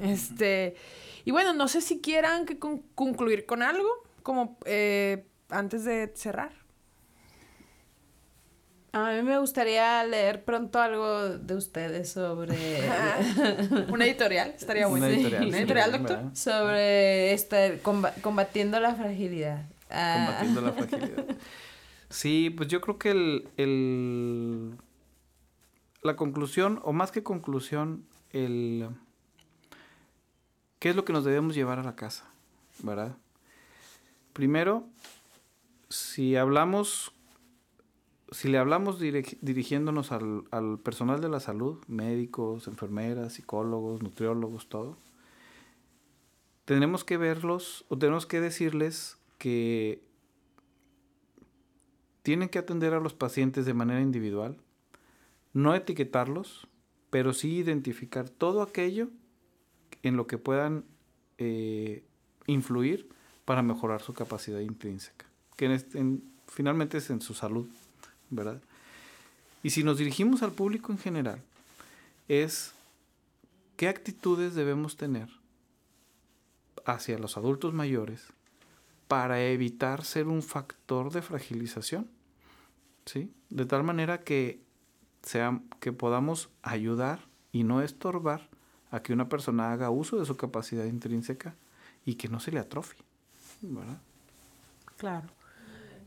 Este... 0.03 0.77
Y 1.25 1.31
bueno, 1.31 1.53
no 1.55 1.69
sé 1.69 1.81
si 1.81 2.01
quieran 2.01 2.47
que 2.47 2.59
con- 2.59 2.83
concluir 2.95 3.47
con 3.47 3.63
algo, 3.63 3.89
como 4.23 4.59
eh, 4.65 5.25
antes 5.51 5.85
de 5.85 6.13
cerrar. 6.17 6.53
A 8.95 9.11
mí 9.13 9.23
me 9.23 9.39
gustaría 9.39 10.05
leer 10.05 10.45
pronto 10.45 10.79
algo 10.79 11.31
de 11.39 11.55
ustedes 11.57 12.13
sobre 12.13 12.55
Una 13.91 14.05
editorial, 14.05 14.51
estaría 14.51 14.87
bueno. 14.89 15.07
Una 15.07 15.15
editorial, 15.15 15.43
Una 15.47 15.53
sí, 15.57 15.59
editorial, 15.63 15.93
doctor. 15.93 16.17
¿verdad? 16.19 16.35
sobre 16.35 17.33
este 17.33 17.83
comba- 17.83 18.13
combatiendo 18.21 18.79
la 18.81 18.95
fragilidad. 18.95 19.65
Ah, 19.91 20.25
combatiendo 20.27 20.61
la 20.61 20.73
fragilidad. 20.87 21.25
Sí, 22.11 22.51
pues 22.51 22.69
yo 22.69 22.83
creo 22.83 22.99
que 22.99 23.11
el, 23.13 23.49
el- 23.57 24.77
la 26.03 26.17
conclusión, 26.17 26.79
o 26.83 26.93
más 26.93 27.13
que 27.13 27.23
conclusión, 27.23 28.05
el 28.33 28.89
qué 30.81 30.91
es 30.91 30.97
lo 30.97 31.05
que 31.07 31.15
nos 31.15 31.25
debemos 31.25 31.55
llevar 31.55 31.79
a 31.79 31.83
la 31.83 31.95
casa, 31.97 32.25
¿verdad? 32.81 33.17
Primero, 34.35 34.85
si 35.89 36.37
hablamos 36.37 37.13
si 38.33 38.49
le 38.49 38.59
hablamos 38.59 38.99
dirigiéndonos 38.99 40.11
al, 40.13 40.45
al, 40.51 40.79
personal 40.79 41.21
de 41.21 41.29
la 41.29 41.41
salud, 41.41 41.79
médicos, 41.87 42.67
enfermeras, 42.67 43.35
psicólogos, 43.35 44.03
nutriólogos, 44.03 44.69
todo, 44.69 44.97
tenemos 46.65 47.05
que 47.05 47.17
verlos 47.17 47.85
o 47.89 47.99
tenemos 47.99 48.27
que 48.27 48.41
decirles 48.41 49.19
que 49.39 50.03
tienen 52.23 52.49
que 52.49 52.59
atender 52.59 52.95
a 52.95 53.01
los 53.01 53.15
pacientes 53.15 53.67
de 53.67 53.75
manera 53.75 54.01
individual, 54.01 54.57
no 55.53 55.75
etiquetarlos, 55.75 56.69
pero 57.11 57.33
sí 57.33 57.57
identificar 57.57 58.31
todo 58.31 58.63
aquello 58.63 59.09
en 60.03 60.17
lo 60.17 60.27
que 60.27 60.39
puedan 60.39 60.85
eh, 61.39 62.05
influir 62.47 63.09
para 63.45 63.63
mejorar 63.63 64.03
su 64.03 64.15
capacidad 64.15 64.61
intrínseca, 64.61 65.27
que 65.57 65.81
finalmente 66.47 66.99
es 66.99 67.11
en 67.11 67.21
su 67.21 67.35
salud, 67.35 67.69
¿verdad? 68.33 68.61
Y 69.63 69.71
si 69.71 69.85
nos 69.85 69.99
dirigimos 69.99 70.43
al 70.43 70.53
público 70.53 70.91
en 70.91 70.99
general, 70.99 71.41
es 72.29 72.73
qué 73.77 73.89
actitudes 73.89 74.55
debemos 74.55 74.97
tener 74.97 75.29
hacia 76.85 77.19
los 77.19 77.37
adultos 77.37 77.73
mayores 77.73 78.27
para 79.07 79.43
evitar 79.43 80.05
ser 80.05 80.27
un 80.27 80.43
factor 80.43 81.13
de 81.13 81.23
fragilización, 81.23 82.09
¿sí? 83.05 83.31
De 83.51 83.67
tal 83.67 83.85
manera 83.85 84.23
que, 84.23 84.61
sea, 85.23 85.61
que 85.79 85.93
podamos 85.93 86.49
ayudar 86.63 87.21
y 87.53 87.63
no 87.65 87.83
estorbar 87.83 88.49
a 88.91 89.03
que 89.03 89.13
una 89.13 89.29
persona 89.29 89.73
haga 89.73 89.91
uso 89.91 90.19
de 90.19 90.27
su 90.27 90.37
capacidad 90.37 90.85
intrínseca 90.87 91.55
y 92.07 92.15
que 92.15 92.29
no 92.29 92.41
se 92.41 92.51
le 92.51 92.59
atrofie, 92.59 93.03
¿verdad? 93.61 93.99
Claro. 94.97 95.29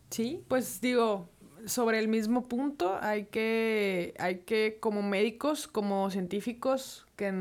Sí, 0.10 0.44
pues 0.48 0.82
digo, 0.82 1.30
sobre 1.66 2.00
el 2.00 2.08
mismo 2.08 2.44
punto, 2.44 2.98
hay 3.02 3.26
que, 3.26 4.14
hay 4.20 4.40
que 4.40 4.78
como 4.80 5.02
médicos, 5.02 5.68
como 5.68 6.10
científicos, 6.10 7.06
que 7.16 7.34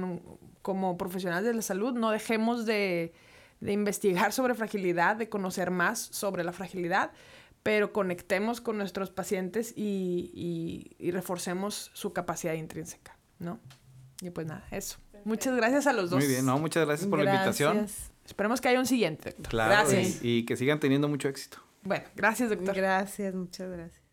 como 0.62 0.96
profesionales 0.96 1.46
de 1.46 1.54
la 1.54 1.62
salud, 1.62 1.92
no 1.92 2.10
dejemos 2.10 2.66
de, 2.66 3.12
de 3.60 3.72
investigar 3.72 4.32
sobre 4.32 4.54
fragilidad, 4.54 5.16
de 5.16 5.28
conocer 5.28 5.70
más 5.70 5.98
sobre 5.98 6.44
la 6.44 6.52
fragilidad, 6.52 7.12
pero 7.62 7.92
conectemos 7.92 8.60
con 8.60 8.76
nuestros 8.76 9.10
pacientes 9.10 9.72
y, 9.76 10.94
y, 10.98 11.10
reforcemos 11.10 11.90
su 11.94 12.12
capacidad 12.12 12.52
intrínseca, 12.52 13.16
¿no? 13.38 13.58
Y 14.20 14.30
pues 14.30 14.46
nada, 14.46 14.66
eso. 14.70 14.98
Muchas 15.24 15.56
gracias 15.56 15.86
a 15.86 15.94
los 15.94 16.10
dos. 16.10 16.18
Muy 16.18 16.28
bien, 16.28 16.44
no, 16.44 16.58
muchas 16.58 16.84
gracias 16.84 17.08
por 17.08 17.18
la 17.22 17.32
invitación. 17.32 17.86
Esperemos 18.26 18.60
que 18.60 18.68
haya 18.68 18.80
un 18.80 18.86
siguiente. 18.86 19.34
Claro, 19.48 19.70
gracias. 19.70 20.22
Y, 20.22 20.38
y 20.38 20.44
que 20.44 20.56
sigan 20.56 20.78
teniendo 20.78 21.08
mucho 21.08 21.28
éxito. 21.28 21.58
Bueno, 21.82 22.04
gracias, 22.16 22.50
doctor. 22.50 22.74
Gracias, 22.74 23.34
muchas 23.34 23.70
gracias. 23.70 24.03